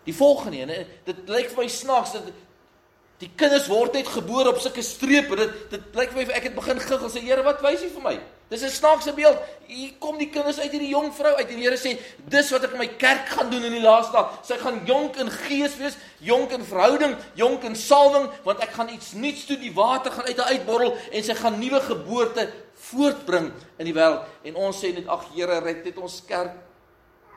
Die 0.05 0.15
volgende 0.15 0.57
een, 0.57 0.87
dit 1.05 1.29
lyk 1.29 1.51
vir 1.51 1.65
my 1.65 1.69
snaaks 1.69 2.13
dat 2.13 2.33
Die 3.19 3.31
kinders 3.35 3.67
word 3.67 3.97
net 3.99 4.07
gebore 4.07 4.53
op 4.53 4.61
sulke 4.63 4.83
strepe. 4.87 5.37
Dit 5.37 5.55
dit 5.73 5.97
lyk 5.99 6.13
vir 6.15 6.21
my 6.21 6.35
ek 6.39 6.51
het 6.51 6.55
begin 6.55 6.79
giggel 6.79 7.11
sê 7.11 7.23
Here, 7.25 7.43
wat 7.43 7.63
wys 7.65 7.83
U 7.83 7.89
vir 7.97 8.05
my? 8.05 8.19
Dis 8.49 8.63
'n 8.63 8.71
snaakse 8.71 9.13
beeld. 9.13 9.39
Hier 9.67 9.93
kom 9.99 10.19
die 10.19 10.31
kinders 10.31 10.59
uit 10.59 10.71
hierdie 10.71 10.89
jong 10.95 11.13
vrou 11.13 11.35
uit 11.35 11.49
en 11.49 11.57
die 11.57 11.65
Here 11.65 11.77
sê, 11.77 11.99
"Dis 12.29 12.51
wat 12.51 12.65
ek 12.65 12.73
in 12.73 12.79
my 12.79 12.87
kerk 12.87 13.29
gaan 13.29 13.51
doen 13.51 13.65
in 13.65 13.73
die 13.73 13.83
laaste 13.83 14.13
dag. 14.13 14.39
Sy 14.43 14.57
gaan 14.57 14.87
jonk 14.87 15.17
in 15.17 15.31
gees 15.31 15.77
wees, 15.77 15.97
jonk 16.21 16.53
in 16.53 16.65
verhouding, 16.65 17.17
jonk 17.35 17.65
in 17.65 17.77
salwing, 17.77 18.31
want 18.45 18.61
ek 18.61 18.71
gaan 18.71 18.89
iets 18.89 19.13
nuuts 19.13 19.47
doen. 19.47 19.61
Die 19.61 19.75
water 19.75 20.13
gaan 20.13 20.25
uit 20.25 20.39
haar 20.39 20.53
uitborrel 20.53 20.97
en 21.13 21.23
sy 21.23 21.35
gaan 21.35 21.59
nuwe 21.59 21.81
geboorte 21.81 22.49
voortbring 22.75 23.53
in 23.79 23.85
die 23.85 23.95
wêreld." 23.95 24.25
En 24.45 24.55
ons 24.55 24.85
sê 24.85 24.95
net, 24.95 25.09
"Ag 25.09 25.25
Here, 25.35 25.59
red 25.59 25.85
net 25.85 25.99
ons 25.99 26.23
kerk. 26.25 26.55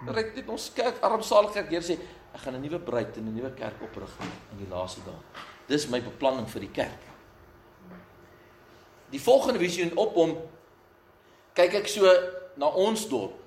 Red 0.05 0.35
net 0.35 0.47
ons 0.47 0.71
kerk, 0.73 1.01
armsalige 1.01 1.53
kerk." 1.53 1.69
Here 1.69 1.81
sê, 1.81 1.99
"Ek 2.33 2.41
gaan 2.41 2.55
'n 2.55 2.61
nuwe 2.61 2.79
bruid 2.79 3.17
en 3.17 3.25
'n 3.25 3.35
nuwe 3.35 3.51
kerk 3.53 3.81
oprig 3.81 4.11
in 4.51 4.65
die 4.65 4.75
laaste 4.75 5.01
dae." 5.05 5.50
Dis 5.71 5.87
my 5.91 6.01
beplanning 6.03 6.47
vir 6.51 6.65
die 6.65 6.73
kerk. 6.75 7.07
Die 9.11 9.21
volgende 9.21 9.59
visioen 9.59 9.93
op 9.99 10.15
hom 10.19 10.35
kyk 11.55 11.81
ek 11.81 11.89
so 11.91 12.11
na 12.59 12.69
ons 12.79 13.07
dorp. 13.11 13.37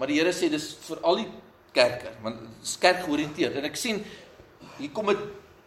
Maar 0.00 0.08
die 0.08 0.18
Here 0.20 0.32
sê 0.32 0.48
dis 0.52 0.72
vir 0.86 1.00
al 1.04 1.22
die 1.22 1.28
kerke, 1.76 2.14
want 2.24 2.40
dit 2.40 2.64
is 2.66 2.78
kerk 2.80 3.04
georiënteerd 3.04 3.60
en 3.60 3.68
ek 3.68 3.76
sien 3.78 4.00
hier 4.78 4.90
kom 4.96 5.10
'n 5.10 5.18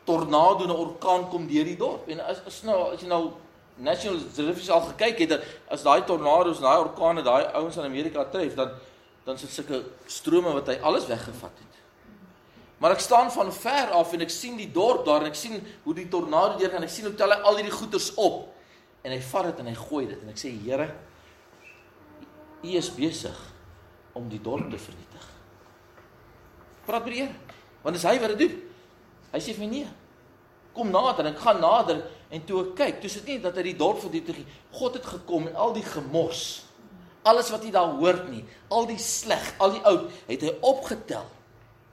tornado 0.06 0.66
en 0.66 0.72
'n 0.74 0.84
orkaan 0.86 1.30
kom 1.30 1.48
deur 1.48 1.66
die 1.66 1.78
dorp. 1.78 2.10
En 2.10 2.20
as, 2.20 2.42
as 2.46 2.64
nou 2.64 2.94
as 2.94 3.02
jy 3.02 3.08
nou 3.08 3.34
National 3.78 4.20
Geographic 4.36 4.70
al 4.70 4.82
gekyk 4.82 5.20
het 5.20 5.42
as 5.70 5.84
daai 5.84 6.04
tornado's, 6.06 6.60
daai 6.60 6.80
orkane, 6.80 7.24
daai 7.24 7.46
ouens 7.54 7.78
in 7.78 7.84
Amerika 7.84 8.26
tref, 8.26 8.56
dan 8.56 8.72
dan 9.26 9.38
sit 9.38 9.50
sulke 9.50 9.84
strome 10.06 10.52
wat 10.54 10.68
hy 10.68 10.80
alles 10.82 11.08
weggevat 11.08 11.52
het. 11.62 11.73
Maar 12.84 12.98
ek 12.98 13.00
staan 13.00 13.30
van 13.32 13.48
ver 13.56 13.94
af 13.96 14.10
en 14.12 14.26
ek 14.26 14.32
sien 14.34 14.58
die 14.60 14.68
dorp 14.68 15.06
daar 15.08 15.24
en 15.24 15.30
ek 15.30 15.38
sien 15.40 15.54
hoe 15.86 15.94
die 15.96 16.10
tornado 16.12 16.58
deurgaan. 16.60 16.84
Ek 16.84 16.92
sien 16.92 17.06
hoe 17.08 17.16
tel 17.16 17.32
hy 17.32 17.38
al 17.40 17.56
hierdie 17.62 17.72
goeders 17.72 18.10
op 18.20 18.50
en 19.08 19.14
hy 19.14 19.20
vat 19.24 19.46
dit 19.48 19.60
en 19.62 19.70
hy 19.72 19.76
gooi 19.80 20.02
dit 20.10 20.18
en 20.20 20.32
ek 20.34 20.42
sê 20.42 20.50
Here, 20.66 20.90
U 22.64 22.74
is 22.76 22.90
besig 22.92 23.38
om 24.20 24.28
die 24.28 24.42
dorp 24.44 24.68
te 24.68 24.80
vernietig. 24.84 25.30
Praat 26.84 27.08
met 27.08 27.16
die 27.16 27.22
Here. 27.22 27.62
Want 27.86 27.96
dis 27.96 28.04
hy 28.10 28.14
wat 28.20 28.34
dit 28.34 28.44
doen. 28.44 28.58
Hy 29.32 29.42
sê 29.46 29.56
vir 29.56 29.64
my 29.64 29.70
nee. 29.72 29.94
Kom 30.76 30.92
nader 30.92 31.30
ek 31.32 31.40
gaan 31.40 31.64
nader 31.64 32.02
en 32.36 32.44
toe 32.50 32.66
ek 32.66 32.74
kyk, 32.82 33.00
toe 33.00 33.14
sit 33.14 33.32
nie 33.32 33.38
dat 33.46 33.56
hy 33.62 33.64
die 33.70 33.78
dorp 33.80 34.02
vernietig 34.04 34.42
nie. 34.42 34.58
God 34.76 35.00
het 35.00 35.08
gekom 35.08 35.48
en 35.48 35.56
al 35.56 35.72
die 35.80 35.86
gemors 35.88 36.66
alles 37.24 37.48
wat 37.54 37.64
jy 37.64 37.70
daar 37.72 37.94
hoor 37.96 38.18
nie, 38.28 38.42
al 38.68 38.84
die 38.90 39.00
sleg, 39.00 39.54
al 39.64 39.78
die 39.78 39.84
oud, 39.88 40.10
het 40.28 40.42
hy 40.44 40.52
opgetel 40.60 41.24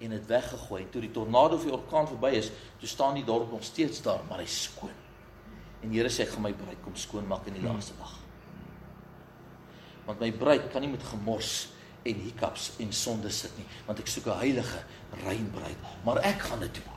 en 0.00 0.14
dit 0.14 0.26
weggegooi. 0.26 0.86
Toe 0.90 1.00
die 1.00 1.10
tornado 1.10 1.56
of 1.58 1.66
die 1.66 1.72
orkaan 1.72 2.08
verby 2.08 2.32
is, 2.38 2.50
toe 2.80 2.88
staan 2.88 3.18
die 3.18 3.24
dorp 3.24 3.50
nog 3.52 3.64
steeds 3.64 4.02
daar, 4.02 4.22
maar 4.28 4.40
hy's 4.42 4.62
skoon. 4.62 4.96
En 5.80 5.92
Here 5.92 6.08
sê 6.12 6.24
ek 6.24 6.34
gaan 6.34 6.44
my 6.44 6.52
bruid 6.56 6.80
kom 6.84 6.96
skoonmaak 6.96 7.48
in 7.48 7.56
die 7.58 7.64
hmm. 7.64 7.76
laaste 7.76 7.96
dag. 7.98 8.14
Want 10.06 10.20
my 10.24 10.30
bruid 10.32 10.70
kan 10.72 10.84
nie 10.84 10.90
met 10.92 11.04
gemors 11.04 11.68
en 12.02 12.22
hiccups 12.24 12.70
en 12.80 12.92
sonde 12.96 13.30
sit 13.32 13.52
nie, 13.60 13.66
want 13.86 14.00
ek 14.00 14.08
soek 14.08 14.26
'n 14.32 14.38
heilige, 14.40 14.84
rein 15.24 15.50
bruid, 15.52 15.90
maar 16.04 16.22
ek 16.24 16.48
gaan 16.48 16.60
dit 16.64 16.80
doen. 16.80 16.96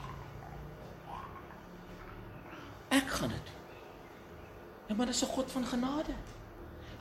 Ek 2.88 3.08
gaan 3.08 3.28
dit 3.28 3.44
doen. 3.44 3.60
Ja, 4.88 4.94
maar 4.94 5.06
dis 5.06 5.22
'n 5.22 5.32
God 5.36 5.52
van 5.52 5.64
genade. 5.64 6.14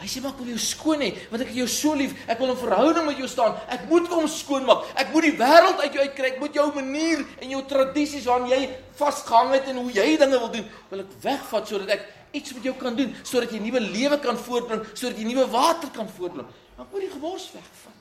Hy 0.04 0.10
sê 0.12 0.20
maar 0.20 0.34
ek 0.34 0.42
wil 0.44 0.50
jou 0.52 0.60
skoon 0.60 1.00
hê 1.00 1.14
want 1.32 1.46
ek 1.46 1.54
het 1.54 1.60
jou 1.62 1.68
so 1.72 1.96
lief. 1.96 2.12
Ek 2.28 2.40
wil 2.40 2.52
'n 2.52 2.60
verhouding 2.60 3.06
met 3.08 3.18
jou 3.18 3.28
staan. 3.28 3.56
Ek 3.72 3.88
moet 3.88 4.10
kom 4.10 4.28
skoonmaak. 4.28 4.92
Ek 5.00 5.14
moet 5.14 5.24
die 5.24 5.38
wêreld 5.40 5.80
uit 5.80 5.94
jou 5.94 6.04
uitkry. 6.04 6.28
Ek 6.36 6.40
moet 6.40 6.54
jou 6.54 6.68
manier 6.76 7.26
en 7.40 7.50
jou 7.50 7.62
tradisies 7.64 8.26
waaraan 8.26 8.50
jy 8.50 8.70
vasgehang 9.00 9.54
het 9.54 9.66
en 9.72 9.78
hoe 9.78 9.92
jy 9.92 10.18
dinge 10.18 10.40
wil 10.40 10.52
doen, 10.52 10.68
wil 10.90 11.00
ek 11.00 11.14
wegvat 11.22 11.68
sodat 11.68 11.90
ek 11.90 12.04
iets 12.34 12.54
met 12.54 12.64
jou 12.64 12.74
kan 12.76 12.96
doen, 12.96 13.16
sodat 13.24 13.52
jy 13.52 13.60
nuwe 13.60 13.80
lewe 13.80 14.20
kan 14.20 14.38
voortbring, 14.38 14.84
sodat 14.94 15.18
jy 15.18 15.24
nuwe 15.24 15.48
water 15.48 15.90
kan 15.90 16.10
voortbring. 16.10 16.48
Dan 16.76 16.88
moet 16.92 17.02
die 17.02 17.10
gebors 17.10 17.52
wegvat. 17.54 17.96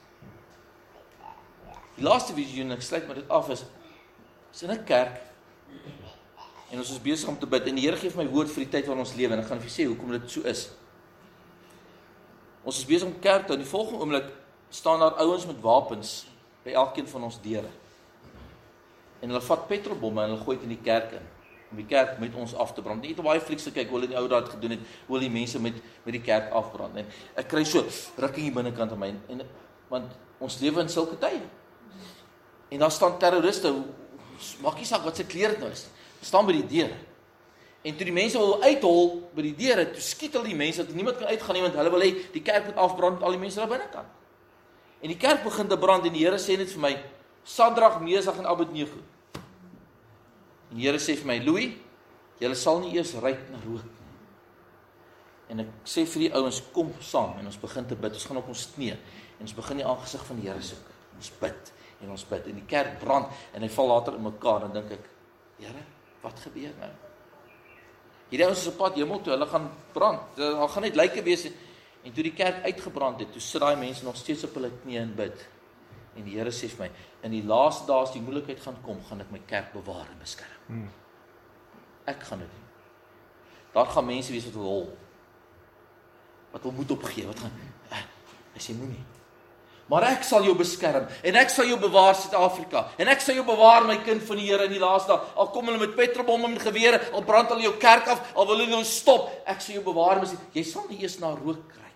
Die 1.96 2.04
laaste 2.04 2.34
visioen 2.34 2.72
ek 2.72 2.82
sluit 2.82 3.06
met 3.06 3.16
dit 3.22 3.28
af 3.30 3.50
is 3.50 3.62
is 4.52 4.62
in 4.62 4.70
'n 4.70 4.84
kerk 4.84 5.22
en 6.72 6.78
ons 6.78 6.90
is 6.90 7.00
besig 7.00 7.28
om 7.28 7.38
te 7.38 7.46
bid 7.46 7.66
en 7.68 7.74
die 7.74 7.84
Here 7.86 7.96
gee 7.96 8.10
vir 8.10 8.24
my 8.24 8.30
woord 8.30 8.50
vir 8.50 8.64
die 8.64 8.70
tyd 8.70 8.86
waarin 8.86 9.04
ons 9.04 9.14
lewe 9.14 9.32
en 9.32 9.40
ek 9.40 9.46
gaan 9.46 9.60
vir 9.60 9.70
sê 9.70 9.86
hoekom 9.86 10.10
dit 10.10 10.30
so 10.30 10.42
is. 10.42 10.70
Ons 12.62 12.78
is 12.78 12.86
besig 12.86 13.08
om 13.08 13.18
kerk 13.20 13.46
toe. 13.46 13.56
In 13.56 13.64
die 13.64 13.70
volgende 13.70 14.00
oomblik 14.00 14.30
staan 14.70 15.02
daar 15.02 15.18
ouens 15.24 15.46
met 15.46 15.60
wapens 15.60 16.26
by 16.64 16.74
elkeen 16.78 17.08
van 17.10 17.28
ons 17.28 17.40
deure. 17.42 17.70
En 19.20 19.30
hulle 19.30 19.44
vat 19.44 19.68
petrolbomme 19.68 20.22
en 20.22 20.34
hulle 20.34 20.44
gooi 20.44 20.56
dit 20.56 20.66
in 20.70 20.76
die 20.76 20.84
kerk 20.84 21.16
in 21.18 21.30
om 21.72 21.78
die 21.80 21.88
kerk 21.88 22.18
met 22.20 22.34
ons 22.36 22.52
af 22.60 22.74
te 22.76 22.82
brand. 22.84 23.00
Net 23.00 23.16
op 23.18 23.24
baie 23.24 23.40
flieks 23.40 23.64
kyk 23.72 23.88
hoe 23.88 23.96
hulle 23.96 24.10
die 24.10 24.18
ou 24.20 24.26
daad 24.28 24.50
gedoen 24.52 24.74
het, 24.76 24.82
hoe 25.06 25.16
hulle 25.16 25.24
die 25.24 25.32
mense 25.32 25.60
met 25.62 25.78
met 26.04 26.16
die 26.18 26.20
kerk 26.20 26.52
afbrand. 26.52 26.98
En 27.00 27.08
ek 27.40 27.48
kry 27.48 27.62
so 27.64 27.80
rukking 28.20 28.50
hier 28.50 28.56
binnekant 28.58 28.92
aan 28.92 29.00
my 29.00 29.08
en 29.32 29.40
want 29.88 30.12
ons 30.42 30.58
lewe 30.60 30.84
in 30.84 30.92
sulke 30.92 31.16
tye. 31.20 31.40
En 32.72 32.84
daar 32.84 32.92
staan 32.92 33.18
terroriste, 33.20 33.72
maak 34.64 34.76
nie 34.80 34.88
saak 34.88 35.04
wat 35.06 35.16
se 35.16 35.26
klere 35.28 35.56
dit 35.56 35.64
nou 35.64 35.72
is. 35.72 35.86
staan 36.22 36.46
by 36.46 36.54
die 36.54 36.66
deure. 36.70 36.96
En 37.82 37.96
toe 37.98 38.06
die 38.06 38.14
mense 38.14 38.38
wil 38.38 38.60
uithol 38.62 39.08
by 39.34 39.42
die 39.48 39.54
deure, 39.58 39.88
toe 39.90 40.02
skiet 40.04 40.36
hulle 40.36 40.52
die 40.52 40.58
mense 40.58 40.84
dat 40.84 40.94
niemand 40.94 41.18
kan 41.18 41.32
uitgaan 41.32 41.56
nie 41.58 41.64
want 41.64 41.78
hulle 41.80 41.90
wil 41.90 42.04
hê 42.04 42.12
die 42.30 42.42
kerk 42.46 42.68
moet 42.68 42.78
afbrand 42.78 43.18
met 43.18 43.26
al 43.26 43.34
die 43.34 43.42
mense 43.42 43.58
daar 43.58 43.70
binne 43.72 43.88
kan. 43.90 44.06
En 45.02 45.10
die 45.10 45.18
kerk 45.18 45.42
begin 45.42 45.70
te 45.70 45.78
brand 45.78 46.06
en 46.06 46.14
die 46.14 46.22
Here 46.22 46.38
sê 46.38 46.54
net 46.58 46.70
vir 46.70 46.84
my 46.84 46.92
Sadrag, 47.42 47.98
Mesach 48.04 48.38
en 48.38 48.46
Abednego. 48.46 49.02
En 50.70 50.78
die 50.78 50.86
Here 50.86 51.02
sê 51.02 51.16
vir 51.18 51.26
my, 51.26 51.38
"Louis, 51.42 51.74
julle 52.38 52.54
sal 52.54 52.78
nie 52.80 52.94
eers 52.94 53.14
ryk 53.14 53.50
na 53.50 53.58
rook 53.66 53.82
nie." 53.82 54.14
En 55.50 55.60
ek 55.60 55.66
sê 55.84 56.06
vir 56.06 56.28
die 56.28 56.32
ouens, 56.32 56.62
"Kom 56.72 56.94
saam 57.00 57.38
en 57.38 57.46
ons 57.46 57.56
begin 57.56 57.86
te 57.86 57.96
bid. 57.96 58.12
Ons 58.12 58.24
gaan 58.24 58.36
op 58.36 58.48
ons 58.48 58.68
knieë 58.76 58.96
en 59.38 59.42
ons 59.42 59.54
begin 59.54 59.76
die 59.76 59.86
aangesig 59.86 60.24
van 60.24 60.40
die 60.40 60.48
Here 60.48 60.62
soek. 60.62 60.86
Ons 61.16 61.32
bid 61.40 61.72
en 62.02 62.10
ons 62.10 62.24
bid 62.24 62.46
en 62.46 62.54
die 62.54 62.66
kerk 62.66 63.00
brand 63.00 63.26
en 63.52 63.62
hy 63.62 63.68
val 63.68 63.86
later 63.86 64.14
in 64.14 64.22
mekaar 64.22 64.64
en 64.64 64.72
dink 64.72 64.90
ek, 64.90 65.08
Here, 65.58 65.82
wat 66.22 66.38
gebeur 66.40 66.72
nou? 66.78 67.11
Hierdie 68.32 68.46
ouens 68.48 68.62
is 68.64 68.70
op 68.70 68.78
pad 68.80 68.94
hemel 68.96 69.20
toe, 69.20 69.34
hulle 69.34 69.46
gaan 69.46 69.66
brand. 69.92 70.38
Hulle 70.40 70.68
gaan 70.72 70.86
net 70.86 70.96
lyke 70.96 71.20
wees 71.26 71.44
en 72.02 72.14
toe 72.16 72.24
die 72.24 72.32
kerk 72.32 72.64
uitgebrand 72.64 73.20
het, 73.20 73.28
toe 73.34 73.42
sit 73.44 73.60
daai 73.60 73.76
mense 73.76 74.06
nog 74.06 74.16
steeds 74.16 74.46
op 74.48 74.56
hulle 74.56 74.70
knieë 74.80 75.02
en 75.02 75.12
bid. 75.18 75.44
En 76.16 76.24
die 76.24 76.38
Here 76.38 76.50
sê 76.52 76.70
vir 76.72 76.86
my, 76.86 76.88
in 77.28 77.36
die 77.36 77.42
laaste 77.46 77.84
dae 77.90 78.06
as 78.06 78.14
die 78.14 78.22
moeilikheid 78.24 78.64
gaan 78.64 78.80
kom, 78.84 78.98
gaan 79.04 79.20
ek 79.20 79.30
my 79.32 79.42
kerk 79.48 79.70
bewaar 79.76 80.08
en 80.08 80.18
beskerm. 80.24 80.64
Hmm. 80.70 80.88
Ek 82.08 82.24
gaan 82.30 82.40
dit 82.42 82.56
doen. 82.56 82.64
Daar 83.76 83.92
gaan 83.92 84.08
mense 84.08 84.32
wees 84.32 84.48
wat 84.48 84.56
wil 84.56 84.68
hol. 84.70 84.88
Wat 86.56 86.64
wil 86.66 86.74
moed 86.80 86.96
opgee, 86.96 87.28
wat 87.28 87.44
gaan 87.44 87.60
eh, 87.92 88.02
Hy 88.52 88.60
sê 88.60 88.74
moenie. 88.76 89.04
Maar 89.92 90.06
ek 90.14 90.22
sal 90.24 90.46
jou 90.48 90.54
beskerm 90.56 91.04
en 91.04 91.36
ek 91.36 91.50
sal 91.52 91.68
jou 91.68 91.76
bewaar 91.76 92.14
Suid-Afrika 92.16 92.86
en 92.96 93.10
ek 93.12 93.20
sal 93.20 93.36
jou 93.36 93.44
bewaar 93.44 93.84
my 93.84 93.98
kind 94.06 94.22
van 94.24 94.38
die 94.40 94.46
Here 94.48 94.64
in 94.64 94.72
die 94.72 94.80
laaste 94.80 95.12
dag. 95.12 95.26
Al 95.36 95.50
kom 95.52 95.68
hulle 95.68 95.82
met 95.82 95.92
petrolbomme 95.98 96.48
en 96.48 96.62
gewere, 96.62 97.02
al 97.12 97.26
brand 97.28 97.52
hulle 97.52 97.66
jou 97.66 97.74
kerk 97.82 98.08
af, 98.08 98.32
al 98.32 98.48
wil 98.48 98.62
hulle 98.62 98.78
jou 98.78 98.86
stop, 98.88 99.28
ek 99.44 99.60
sal 99.60 99.76
jou 99.76 99.84
bewaar 99.90 100.22
mis. 100.22 100.32
Jy 100.56 100.64
sal 100.64 100.88
nie 100.88 101.02
eers 101.04 101.18
na 101.20 101.34
rook 101.36 101.66
kry. 101.68 101.92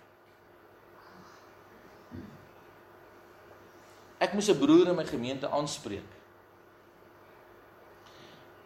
Ek 4.21 4.37
moes 4.37 4.49
'n 4.49 4.59
broer 4.61 4.93
in 4.93 4.95
my 4.95 5.05
gemeente 5.05 5.49
aanspreek. 5.49 6.13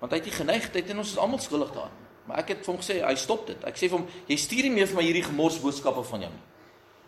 Want 0.01 0.11
hy 0.11 0.17
het 0.17 0.27
die 0.27 0.39
geneigtheid 0.43 0.89
en 0.89 0.97
ons 0.97 1.11
is 1.11 1.17
almal 1.17 1.39
skuldig 1.39 1.71
daaraan. 1.71 1.99
Maar 2.27 2.39
ek 2.39 2.47
het 2.47 2.65
vir 2.65 2.73
hom 2.73 2.83
gesê, 2.83 2.99
hy 2.99 3.15
stop 3.15 3.47
dit. 3.47 3.63
Ek 3.63 3.75
sê 3.75 3.87
vir 3.87 3.99
hom, 3.99 4.07
jy 4.27 4.35
stuur 4.35 4.63
nie 4.63 4.75
meer 4.75 4.87
vir 4.87 4.95
my 4.95 5.03
hierdie 5.03 5.23
gemors 5.23 5.59
boodskappe 5.59 6.03
van 6.03 6.21
jou 6.21 6.31
nie. 6.31 6.50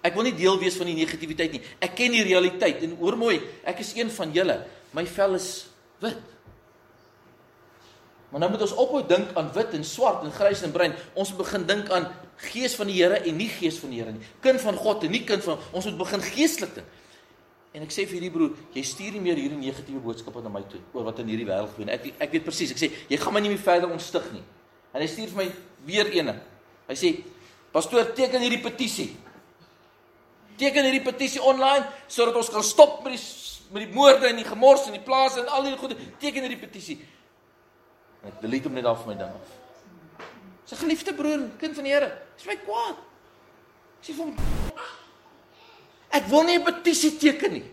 Ek 0.03 0.17
wil 0.17 0.27
nie 0.27 0.35
deel 0.35 0.57
wees 0.59 0.75
van 0.75 0.89
die 0.91 0.97
negativiteit 0.97 1.55
nie. 1.55 1.61
Ek 1.83 1.95
ken 1.95 2.11
die 2.11 2.25
realiteit 2.27 2.83
en 2.83 2.97
hoor 2.99 3.15
mooi, 3.19 3.37
ek 3.63 3.79
is 3.85 3.93
een 3.95 4.11
van 4.11 4.33
julle. 4.35 4.57
My 4.93 5.05
vel 5.07 5.37
is 5.39 5.49
wit. 6.03 6.33
Maar 8.33 8.43
nou 8.43 8.49
moet 8.55 8.65
ons 8.65 8.73
ophou 8.81 8.99
dink 9.07 9.31
aan 9.37 9.51
wit 9.55 9.75
en 9.77 9.85
swart 9.85 10.25
en 10.25 10.33
grys 10.33 10.63
en 10.65 10.73
bruin. 10.73 10.95
Ons 11.13 11.31
moet 11.31 11.43
begin 11.45 11.67
dink 11.69 11.91
aan 11.93 12.09
gees 12.49 12.75
van 12.75 12.89
die 12.89 12.97
Here 12.97 13.21
en 13.21 13.37
nie 13.37 13.47
gees 13.47 13.77
van 13.79 13.93
die 13.93 14.01
Here 14.01 14.11
nie. 14.11 14.27
Kind 14.43 14.59
van 14.63 14.75
God 14.75 15.05
en 15.07 15.13
nie 15.13 15.23
kind 15.27 15.45
van 15.45 15.61
ons 15.71 15.87
moet 15.87 15.99
begin 16.01 16.25
geestelik 16.33 16.75
dink. 16.79 16.99
En 17.73 17.85
ek 17.85 17.93
sê 17.93 18.03
vir 18.05 18.19
hierdie 18.19 18.33
broer, 18.33 18.57
jy 18.75 18.83
stuur 18.85 19.15
nie 19.15 19.21
meer 19.23 19.39
hierdie 19.39 19.57
negatiewe 19.57 20.01
boodskappe 20.03 20.43
na 20.45 20.51
my 20.53 20.61
toe 20.69 20.81
oor 20.93 21.07
wat 21.07 21.23
in 21.23 21.31
hierdie 21.31 21.47
wêreld 21.47 21.71
gebeur 21.73 21.87
nie. 21.89 21.95
Ek 21.95 22.25
ek 22.27 22.35
weet 22.35 22.45
presies. 22.45 22.73
Ek 22.75 22.81
sê 22.81 22.89
jy 23.09 23.17
gaan 23.21 23.33
my 23.33 23.41
nie 23.41 23.53
meer 23.53 23.63
verder 23.63 23.93
ontstig 23.93 24.27
nie. 24.33 24.43
En 24.93 25.01
hy 25.01 25.07
stuur 25.09 25.31
vir 25.31 25.39
my 25.39 25.47
weer 25.87 26.11
eene. 26.13 26.35
Hy 26.89 26.97
sê: 26.99 27.09
"Pastoor, 27.73 28.11
teken 28.17 28.45
hierdie 28.45 28.61
petisie." 28.61 29.09
Teken 30.57 30.83
hierdie 30.83 31.03
petisie 31.03 31.41
online 31.41 31.87
sodat 32.07 32.35
ons 32.35 32.49
kan 32.49 32.63
stop 32.63 33.03
met 33.03 33.17
die 33.17 33.23
met 33.73 33.87
die 33.87 33.93
moorde 33.95 34.27
en 34.29 34.37
die 34.37 34.45
gemors 34.45 34.85
en 34.85 34.93
die 34.93 35.01
plase 35.01 35.41
en 35.41 35.49
al 35.49 35.63
die 35.65 35.77
goede. 35.77 35.97
Teken 36.21 36.45
hierdie 36.45 36.61
petisie. 36.61 36.99
Ek 38.23 38.39
delete 38.43 38.69
hom 38.69 38.77
net 38.77 38.85
af 38.85 39.01
van 39.01 39.13
my 39.13 39.17
ding 39.19 39.33
af. 39.33 40.27
Sy 40.69 40.77
geliefde 40.79 41.13
broer, 41.17 41.47
kind 41.59 41.75
van 41.75 41.87
die 41.87 41.91
Here, 41.91 42.11
is 42.37 42.45
my 42.47 42.55
kwaad. 42.61 43.01
Sê 44.03 44.13
vir 44.13 44.27
hom 44.27 44.35
Ek 46.13 46.27
wil 46.29 46.43
nie 46.45 46.59
'n 46.59 46.63
petisie 46.63 47.17
teken 47.17 47.53
nie. 47.53 47.65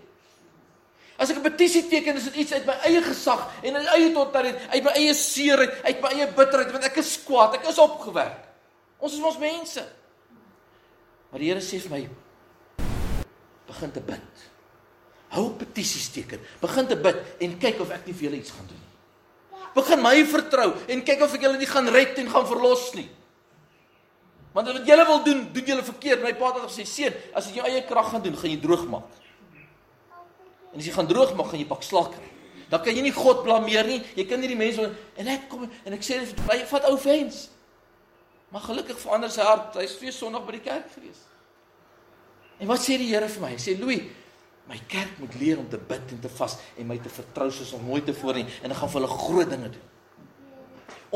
As 1.19 1.31
ek 1.31 1.37
'n 1.37 1.43
petisie 1.43 1.89
teken, 1.89 2.17
is 2.17 2.25
dit 2.25 2.37
iets 2.37 2.53
uit 2.53 2.67
my 2.67 2.73
eie 2.89 3.03
gesag 3.03 3.53
en 3.63 3.77
uit 3.77 3.87
eie 3.87 4.13
totaliteit, 4.13 4.71
uit 4.73 4.85
my 4.85 4.93
eie 4.97 5.15
seerheid, 5.15 5.85
uit 5.85 6.01
my 6.01 6.09
eie 6.09 6.27
bitterheid, 6.27 6.73
want 6.73 6.85
ek 6.85 6.97
is 6.97 7.19
kwaad, 7.25 7.55
ek 7.55 7.69
is 7.69 7.79
opgewerk. 7.79 8.49
Ons 8.99 9.13
is 9.13 9.21
ons 9.21 9.39
mense. 9.39 9.85
Maar 11.31 11.39
die 11.39 11.49
Here 11.49 11.61
sê 11.61 11.79
vir 11.79 11.91
my, 11.91 12.09
begin 13.71 13.93
te 13.95 14.03
bid. 14.05 14.45
Hou 15.31 15.47
petisies 15.59 16.11
teken. 16.15 16.43
Begin 16.63 16.89
te 16.91 16.99
bid 16.99 17.21
en 17.47 17.57
kyk 17.63 17.83
of 17.85 17.93
ek 17.95 18.09
nie 18.09 18.17
vir 18.17 18.29
julle 18.29 18.41
iets 18.43 18.55
gaan 18.55 18.67
doen 18.67 18.81
nie. 18.81 18.91
Begin 19.77 20.03
my 20.03 20.17
vertrou 20.27 20.73
en 20.91 21.03
kyk 21.07 21.25
of 21.27 21.35
ek 21.37 21.47
julle 21.47 21.61
nie 21.61 21.71
gaan 21.71 21.91
red 21.95 22.19
en 22.19 22.31
gaan 22.33 22.49
verlos 22.49 22.89
nie. 22.99 23.07
Want 24.51 24.73
wat 24.73 24.87
julle 24.87 25.05
wil 25.07 25.23
doen, 25.23 25.45
doen 25.55 25.69
julle 25.71 25.85
verkeerd. 25.87 26.25
My 26.27 26.33
pa 26.35 26.53
het 26.55 26.67
gesê, 26.67 26.85
"Seun, 26.87 27.15
as 27.35 27.47
jy 27.47 27.61
jou 27.61 27.67
eie 27.67 27.85
krag 27.87 28.11
gaan 28.11 28.23
doen, 28.23 28.37
gaan 28.37 28.51
jy 28.51 28.61
droog 28.61 28.89
maak." 28.89 29.11
En 30.73 30.79
as 30.79 30.87
jy 30.87 30.93
gaan 30.93 31.07
droog 31.07 31.35
maak, 31.35 31.47
gaan 31.47 31.59
jy 31.59 31.67
pak 31.67 31.83
slak 31.83 32.11
kry. 32.11 32.31
Dan 32.69 32.83
kan 32.83 32.95
jy 32.95 33.03
nie 33.03 33.13
God 33.13 33.43
blameer 33.45 33.87
nie. 33.87 34.03
Jy 34.17 34.25
kan 34.25 34.41
nie 34.41 34.49
die 34.49 34.57
mense 34.57 34.95
en 35.17 35.29
ek 35.29 35.49
kom 35.49 35.71
en 35.85 35.93
ek 35.93 36.03
sê, 36.03 36.27
"Vat 36.67 36.85
ou 36.85 36.99
vens." 36.99 37.49
Maar 38.51 38.61
gelukkig 38.61 38.99
verander 38.99 39.31
sy 39.31 39.43
hart. 39.43 39.75
Hy's 39.75 39.97
twee 39.97 40.13
Sondag 40.13 40.45
by 40.47 40.53
die 40.53 40.61
kerk 40.61 40.91
gewees. 40.95 41.30
En 42.61 42.69
wat 42.69 42.83
sê 42.85 42.99
die 43.01 43.09
Here 43.09 43.29
vir 43.29 43.43
my? 43.43 43.55
Hy 43.55 43.61
sê 43.63 43.77
Louis, 43.81 44.05
my 44.69 44.79
kerk 44.91 45.17
moet 45.19 45.37
leer 45.41 45.59
om 45.59 45.69
te 45.71 45.81
bid 45.81 46.13
en 46.15 46.21
te 46.23 46.31
vas 46.37 46.59
en 46.79 46.87
my 46.87 46.99
te 47.03 47.13
vertrou 47.13 47.49
soos 47.55 47.73
om 47.75 47.87
nooit 47.89 48.05
tevore 48.07 48.43
nie 48.43 48.61
en 48.61 48.71
ek 48.71 48.79
gaan 48.83 48.93
vir 48.93 49.01
hulle 49.01 49.17
groot 49.25 49.51
dinge 49.51 49.71
doen. 49.73 49.89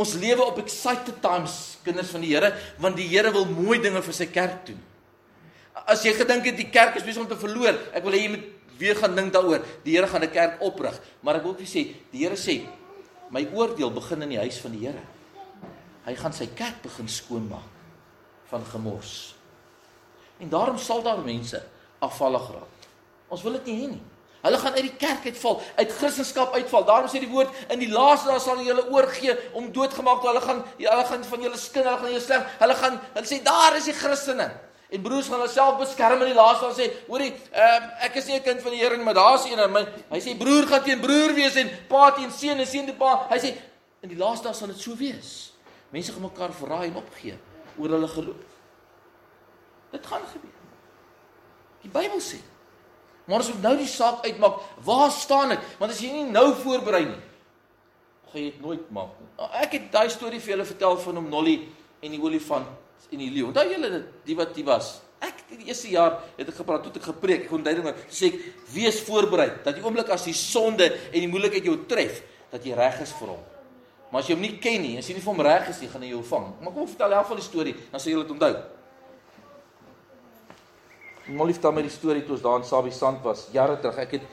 Ons 0.03 0.17
lewe 0.19 0.43
op 0.43 0.59
excited 0.59 1.21
times, 1.23 1.77
kinders 1.87 2.11
van 2.11 2.25
die 2.25 2.33
Here, 2.33 2.51
want 2.83 2.99
die 2.99 3.07
Here 3.07 3.31
wil 3.35 3.47
mooi 3.47 3.79
dinge 3.83 4.03
vir 4.03 4.17
sy 4.17 4.27
kerk 4.27 4.65
doen. 4.73 4.81
As 5.87 6.03
jy 6.07 6.15
gedink 6.17 6.49
het 6.49 6.59
die 6.59 6.71
kerk 6.75 6.99
is 6.99 7.07
besig 7.07 7.23
om 7.23 7.31
te 7.31 7.39
verloor, 7.39 7.79
ek 7.95 8.03
wil 8.07 8.17
hê 8.17 8.25
jy 8.25 8.33
moet 8.33 8.49
weer 8.81 8.99
gaan 8.99 9.15
dink 9.15 9.31
daaroor. 9.37 9.63
Die 9.85 9.95
Here 9.95 10.09
gaan 10.11 10.25
'n 10.25 10.33
kerk 10.35 10.59
oprig, 10.63 10.99
maar 11.23 11.37
ek 11.37 11.45
wil 11.45 11.53
ook 11.53 11.63
sê, 11.63 11.95
die 12.11 12.25
Here 12.25 12.35
sê, 12.35 12.67
my 13.31 13.47
oordeel 13.55 13.93
begin 13.93 14.23
in 14.23 14.31
die 14.31 14.43
huis 14.43 14.59
van 14.59 14.73
die 14.73 14.87
Here. 14.87 15.03
Hy 16.07 16.15
gaan 16.15 16.33
sy 16.33 16.47
kerk 16.47 16.83
begin 16.83 17.09
skoonmaak 17.09 17.71
van 18.51 18.65
gemors. 18.65 19.35
En 20.39 20.49
daarom 20.49 20.79
sal 20.79 21.03
daar 21.03 21.19
mense 21.19 21.63
afvallig 21.99 22.51
raak. 22.51 22.89
Ons 23.29 23.43
wil 23.43 23.53
dit 23.53 23.71
nie 23.71 23.77
hê 23.83 23.89
nie. 23.95 24.03
Hulle 24.45 24.59
gaan 24.61 24.75
uit 24.77 24.83
die 24.85 24.97
kerk 25.01 25.25
uitval, 25.25 25.63
uit 25.77 25.93
Christendom 25.93 26.53
uitval. 26.53 26.85
Daarom 26.85 27.09
sê 27.09 27.23
die 27.23 27.31
woord 27.31 27.49
in 27.73 27.81
die 27.81 27.89
laaste 27.89 28.29
dae 28.29 28.43
sal 28.45 28.61
julle 28.61 28.85
oorgee 28.93 29.33
om 29.57 29.71
doodgemaak 29.73 30.21
te. 30.21 30.29
Hulle 30.29 30.43
gaan 30.45 30.61
hulle 30.77 31.07
gaan 31.09 31.25
van 31.31 31.47
julle 31.47 31.61
skin, 31.61 31.87
hulle 31.87 31.97
gaan 32.03 32.13
julle 32.13 32.25
sleg. 32.27 32.51
Hulle 32.61 32.77
gaan 32.83 33.01
hulle 33.15 33.31
sê 33.31 33.41
daar 33.47 33.79
is 33.79 33.89
die 33.89 33.97
Christene. 33.97 34.51
En 34.93 35.03
broers 35.03 35.31
gaan 35.33 35.41
hulle 35.41 35.53
self 35.53 35.79
beskerm 35.81 36.27
in 36.27 36.35
die 36.35 36.37
laaste 36.37 36.69
dae 36.69 36.77
sê, 36.77 36.91
hoorie, 37.09 37.33
uh, 37.57 37.79
ek 38.05 38.21
is 38.21 38.29
nie 38.29 38.37
'n 38.37 38.45
kind 38.45 38.61
van 38.63 38.77
die 38.77 38.83
Here 38.85 38.97
nie, 38.97 39.05
maar 39.05 39.17
daar's 39.17 39.47
een 39.49 39.59
in 39.59 39.73
my. 39.73 39.87
Hy 40.13 40.21
sê 40.21 40.37
broer 40.39 40.69
gaan 40.69 40.85
teen 40.85 41.01
broer 41.01 41.33
wees 41.35 41.57
en 41.57 41.71
pa 41.89 42.11
teen 42.13 42.31
seun 42.31 42.61
en 42.61 42.67
seun 42.67 42.85
teen 42.85 42.97
pa. 42.97 43.27
Hy 43.31 43.39
sê 43.39 43.57
in 44.03 44.09
die 44.13 44.19
laaste 44.19 44.45
dae 44.45 44.55
sal 44.55 44.69
dit 44.69 44.79
so 44.79 44.95
wees. 44.95 45.53
Mense 45.91 46.13
gaan 46.13 46.23
mekaar 46.23 46.53
verraai 46.53 46.89
en 46.89 46.97
opgee 46.97 47.39
oor 47.79 47.89
hulle 47.89 48.09
geloof. 48.09 48.54
Dit 49.95 50.11
gaan 50.11 50.27
gebeur. 50.33 50.59
Die 51.85 51.93
Bybel 51.93 52.21
sê. 52.25 52.41
Maar 53.29 53.41
as 53.41 53.53
ons 53.55 53.63
nou 53.65 53.73
die 53.79 53.89
saak 53.89 54.25
uitmaak, 54.27 54.59
waar 54.85 55.13
staan 55.15 55.55
ek? 55.55 55.63
Want 55.81 55.95
as 55.95 56.03
jy 56.03 56.11
nie 56.13 56.27
nou 56.29 56.51
voorberei 56.61 57.07
nie, 57.09 57.21
gaan 58.29 58.43
jy 58.43 58.51
dit 58.51 58.61
nooit 58.65 58.91
maak 58.93 59.15
nie. 59.21 59.31
Ek 59.63 59.79
het 59.79 59.87
daai 59.95 60.11
storie 60.13 60.43
vir 60.43 60.57
julle 60.57 60.67
vertel 60.69 60.99
van 61.07 61.21
hom 61.21 61.31
Nolly 61.33 61.55
en 62.05 62.13
die 62.13 62.21
olifant 62.21 62.69
en 63.09 63.23
die 63.23 63.31
leeu. 63.33 63.49
Onthou 63.49 63.65
julle 63.71 63.91
dit, 63.95 64.13
die 64.29 64.37
wat 64.37 64.53
die 64.57 64.67
was? 64.67 64.99
Ek 65.25 65.45
die 65.55 65.71
eerste 65.71 65.89
jaar 65.93 66.19
het 66.37 66.51
ek 66.51 66.59
gepraat, 66.59 66.85
toe 66.85 67.01
ek 67.01 67.09
gepreek, 67.15 67.47
ek 67.47 67.53
kon 67.53 67.65
duidelik 67.65 67.87
maar 67.87 68.13
sê 68.13 68.33
ek 68.33 68.41
wees 68.75 68.99
voorberei 69.07 69.49
dat 69.65 69.79
die 69.79 69.85
oomblik 69.85 70.11
as 70.13 70.27
die 70.29 70.37
sonde 70.37 70.91
en 70.91 71.17
die 71.17 71.31
moeilikheid 71.31 71.65
jou 71.65 71.79
tref, 71.89 72.21
dat 72.53 72.67
jy 72.67 72.77
reg 72.77 73.01
is 73.07 73.15
vir 73.21 73.33
hom. 73.33 73.45
Maar 74.11 74.21
as 74.21 74.29
jy 74.29 74.37
hom 74.37 74.45
nie 74.45 74.57
ken 74.61 74.83
nie, 74.83 74.97
as 75.01 75.09
jy 75.09 75.17
nie 75.17 75.25
vir 75.25 75.33
hom 75.33 75.45
reg 75.47 75.71
is 75.73 75.81
nie, 75.81 75.89
gaan 75.91 76.05
hy 76.05 76.11
jou 76.13 76.25
vang. 76.29 76.51
Maar 76.61 76.75
kom 76.75 76.91
vertel 76.91 77.17
helf 77.17 77.31
van 77.33 77.41
die 77.41 77.47
storie, 77.47 77.77
dan 77.89 78.03
sal 78.03 78.13
jy 78.13 78.21
dit 78.21 78.35
onthou. 78.37 78.53
Molly 81.27 81.55
vertel 81.57 81.73
my 81.73 81.85
die 81.87 81.93
storie 81.93 82.25
toe 82.25 82.37
ons 82.37 82.45
daar 82.45 82.59
in 82.61 82.67
Sabie 82.69 82.93
Sand 82.93 83.23
was 83.25 83.47
jare 83.53 83.79
terug. 83.81 83.97
Ek 84.03 84.19
het 84.19 84.27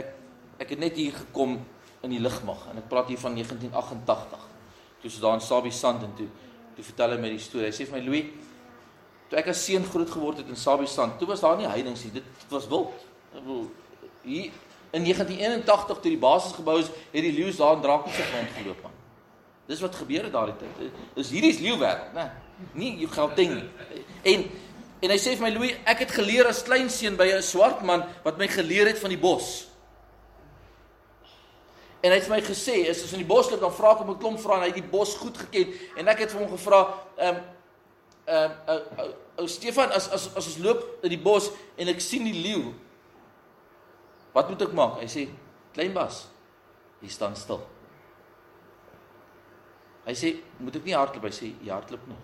ek 0.00 0.14
ek 0.64 0.70
het 0.74 0.80
net 0.80 0.96
hier 0.96 1.12
gekom 1.12 1.58
in 2.02 2.14
die 2.14 2.22
lugmag 2.22 2.68
en 2.70 2.80
ek 2.80 2.88
praat 2.88 3.10
hier 3.12 3.20
van 3.20 3.36
1988. 3.36 4.46
Toe 5.02 5.10
ons 5.10 5.20
daar 5.20 5.36
in 5.36 5.44
Sabie 5.44 5.74
Sand 5.76 6.06
en 6.06 6.16
toe 6.16 6.28
toe 6.76 6.84
vertel 6.86 7.12
hy 7.12 7.20
my 7.20 7.32
die 7.34 7.42
storie. 7.42 7.68
Hy 7.68 7.76
sê 7.76 7.84
vir 7.84 7.98
my 7.98 8.02
Louis, 8.06 8.30
toe 9.28 9.38
ek 9.42 9.50
as 9.52 9.60
seun 9.60 9.84
groot 9.84 10.08
geword 10.08 10.40
het 10.40 10.48
in 10.48 10.56
Sabie 10.56 10.88
Sand, 10.88 11.18
toe 11.20 11.28
was 11.28 11.44
daar 11.44 11.58
nie 11.60 11.68
heidings 11.68 12.06
nie. 12.06 12.14
Dit 12.16 12.52
was 12.54 12.68
wild. 12.70 13.04
Ek 13.34 13.42
bedoel 13.42 13.66
hier 14.24 14.48
in 14.92 15.04
1981 15.04 16.00
toe 16.00 16.10
die 16.14 16.20
basis 16.20 16.56
gebou 16.56 16.78
is, 16.80 16.88
het 17.12 17.24
die 17.24 17.32
leeu's 17.32 17.60
daar 17.60 17.76
in 17.76 17.84
Drakensberg 17.84 18.32
rond 18.38 18.56
geloop 18.56 18.82
man. 18.86 18.98
Dis 19.68 19.80
wat 19.84 19.94
gebeur 19.96 20.26
het 20.26 20.34
daardie 20.34 20.56
tyd. 20.60 20.96
Dis 21.16 21.30
hierdie 21.32 21.52
is 21.52 21.60
leeuwerd, 21.62 22.12
né? 22.16 22.26
Nie 22.76 22.92
jy 23.00 23.08
Gauteng 23.10 23.54
nie. 23.56 24.02
En 24.32 24.44
En 25.02 25.10
hy 25.10 25.18
sê 25.18 25.34
vir 25.34 25.42
my 25.42 25.50
Louis, 25.50 25.74
ek 25.88 26.04
het 26.04 26.14
geleer 26.14 26.46
as 26.46 26.62
klein 26.62 26.88
seun 26.90 27.16
by 27.18 27.26
'n 27.26 27.42
swart 27.42 27.82
man 27.82 28.06
wat 28.22 28.38
my 28.38 28.46
geleer 28.46 28.86
het 28.86 28.98
van 29.02 29.10
die 29.10 29.18
bos. 29.18 29.66
En 32.02 32.10
hy 32.10 32.18
het 32.18 32.26
vir 32.26 32.36
my 32.36 32.42
gesê, 32.42 32.90
as 32.90 33.02
ons 33.02 33.12
in 33.12 33.22
die 33.22 33.26
bos 33.26 33.50
loop, 33.50 33.60
dan 33.60 33.72
vra 33.72 33.92
ek 33.92 33.98
hom 33.98 34.10
'n 34.10 34.18
klomp 34.18 34.40
vrae 34.40 34.56
en 34.56 34.62
hy 34.62 34.70
het 34.70 34.82
die 34.82 34.90
bos 34.90 35.14
goed 35.14 35.38
geken 35.38 35.74
en 35.96 36.08
ek 36.08 36.18
het 36.18 36.30
vir 36.30 36.40
hom 36.40 36.50
gevra, 36.56 36.80
ehm 37.18 37.36
um, 37.36 37.42
ehm 38.26 38.50
um, 38.68 39.12
ou 39.36 39.44
uh, 39.44 39.48
Stefan, 39.48 39.90
as 39.90 40.08
as 40.08 40.28
as 40.36 40.46
ons 40.46 40.58
loop 40.58 40.98
in 41.02 41.10
die 41.10 41.18
bos 41.18 41.50
en 41.76 41.88
ek 41.88 42.00
sien 42.00 42.24
die 42.24 42.42
leeu, 42.42 42.74
wat 44.32 44.48
moet 44.48 44.62
ek 44.62 44.72
maak? 44.72 45.00
Hy 45.00 45.06
sê, 45.06 45.28
klein 45.74 45.92
bas, 45.92 46.26
jy 47.00 47.08
staan 47.08 47.36
stil. 47.36 47.62
Hy 50.06 50.14
sê, 50.14 50.36
moet 50.58 50.76
ek 50.76 50.84
nie 50.84 50.94
hardloop? 50.94 51.24
Hy 51.24 51.30
sê, 51.30 51.52
jy 51.62 51.70
hardloop 51.70 52.06
nie. 52.06 52.16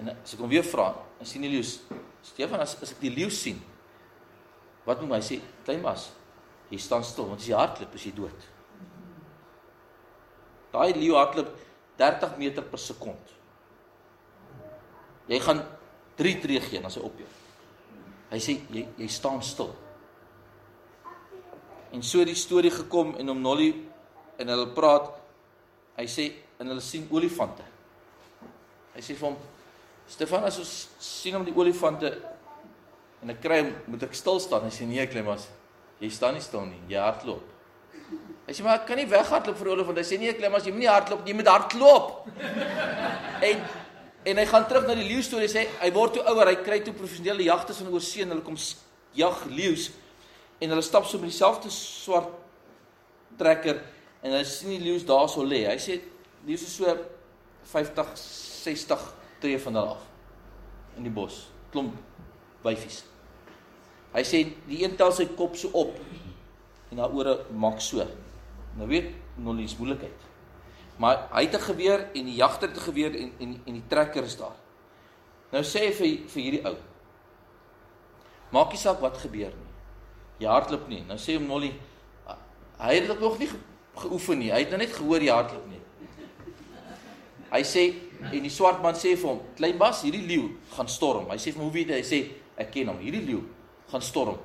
En 0.00 0.10
as 0.10 0.34
ek 0.34 0.42
hom 0.42 0.50
weer 0.50 0.66
vra, 0.66 0.88
en 1.20 1.28
sien 1.28 1.44
die 1.44 1.52
leeu, 1.52 1.64
Stefan, 2.24 2.62
as, 2.64 2.74
as 2.82 2.94
ek 2.94 3.02
die 3.04 3.12
leeu 3.14 3.30
sien, 3.32 3.60
wat 4.84 5.00
moet 5.00 5.18
hy 5.18 5.22
sê? 5.24 5.38
Klein 5.64 5.84
mas, 5.84 6.08
jy 6.72 6.80
staan 6.82 7.04
stil, 7.06 7.28
want 7.30 7.44
as 7.44 7.48
jy 7.48 7.56
hardloop, 7.56 7.94
is 7.96 8.08
jy 8.08 8.12
dood. 8.16 8.50
Daai 10.74 10.90
leeu 10.96 11.14
hardloop 11.14 11.52
30 12.00 12.36
meter 12.40 12.66
per 12.66 12.82
sekond. 12.82 13.32
Jy 15.30 15.38
gaan 15.40 15.62
3 16.18 16.34
tree 16.42 16.60
gee 16.60 16.82
as 16.84 16.98
hy 16.98 17.04
op 17.06 17.20
jou. 17.22 17.30
Hy 18.32 18.40
sê 18.42 18.56
jy 18.74 18.82
jy 18.98 19.08
staan 19.10 19.42
stil. 19.46 19.70
En 21.94 22.02
so 22.02 22.24
die 22.26 22.34
storie 22.34 22.72
gekom 22.74 23.14
en 23.20 23.30
om 23.30 23.40
Nolly 23.40 23.70
en 24.42 24.50
hulle 24.50 24.72
praat. 24.74 25.12
Hy 25.94 26.06
sê 26.10 26.26
en 26.58 26.72
hulle 26.72 26.82
sien 26.82 27.06
olifante. 27.14 27.62
Hy 28.96 29.02
sê 29.02 29.14
vir 29.14 29.28
hom 29.28 29.38
Stefan 30.10 30.44
as 30.44 30.58
ons 30.60 30.72
sien 31.00 31.36
om 31.36 31.44
die 31.46 31.54
olifante 31.56 32.10
en 33.24 33.32
ek 33.32 33.40
kry 33.40 33.60
moet 33.88 34.04
ek 34.04 34.16
stil 34.16 34.40
staan? 34.42 34.66
Hy 34.68 34.74
sê 34.74 34.86
nee, 34.88 35.04
Klemas, 35.08 35.48
jy 36.02 36.10
staan 36.12 36.36
nie 36.36 36.44
stil 36.44 36.66
nie, 36.68 36.80
jy 36.90 37.00
hardloop. 37.00 37.54
Hy 38.44 38.52
sê 38.52 38.64
maar 38.66 38.82
ek 38.82 38.84
kan 38.90 39.00
nie 39.00 39.08
weghardloop 39.08 39.56
vir 39.56 39.70
olifant. 39.72 39.96
Hy 39.96 40.04
sê 40.04 40.18
nee, 40.20 40.34
Klemas, 40.36 40.66
jy 40.68 40.74
moet 40.74 40.84
nie 40.84 40.90
hardloop 40.92 41.24
nie, 41.24 41.32
jy 41.32 41.38
moet 41.40 41.50
hardloop. 41.52 42.12
en 43.48 43.64
en 44.24 44.38
hy 44.40 44.44
gaan 44.48 44.64
terug 44.64 44.86
na 44.88 44.94
die 44.96 45.04
leeu 45.04 45.20
storie 45.24 45.50
sê 45.52 45.66
hy 45.82 45.90
word 45.92 46.14
toe 46.16 46.22
ouer, 46.30 46.48
hy 46.48 46.56
kry 46.64 46.78
toe 46.80 46.94
professionele 46.96 47.44
jagters 47.44 47.82
van 47.82 47.90
oorsee 47.92 48.24
en 48.24 48.32
hulle 48.32 48.44
kom 48.46 48.56
jag 49.12 49.42
leeu's 49.50 49.90
en 50.64 50.72
hulle 50.72 50.84
stap 50.86 51.04
so 51.04 51.20
met 51.20 51.28
dieselfde 51.28 51.68
swart 51.72 52.30
trekker 53.36 53.82
en 54.22 54.32
hulle 54.32 54.46
sien 54.48 54.72
die 54.72 54.80
leeu's 54.80 55.04
daarso 55.04 55.44
lê. 55.44 55.66
Hy 55.68 55.76
sê 55.76 55.98
leeu's 56.46 56.64
is 56.64 56.72
so 56.78 56.88
50 57.72 58.16
60 58.16 59.04
tree 59.40 59.58
van 59.58 59.74
hulle 59.74 59.96
af 59.96 60.02
in 60.96 61.02
die 61.02 61.12
bos, 61.12 61.48
klomp 61.72 61.94
wyfies. 62.64 63.02
Hy 64.14 64.22
sê 64.22 64.44
die 64.68 64.84
een 64.84 64.94
tel 64.96 65.12
sy 65.12 65.26
kop 65.34 65.56
so 65.58 65.72
op 65.74 65.96
en 66.92 67.00
haar 67.02 67.14
ore 67.14 67.40
maak 67.50 67.80
so. 67.82 68.04
Nou 68.78 68.88
weet 68.90 69.10
Nolly 69.42 69.66
se 69.66 69.78
moeilikheid. 69.78 70.26
Maar 71.02 71.26
hy 71.32 71.42
het 71.42 71.54
'n 71.54 71.60
geweer 71.60 72.00
en 72.14 72.24
die 72.24 72.34
jagter 72.34 72.68
het 72.68 72.78
'n 72.78 72.86
geweer 72.90 73.14
en 73.14 73.32
en 73.40 73.60
en 73.66 73.72
die 73.72 73.88
trekker 73.88 74.22
is 74.22 74.36
daar. 74.36 74.54
Nou 75.50 75.62
sê 75.62 75.80
hy 75.86 75.92
vir 75.92 76.28
vir 76.28 76.42
hierdie 76.42 76.64
ou. 76.64 76.76
Maak 78.50 78.70
nie 78.70 78.78
saak 78.78 79.00
wat 79.00 79.16
gebeur 79.18 79.50
nie. 79.50 79.72
Jy 80.38 80.46
hardloop 80.46 80.88
nie. 80.88 81.02
Nou 81.08 81.18
sê 81.18 81.34
hom 81.34 81.46
Nolly 81.46 81.74
hy 82.78 82.94
het 82.94 83.06
dit 83.06 83.20
nog 83.20 83.38
nie 83.38 83.48
geoefen 83.94 84.38
nie. 84.38 84.50
Hy 84.52 84.58
het 84.58 84.68
nou 84.68 84.78
net 84.78 84.92
gehoor 84.92 85.20
jy 85.20 85.32
hardloop 85.32 85.66
nie. 85.66 85.80
Hy 87.50 87.62
sê 87.62 87.94
En 88.32 88.42
die 88.42 88.52
swart 88.52 88.82
man 88.82 88.96
sê 88.96 89.14
vir 89.16 89.28
hom: 89.28 89.40
"Klein 89.56 89.78
Bas, 89.78 90.02
hierdie 90.02 90.24
leeu 90.26 90.48
gaan 90.76 90.88
storm." 90.88 91.28
Hy 91.30 91.36
sê 91.36 91.52
vir 91.52 91.60
hom: 91.60 91.68
"Hoe 91.68 91.72
weet 91.72 91.88
jy?" 91.88 92.00
Hy 92.00 92.02
sê: 92.02 92.20
"Ek 92.56 92.72
ken 92.72 92.88
hom. 92.88 92.98
Hierdie 92.98 93.24
leeu 93.26 93.42
gaan 93.90 94.02
storm, 94.02 94.38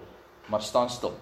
maar 0.49 0.61
staan 0.61 0.89
stil." 0.89 1.13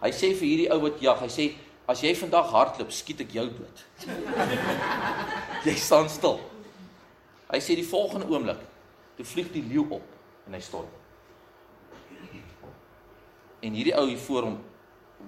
Hy 0.00 0.10
sê 0.10 0.34
vir 0.34 0.48
hierdie 0.48 0.70
ou 0.72 0.80
wat 0.80 1.02
jag, 1.02 1.20
hy 1.20 1.28
sê: 1.28 1.54
"As 1.86 2.00
jy 2.02 2.14
vandag 2.14 2.50
hardloop, 2.50 2.92
skiet 2.92 3.20
ek 3.20 3.34
jou 3.34 3.46
dood." 3.46 3.84
jy 5.66 5.74
staan 5.74 6.08
stil. 6.08 6.40
Hy 7.50 7.58
sê 7.58 7.74
die 7.74 7.86
volgende 7.86 8.26
oomblik, 8.26 8.60
toe 9.16 9.26
vlieg 9.26 9.52
die 9.52 9.62
leeu 9.62 9.86
op 9.90 10.02
en 10.46 10.54
hy 10.54 10.60
storm. 10.60 10.88
En 13.60 13.74
hierdie 13.74 13.94
ou 13.94 14.06
hier 14.08 14.18
voor 14.18 14.42
hom 14.42 14.58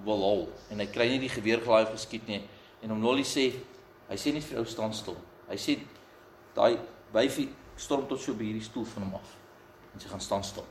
wil 0.05 0.23
hol 0.25 0.41
en 0.71 0.81
hy 0.81 0.87
kry 0.89 1.07
nie 1.11 1.21
die 1.21 1.31
geweer 1.31 1.61
gelaai 1.61 1.85
geskiet 1.91 2.25
nie 2.27 2.41
en 2.81 2.93
hom 2.93 3.01
Nolly 3.03 3.25
sê 3.27 3.51
hy 4.09 4.17
sê 4.19 4.33
nie 4.33 4.41
vir 4.41 4.63
ou 4.63 4.65
staan 4.65 4.93
stil 4.95 5.17
Hy 5.53 5.59
sê 5.61 5.77
daai 6.57 6.79
wyfie 7.13 7.51
storm 7.77 8.07
tot 8.09 8.21
so 8.21 8.33
by 8.37 8.47
hierdie 8.47 8.65
stoel 8.65 8.87
van 8.95 9.05
hom 9.05 9.17
af. 9.19 9.33
En 9.93 10.01
sy 10.01 10.09
gaan 10.09 10.23
staan 10.23 10.45
stil. 10.45 10.65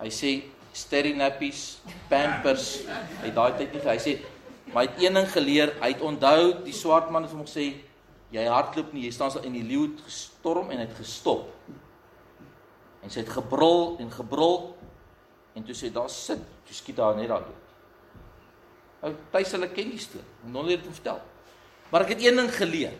Hy 0.00 0.10
sê 0.12 0.32
sterry 0.72 1.12
nappies, 1.16 1.82
pampers, 2.08 2.86
hy 3.20 3.30
daai 3.36 3.52
tyd 3.58 3.74
nie 3.76 3.82
hy 3.84 3.98
sê 4.00 4.20
maar 4.72 4.86
hy 4.86 4.88
het 4.88 5.00
een 5.02 5.18
ding 5.18 5.26
geleer, 5.28 5.72
hy 5.82 5.90
het 5.92 6.04
onthou 6.06 6.52
die 6.64 6.72
swart 6.72 7.10
man 7.12 7.26
het 7.26 7.32
hom 7.34 7.42
gesê 7.44 7.66
jy 8.32 8.44
hardloop 8.48 8.94
nie, 8.94 9.02
jy 9.04 9.12
staan 9.12 9.32
stil 9.34 9.44
en 9.44 9.56
die 9.58 9.64
leeu 9.66 9.82
het 9.90 9.98
gestorm 10.06 10.70
en 10.72 10.80
hy 10.80 10.86
het 10.86 10.94
gestop. 10.96 11.50
En 13.04 13.12
sy 13.12 13.20
het 13.20 13.32
gebrul 13.34 13.98
en 14.00 14.08
gebrul 14.14 14.70
en 15.58 15.66
toe 15.68 15.76
sê 15.76 15.90
daar 15.92 16.08
sit, 16.08 16.40
toe 16.64 16.76
skiet 16.78 16.96
daar 16.96 17.18
net 17.18 17.28
daar 17.28 17.44
dood. 17.44 17.68
Ou 19.02 19.12
tuis 19.34 19.52
hulle 19.52 19.68
ken 19.74 19.92
die 19.92 20.00
storie. 20.00 20.24
Nolly 20.48 20.78
het 20.78 20.86
hom 20.86 20.96
vertel. 20.96 21.20
Maar 21.92 22.06
ek 22.06 22.14
het 22.16 22.24
een 22.24 22.40
ding 22.40 22.50
geleer. 22.56 22.96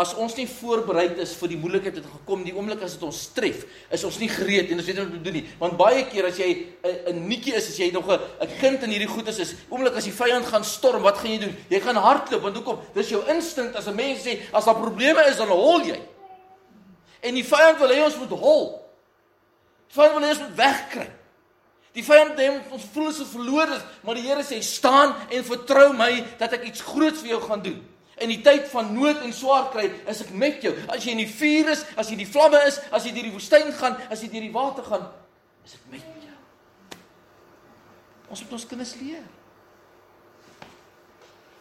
as 0.00 0.12
ons 0.16 0.32
nie 0.38 0.46
voorbereid 0.48 1.18
is 1.20 1.32
vir 1.36 1.52
die 1.52 1.58
moeilikheid 1.60 1.98
wat 1.98 2.08
gekom, 2.14 2.44
die 2.46 2.54
oomblik 2.56 2.82
as 2.86 2.94
dit 2.96 3.02
ons 3.04 3.18
tref, 3.36 3.66
is 3.92 4.04
ons 4.08 4.18
nie 4.22 4.30
gereed 4.32 4.70
en 4.72 4.80
ons 4.80 4.86
weet 4.86 4.96
nie 4.96 5.04
wat 5.04 5.10
om 5.10 5.18
te 5.18 5.26
doen 5.26 5.36
nie. 5.36 5.42
Want 5.60 5.76
baie 5.80 6.04
keer 6.08 6.28
as 6.30 6.38
jy 6.40 6.50
'n 6.84 7.12
'n 7.12 7.28
nietjie 7.28 7.54
is, 7.54 7.68
as 7.68 7.78
jy 7.78 7.90
nog 7.92 8.08
'n 8.08 8.48
kind 8.60 8.82
in 8.82 8.90
hierdie 8.90 9.10
goedes 9.10 9.38
is, 9.38 9.54
oomblik 9.68 9.96
as 9.96 10.04
die 10.04 10.12
vyand 10.12 10.46
gaan 10.46 10.64
storm, 10.64 11.02
wat 11.02 11.18
gaan 11.18 11.30
jy 11.32 11.38
doen? 11.38 11.56
Jy 11.68 11.80
gaan 11.80 11.96
hardloop 11.96 12.42
want 12.42 12.56
hoekom? 12.56 12.78
Dis 12.94 13.08
jou 13.10 13.22
instink 13.28 13.74
as 13.74 13.88
'n 13.88 13.94
mens 13.94 14.24
sê 14.24 14.38
as 14.52 14.64
daar 14.64 14.80
probleme 14.80 15.20
is, 15.28 15.36
dan 15.36 15.48
hol 15.48 15.80
jy. 15.84 16.00
En 17.22 17.34
die 17.34 17.44
vyand 17.44 17.78
wil 17.78 17.88
hê 17.88 18.04
ons 18.04 18.16
moet 18.16 18.30
hol. 18.30 18.80
Die 19.88 19.94
vyand 19.94 20.14
wil 20.14 20.22
hê 20.22 20.30
ons 20.30 20.40
moet 20.40 20.56
wegkry. 20.56 21.19
Die 21.96 22.04
vyand 22.06 22.36
dink 22.38 22.70
ons 22.70 22.84
voel 22.94 23.08
is 23.10 23.22
verlore, 23.32 23.80
maar 24.06 24.18
die 24.18 24.26
Here 24.28 24.44
sê 24.46 24.60
staan 24.62 25.16
en 25.26 25.46
vertrou 25.46 25.88
my 25.98 26.12
dat 26.38 26.54
ek 26.54 26.68
iets 26.68 26.84
groots 26.86 27.24
vir 27.24 27.34
jou 27.34 27.40
gaan 27.48 27.64
doen. 27.64 27.80
In 28.20 28.30
die 28.30 28.42
tyd 28.44 28.68
van 28.70 28.92
nood 28.94 29.24
en 29.24 29.32
swaar 29.34 29.70
kry, 29.72 29.88
is 30.10 30.20
ek 30.22 30.30
met 30.36 30.62
jou. 30.62 30.74
As 30.92 31.02
jy 31.02 31.16
in 31.16 31.24
die 31.24 31.32
vuur 31.32 31.72
is, 31.72 31.82
as 31.96 32.12
jy 32.12 32.18
in 32.18 32.22
die 32.22 32.30
vlamme 32.30 32.60
is, 32.68 32.78
as 32.92 33.08
jy 33.08 33.14
deur 33.16 33.26
die 33.30 33.34
woestyn 33.34 33.72
gaan, 33.80 33.98
as 34.12 34.22
jy 34.22 34.30
deur 34.30 34.44
die 34.44 34.54
water 34.54 34.86
gaan, 34.86 35.08
is 35.66 35.74
ek 35.80 35.90
met 35.90 36.06
jou. 36.06 36.38
Ons 38.30 38.44
moet 38.44 38.56
ons 38.60 38.68
kinders 38.70 38.94
leer. 39.00 39.26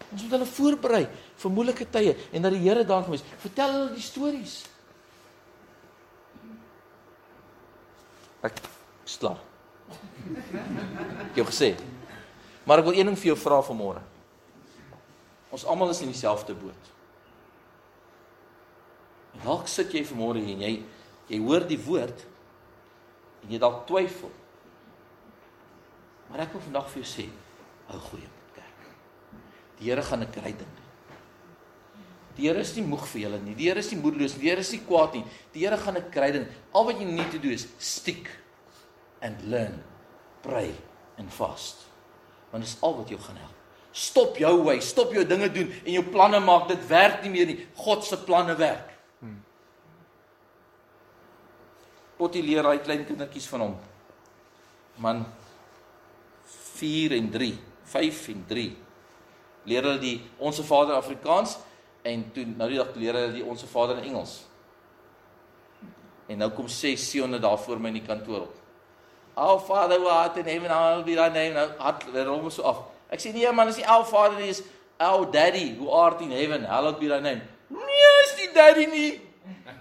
Ons 0.10 0.26
moet 0.26 0.38
hulle 0.38 0.52
voorberei 0.52 1.04
vir 1.42 1.54
moeilike 1.54 1.90
tye 1.90 2.14
en 2.34 2.46
dat 2.46 2.54
die 2.54 2.64
Here 2.68 2.86
daar 2.86 3.06
gaan 3.06 3.18
wees. 3.18 3.26
Vertel 3.42 3.78
hulle 3.80 3.92
die 3.98 4.06
stories. 4.06 4.60
Ek 8.46 8.62
slaap. 9.10 9.49
Ek 10.30 11.40
jou 11.40 11.46
gesê. 11.50 11.74
Maar 12.68 12.82
ek 12.82 12.90
wil 12.90 12.98
een 13.00 13.10
ding 13.10 13.18
vir 13.18 13.32
jou 13.32 13.38
vra 13.40 13.60
vanmôre. 13.66 14.02
Ons 15.50 15.66
almal 15.66 15.94
is 15.94 16.02
in 16.06 16.12
dieselfde 16.12 16.54
boot. 16.54 16.90
En 19.38 19.46
dalk 19.48 19.70
sit 19.72 19.94
jy 19.94 20.04
vanmôre 20.06 20.42
hier 20.44 20.58
en 20.58 20.66
jy 20.68 20.74
jy 21.30 21.38
hoor 21.46 21.62
die 21.70 21.78
woord 21.78 22.24
en 23.44 23.52
jy 23.54 23.60
dalk 23.62 23.84
twyfel. 23.90 24.32
Maar 26.30 26.46
ek 26.46 26.56
wil 26.56 26.64
vandag 26.66 26.88
vir 26.90 27.04
jou 27.04 27.10
sê, 27.10 27.26
hou 27.90 28.00
goeie 28.08 28.26
met 28.26 28.56
kerk. 28.56 28.88
Die 29.80 29.90
Here 29.90 30.02
gaan 30.02 30.24
'n 30.24 30.32
kry 30.32 30.54
ding 30.54 30.74
doen. 30.78 30.88
Die 32.36 32.48
Here 32.48 32.60
is 32.60 32.76
nie 32.76 32.86
moeg 32.86 33.06
vir 33.06 33.22
julle 33.22 33.40
nie. 33.42 33.56
Die 33.56 33.70
Here 33.70 33.80
is 33.80 33.92
nie 33.92 34.02
moedeloos 34.02 34.34
nie. 34.34 34.42
Die 34.42 34.50
Here 34.50 34.62
is 34.62 34.72
nie 34.72 34.82
kwaad 34.86 35.14
nie. 35.14 35.26
Die 35.54 35.66
Here 35.66 35.78
gaan 35.78 35.98
'n 35.98 36.12
kry 36.12 36.32
ding. 36.32 36.48
Al 36.74 36.86
wat 36.86 37.00
jy 37.00 37.30
te 37.32 37.40
doen 37.40 37.52
is 37.52 37.68
stick 37.78 38.30
and 39.22 39.42
learn 39.44 39.84
pray 40.44 40.74
en 41.20 41.30
fast. 41.32 41.86
Want 42.50 42.64
dit 42.64 42.72
is 42.72 42.82
al 42.86 42.96
wat 42.98 43.10
jou 43.10 43.20
gaan 43.22 43.40
help. 43.42 43.56
Stop 43.92 44.38
jou 44.38 44.54
wy, 44.68 44.78
stop 44.86 45.14
jou 45.14 45.26
dinge 45.28 45.50
doen 45.52 45.72
en 45.84 45.92
jou 45.98 46.06
planne 46.14 46.40
maak 46.44 46.68
dit 46.70 46.88
werk 46.88 47.24
nie 47.26 47.34
meer 47.34 47.50
nie. 47.50 47.58
God 47.76 48.06
se 48.06 48.20
planne 48.24 48.56
werk. 48.60 48.90
Potty 52.20 52.42
leer 52.44 52.68
hy 52.68 52.80
klein 52.84 53.06
kindertjies 53.08 53.48
van 53.48 53.64
hom. 53.64 53.76
Man 55.00 55.24
4 56.76 57.16
en 57.16 57.30
3, 57.32 57.54
5 57.94 58.26
en 58.34 58.44
3. 58.50 58.66
Leer 59.72 59.88
hulle 59.88 60.02
die 60.04 60.18
Onse 60.44 60.66
Vader 60.68 60.98
Afrikaans 61.00 61.56
en 62.08 62.26
toe 62.36 62.44
nou 62.50 62.68
die 62.72 62.80
dag 62.80 62.92
leer 63.00 63.16
hulle 63.16 63.36
die 63.38 63.46
Onse 63.48 63.70
Vader 63.72 64.02
in 64.02 64.12
Engels. 64.12 64.42
En 66.30 66.44
nou 66.44 66.52
kom 66.56 66.68
sê 66.72 66.94
Sionne 67.00 67.40
daar 67.42 67.58
voor 67.60 67.80
my 67.80 67.94
in 67.94 68.02
die 68.02 68.08
kantoor 68.08 68.50
op. 68.50 68.59
Our 69.36 69.60
Father 69.60 70.00
who 70.00 70.08
art 70.08 70.38
in 70.38 70.46
heaven, 70.46 70.70
hallowed 70.70 71.06
be 71.06 71.16
thy 71.16 71.30
name. 71.30 71.54
Nou 71.54 71.70
hart 71.80 72.04
rom 72.14 72.50
so 72.50 72.64
af. 72.64 72.84
Ek 73.10 73.22
sê 73.22 73.34
nee 73.34 73.52
man, 73.52 73.68
is 73.68 73.78
nie 73.78 73.86
our 73.86 74.06
Father 74.06 74.38
nie, 74.40 74.50
is 74.50 74.64
our 75.00 75.26
Daddy 75.26 75.76
who 75.78 75.90
art 75.90 76.22
in 76.22 76.32
heaven, 76.32 76.66
hallowed 76.66 77.00
be 77.00 77.08
thy 77.08 77.20
name. 77.20 77.42
Nee, 77.70 78.12
is 78.26 78.36
nie 78.38 78.52
Daddy 78.54 78.86
nie. 78.92 79.12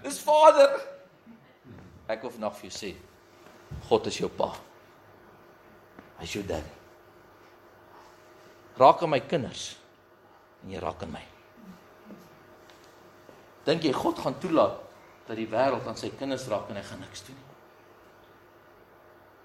Dis 0.03 0.19
Vader. 0.23 0.79
Ek 2.09 2.23
hoef 2.25 2.39
nog 2.41 2.55
vir 2.57 2.69
jou 2.69 2.75
sê. 2.77 2.93
God 3.89 4.07
is 4.09 4.17
jou 4.17 4.29
pa. 4.33 4.49
Hy 6.19 6.25
is 6.25 6.33
jou 6.33 6.43
daddy. 6.43 6.71
Raak 8.79 9.03
aan 9.03 9.13
my 9.13 9.19
kinders 9.27 9.73
en 10.63 10.73
jy 10.73 10.81
raak 10.81 11.03
aan 11.05 11.13
my. 11.13 11.21
Dink 13.67 13.85
jy 13.85 13.93
God 13.95 14.19
gaan 14.23 14.39
toelaat 14.41 14.79
dat 15.27 15.37
die 15.37 15.47
wêreld 15.51 15.85
aan 15.87 15.99
sy 15.99 16.09
kinders 16.17 16.47
raak 16.51 16.71
en 16.71 16.79
hy 16.79 16.85
gaan 16.87 17.03
niks 17.03 17.27
doen 17.27 17.37
nie? 17.37 17.48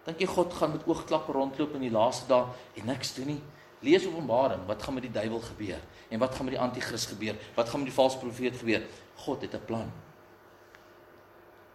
Dink 0.05 0.21
jy 0.21 0.29
God 0.29 0.53
gaan 0.53 0.75
met 0.75 0.85
oogklappe 0.87 1.33
rondloop 1.33 1.75
in 1.79 1.87
die 1.87 1.93
laaste 1.93 2.29
dae 2.29 2.45
en 2.81 2.91
niks 2.91 3.15
doen 3.17 3.31
nie? 3.33 3.41
Lees 3.85 4.07
Openbaring, 4.09 4.65
wat 4.69 4.83
gaan 4.83 4.97
met 4.97 5.05
die 5.05 5.13
duiwel 5.13 5.41
gebeur? 5.45 5.81
En 6.09 6.19
wat 6.19 6.35
gaan 6.35 6.49
met 6.49 6.55
die 6.57 6.61
anti-kris 6.61 7.07
gebeur? 7.07 7.37
Wat 7.57 7.69
gaan 7.69 7.85
met 7.85 7.91
die 7.91 7.97
valse 7.97 8.19
profeet 8.19 8.57
gebeur? 8.57 8.85
God 9.25 9.43
het 9.43 9.55
'n 9.55 9.65
plan. 9.65 9.93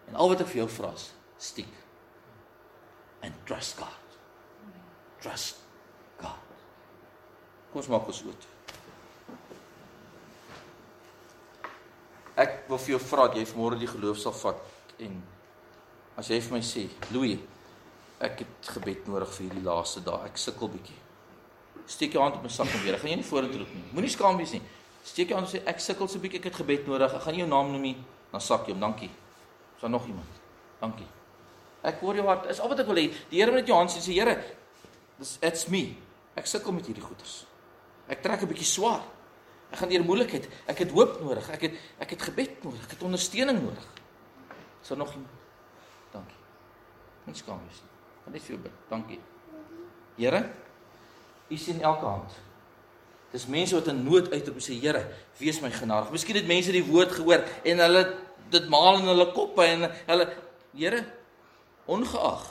En 0.08 0.16
al 0.16 0.30
wat 0.30 0.42
ek 0.42 0.48
vir 0.48 0.62
jou 0.64 0.70
vra 0.70 0.92
is, 0.94 1.12
stiek. 1.38 1.74
And 3.22 3.34
trust 3.46 3.78
God. 3.78 4.18
Trust 5.22 5.58
God. 6.18 6.40
Kom 7.72 7.82
ons 7.82 7.88
maak 7.88 8.08
ons 8.08 8.24
oop. 8.26 8.48
Ek 12.40 12.64
wil 12.70 12.78
vir 12.78 12.96
jou 12.96 13.00
vra 13.00 13.28
dat 13.28 13.36
jy 13.36 13.46
vanmôre 13.46 13.80
die 13.80 13.88
geloof 13.88 14.18
sal 14.18 14.32
vat 14.32 14.62
en 15.04 15.24
as 16.16 16.30
jy 16.32 16.40
vir 16.42 16.56
my 16.56 16.62
sê, 16.64 16.88
Louis, 17.12 17.40
ek 18.20 18.44
het 18.44 18.72
gebed 18.76 19.08
nodig 19.08 19.32
vir 19.36 19.46
hierdie 19.48 19.64
laaste 19.64 20.04
dae. 20.04 20.28
Ek 20.28 20.40
sukkel 20.40 20.72
bietjie. 20.74 20.98
Steek 21.90 22.14
jou 22.14 22.22
hand 22.22 22.36
op 22.38 22.44
my 22.46 22.52
sak 22.54 22.70
en 22.76 22.84
weer. 22.84 22.98
Ek 22.98 23.04
gaan 23.04 23.14
jou 23.14 23.20
nie 23.22 23.28
vorentoe 23.28 23.62
roep 23.64 23.72
nie. 23.74 23.86
Moenie 23.96 24.12
skaam 24.14 24.38
wees 24.38 24.52
nie. 24.54 24.62
Steek 25.08 25.32
jou 25.32 25.38
hand 25.40 25.48
en 25.48 25.54
sê 25.56 25.62
ek 25.70 25.80
sukkel 25.82 26.10
so 26.12 26.22
bietjie, 26.22 26.42
ek 26.44 26.50
het 26.52 26.60
gebed 26.60 26.90
nodig. 26.90 27.16
Ek 27.16 27.24
gaan 27.24 27.38
nie 27.38 27.42
jou 27.42 27.50
naam 27.50 27.72
noem 27.74 27.88
nie. 27.88 27.96
Dan 28.34 28.44
sak 28.44 28.68
jy 28.68 28.76
hom. 28.76 28.84
Dankie. 28.84 29.10
Is 29.76 29.86
daar 29.86 29.94
nog 29.96 30.06
iemand? 30.12 30.42
Dankie. 30.82 31.08
Ek 31.90 32.04
hoor 32.04 32.20
jou 32.20 32.28
hart. 32.28 32.50
Is 32.52 32.60
al 32.60 32.72
wat 32.74 32.84
ek 32.84 32.92
wil 32.92 33.00
hê. 33.00 33.08
Die 33.32 33.40
Here 33.40 33.56
moet 33.56 33.68
jou 33.70 33.78
hand 33.80 33.94
sien 33.94 34.04
sê 34.04 34.18
Here, 34.20 34.36
dis 35.18 35.38
it's 35.42 35.70
me. 35.72 35.86
Ek 36.38 36.50
sukkel 36.50 36.76
met 36.76 36.92
hierdie 36.92 37.04
goeters. 37.04 37.46
Ek 38.12 38.22
trek 38.26 38.44
'n 38.44 38.52
bietjie 38.52 38.68
swaar. 38.68 39.02
Ek 39.72 39.80
gaan 39.80 39.90
deur 39.90 40.04
moeilikheid. 40.04 40.50
Ek 40.68 40.78
het 40.86 40.92
hoop 40.92 41.22
nodig. 41.22 41.50
Ek 41.50 41.62
het 41.62 41.74
ek 42.00 42.10
het 42.10 42.22
gebed 42.22 42.64
nodig. 42.64 42.84
Ek 42.84 42.92
het 42.92 43.04
ondersteuning 43.04 43.62
nodig. 43.62 43.86
Is 44.82 44.88
daar 44.88 44.98
nog 44.98 45.14
iemand? 45.14 45.34
Dankie. 46.12 46.38
Moenie 47.26 47.42
skaam 47.42 47.62
wees 47.68 47.89
net 48.32 48.44
vir 48.46 48.56
jou 48.56 48.62
bid. 48.64 48.78
Dankie. 48.90 49.20
Here, 50.20 50.44
U 51.50 51.58
sien 51.58 51.82
elke 51.82 52.06
hand. 52.06 52.36
Dis 53.34 53.48
mense 53.50 53.74
wat 53.74 53.88
in 53.90 54.04
nood 54.06 54.28
uitroep 54.30 54.60
en 54.60 54.66
sê 54.66 54.76
Here, 54.78 55.02
wees 55.40 55.62
my 55.64 55.72
genadig. 55.74 56.12
Miskien 56.14 56.38
het 56.38 56.50
mense 56.50 56.74
die 56.74 56.86
woord 56.86 57.16
gehoor 57.18 57.46
en 57.66 57.82
hulle 57.86 58.04
dit 58.54 58.70
maal 58.70 59.02
in 59.02 59.10
hulle 59.10 59.30
koppe 59.34 59.66
en 59.66 59.90
hulle 59.90 60.30
Here, 60.78 61.04
ongeag 61.90 62.46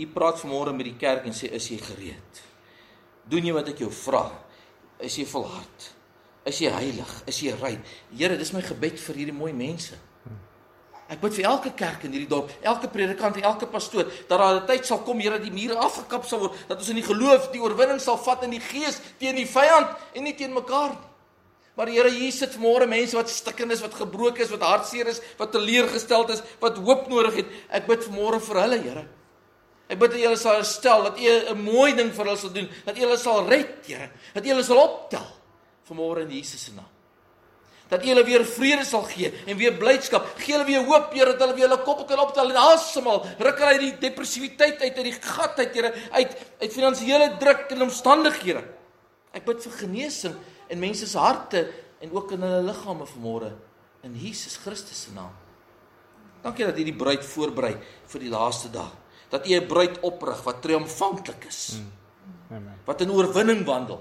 U 0.00 0.06
praat 0.08 0.38
vanmôre 0.40 0.72
met 0.72 0.86
die 0.88 0.96
kerk 0.96 1.26
en 1.28 1.34
sê 1.36 1.50
is 1.52 1.66
jy 1.68 1.76
gereed? 1.84 2.44
Doen 3.28 3.48
jy 3.50 3.52
wat 3.52 3.68
ek 3.72 3.82
jou 3.84 3.90
vra? 3.92 4.24
Is 5.04 5.18
jy 5.18 5.26
volhard? 5.28 5.88
Is 6.48 6.60
jy 6.62 6.70
heilig? 6.72 7.10
Is 7.28 7.40
jy 7.44 7.52
rein? 7.60 7.82
Here, 8.14 8.38
dis 8.40 8.52
my 8.56 8.62
gebed 8.64 8.96
vir 9.00 9.18
hierdie 9.20 9.36
mooi 9.36 9.52
mense. 9.56 9.98
Ek 11.10 11.18
bid 11.18 11.34
vir 11.34 11.48
elke 11.50 11.72
kerk 11.74 12.04
in 12.06 12.12
hierdie 12.14 12.30
dorp, 12.30 12.52
elke 12.62 12.86
predikant 12.92 13.40
elke 13.42 13.66
pastoor 13.66 14.06
dat 14.28 14.38
daar 14.38 14.62
'n 14.62 14.66
tyd 14.66 14.86
sal 14.86 15.02
kom, 15.02 15.18
Here, 15.18 15.38
dat 15.38 15.42
die 15.42 15.50
mure 15.50 15.74
afgekap 15.74 16.24
sal 16.24 16.38
word, 16.38 16.52
dat 16.68 16.78
ons 16.78 16.88
in 16.88 16.96
die 16.96 17.02
geloof 17.02 17.50
die 17.50 17.60
oorwinning 17.60 18.00
sal 18.00 18.16
vat 18.16 18.44
in 18.44 18.50
die 18.50 18.60
gees 18.60 19.00
teen 19.18 19.34
die 19.34 19.46
vyand 19.46 19.88
en 20.14 20.22
nie 20.22 20.34
teen 20.34 20.54
mekaar 20.54 20.90
nie. 20.90 21.10
Maar 21.76 21.88
Here, 21.88 22.10
hier 22.10 22.32
sit 22.32 22.54
vanmôre 22.54 22.86
mense 22.86 23.16
wat 23.16 23.28
stikken 23.28 23.70
is, 23.70 23.80
wat 23.80 23.94
gebroken 23.94 24.42
is, 24.42 24.50
wat 24.50 24.62
hartseer 24.62 25.08
is, 25.08 25.20
wat 25.38 25.52
teleurgesteld 25.52 26.30
is, 26.30 26.42
wat 26.60 26.78
hoop 26.78 27.08
nodig 27.08 27.34
het. 27.34 27.46
Ek 27.70 27.86
bid 27.86 28.04
vanmôre 28.04 28.40
vir 28.40 28.60
hulle, 28.60 28.78
Here. 28.78 29.04
Ek 29.88 29.98
bid 29.98 30.10
dat 30.10 30.20
U 30.20 30.22
hulle 30.22 30.36
sal 30.36 30.54
herstel, 30.54 31.02
dat 31.02 31.18
U 31.18 31.54
'n 31.54 31.58
mooi 31.58 31.92
ding 31.96 32.12
vir 32.12 32.24
hulle 32.24 32.36
sal 32.36 32.52
doen, 32.52 32.68
dat 32.84 32.96
U 32.96 33.00
hulle 33.00 33.18
sal 33.18 33.48
red, 33.48 33.86
Here, 33.86 34.10
dat 34.34 34.44
U 34.44 34.48
hulle 34.48 34.62
sal 34.62 34.78
optel 34.78 35.26
vanmôre 35.88 36.22
in 36.22 36.30
Jesus 36.30 36.64
se 36.64 36.70
naam 36.70 36.99
dat 37.90 38.04
jy 38.04 38.12
hulle 38.14 38.24
weer 38.24 38.44
vrede 38.46 38.84
sal 38.86 39.02
gee 39.10 39.32
en 39.46 39.58
weer 39.58 39.74
blydskap. 39.78 40.28
Gee 40.38 40.54
hulle 40.54 40.66
weer 40.68 40.84
hoop, 40.86 41.12
Here, 41.12 41.32
dat 41.34 41.42
hulle 41.44 41.56
weer 41.58 41.68
hulle 41.68 41.82
koppe 41.82 42.06
kan 42.08 42.22
optel 42.22 42.52
en 42.52 42.60
asemhaal. 42.62 43.24
Ruk 43.38 43.58
hulle 43.58 43.72
uit 43.76 43.84
die 43.84 43.94
depressiwiteit 44.06 44.82
uit, 44.82 44.96
uit 44.96 45.08
die 45.10 45.16
gat 45.18 45.58
uit, 45.58 45.74
Here, 45.74 45.92
uit 46.10 46.36
uit 46.60 46.72
finansiële 46.72 47.32
druk 47.42 47.74
en 47.74 47.86
omstandighede. 47.88 48.62
Ek 49.34 49.44
bid 49.46 49.62
vir 49.66 49.76
genesing 49.82 50.34
in 50.70 50.82
mense 50.82 51.06
se 51.06 51.18
harte 51.18 51.66
en 52.00 52.12
ook 52.14 52.34
in 52.36 52.46
hulle 52.46 52.62
liggame 52.70 53.06
vanmôre 53.10 53.52
in 54.06 54.16
Jesus 54.16 54.56
Christus 54.62 55.06
se 55.06 55.14
naam. 55.14 55.32
Dankie 56.42 56.64
dat 56.64 56.78
U 56.78 56.84
die 56.84 56.96
bruid 56.96 57.24
voorberei 57.24 57.74
vir 58.12 58.22
die 58.22 58.30
laaste 58.32 58.70
dag. 58.72 58.92
Dat 59.30 59.46
U 59.46 59.54
'n 59.54 59.66
bruid 59.66 60.00
oprig 60.00 60.42
wat 60.42 60.62
triomfantlik 60.62 61.44
is. 61.44 61.76
Hmm. 61.76 61.92
Amen. 62.56 62.78
Wat 62.84 63.00
in 63.00 63.10
oorwinning 63.10 63.64
wandel. 63.64 64.00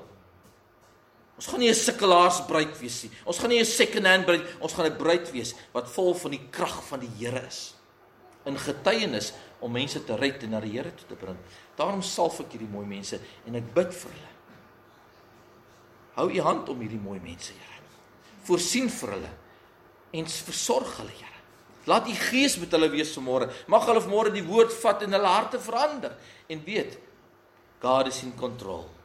Ons 1.40 1.48
gaan 1.48 1.62
nie 1.64 1.70
'n 1.70 1.76
sikkelaarsbruid 1.76 2.80
wees 2.82 3.04
nie. 3.04 3.12
Ons 3.24 3.38
gaan 3.40 3.50
nie 3.50 3.60
'n 3.60 3.66
second-hand 3.66 4.26
bruid, 4.26 4.44
ons 4.60 4.74
gaan 4.74 4.86
'n 4.86 4.98
bruid 4.98 5.32
wees 5.32 5.56
wat 5.72 5.88
vol 5.88 6.14
van 6.14 6.32
die 6.32 6.48
krag 6.52 6.84
van 6.84 7.00
die 7.00 7.12
Here 7.18 7.48
is. 7.48 7.76
In 8.46 8.58
getuienis 8.58 9.34
om 9.60 9.72
mense 9.72 10.04
te 10.04 10.16
red 10.16 10.44
en 10.44 10.50
na 10.50 10.60
die 10.60 10.72
Here 10.72 10.92
toe 10.96 11.08
te 11.08 11.16
bring. 11.16 11.38
Daarom 11.78 12.02
salf 12.02 12.42
ek 12.42 12.52
hierdie 12.52 12.68
mooi 12.68 12.86
mense 12.86 13.20
en 13.46 13.56
ek 13.56 13.74
bid 13.74 13.94
vir 13.94 14.12
hulle. 14.12 14.34
Hou 16.16 16.30
u 16.30 16.42
hand 16.42 16.70
om 16.70 16.80
hierdie 16.80 17.00
mooi 17.00 17.20
mense, 17.20 17.54
Here. 17.54 17.82
Voorsien 18.44 18.90
vir 18.90 19.10
hulle 19.10 19.32
en 20.12 20.26
versorg 20.26 20.98
hulle, 20.98 21.12
Here. 21.12 21.40
Laat 21.86 22.08
U 22.08 22.14
Gees 22.14 22.58
met 22.58 22.72
hulle 22.72 22.90
wees 22.90 23.16
vanmôre. 23.16 23.50
Mag 23.68 23.86
hulle 23.86 24.02
vanmôre 24.02 24.34
die 24.34 24.44
woord 24.44 24.74
vat 24.74 25.02
en 25.02 25.14
hulle 25.14 25.28
harte 25.28 25.60
verander 25.60 26.18
en 26.50 26.64
weet 26.66 27.00
God 27.80 28.08
is 28.08 28.24
in 28.24 28.36
control. 28.36 28.99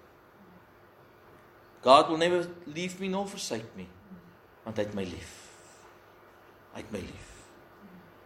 God 1.85 2.09
will 2.09 2.17
never 2.17 2.49
leave 2.65 2.99
me 3.01 3.09
nor 3.13 3.29
forsake 3.29 3.69
me 3.77 3.87
want 4.65 4.79
hy 4.81 4.87
het 4.87 4.95
my 4.97 5.05
lief. 5.05 5.33
Hy 6.73 6.81
het 6.81 6.93
my 6.95 7.03
lief. 7.05 7.33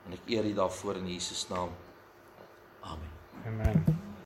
En 0.06 0.14
ek 0.14 0.30
eer 0.30 0.46
U 0.46 0.54
daarvoor 0.54 1.02
in 1.02 1.10
Jesus 1.10 1.48
naam. 1.50 1.74
Amen. 2.86 3.10
Amen. 3.44 4.07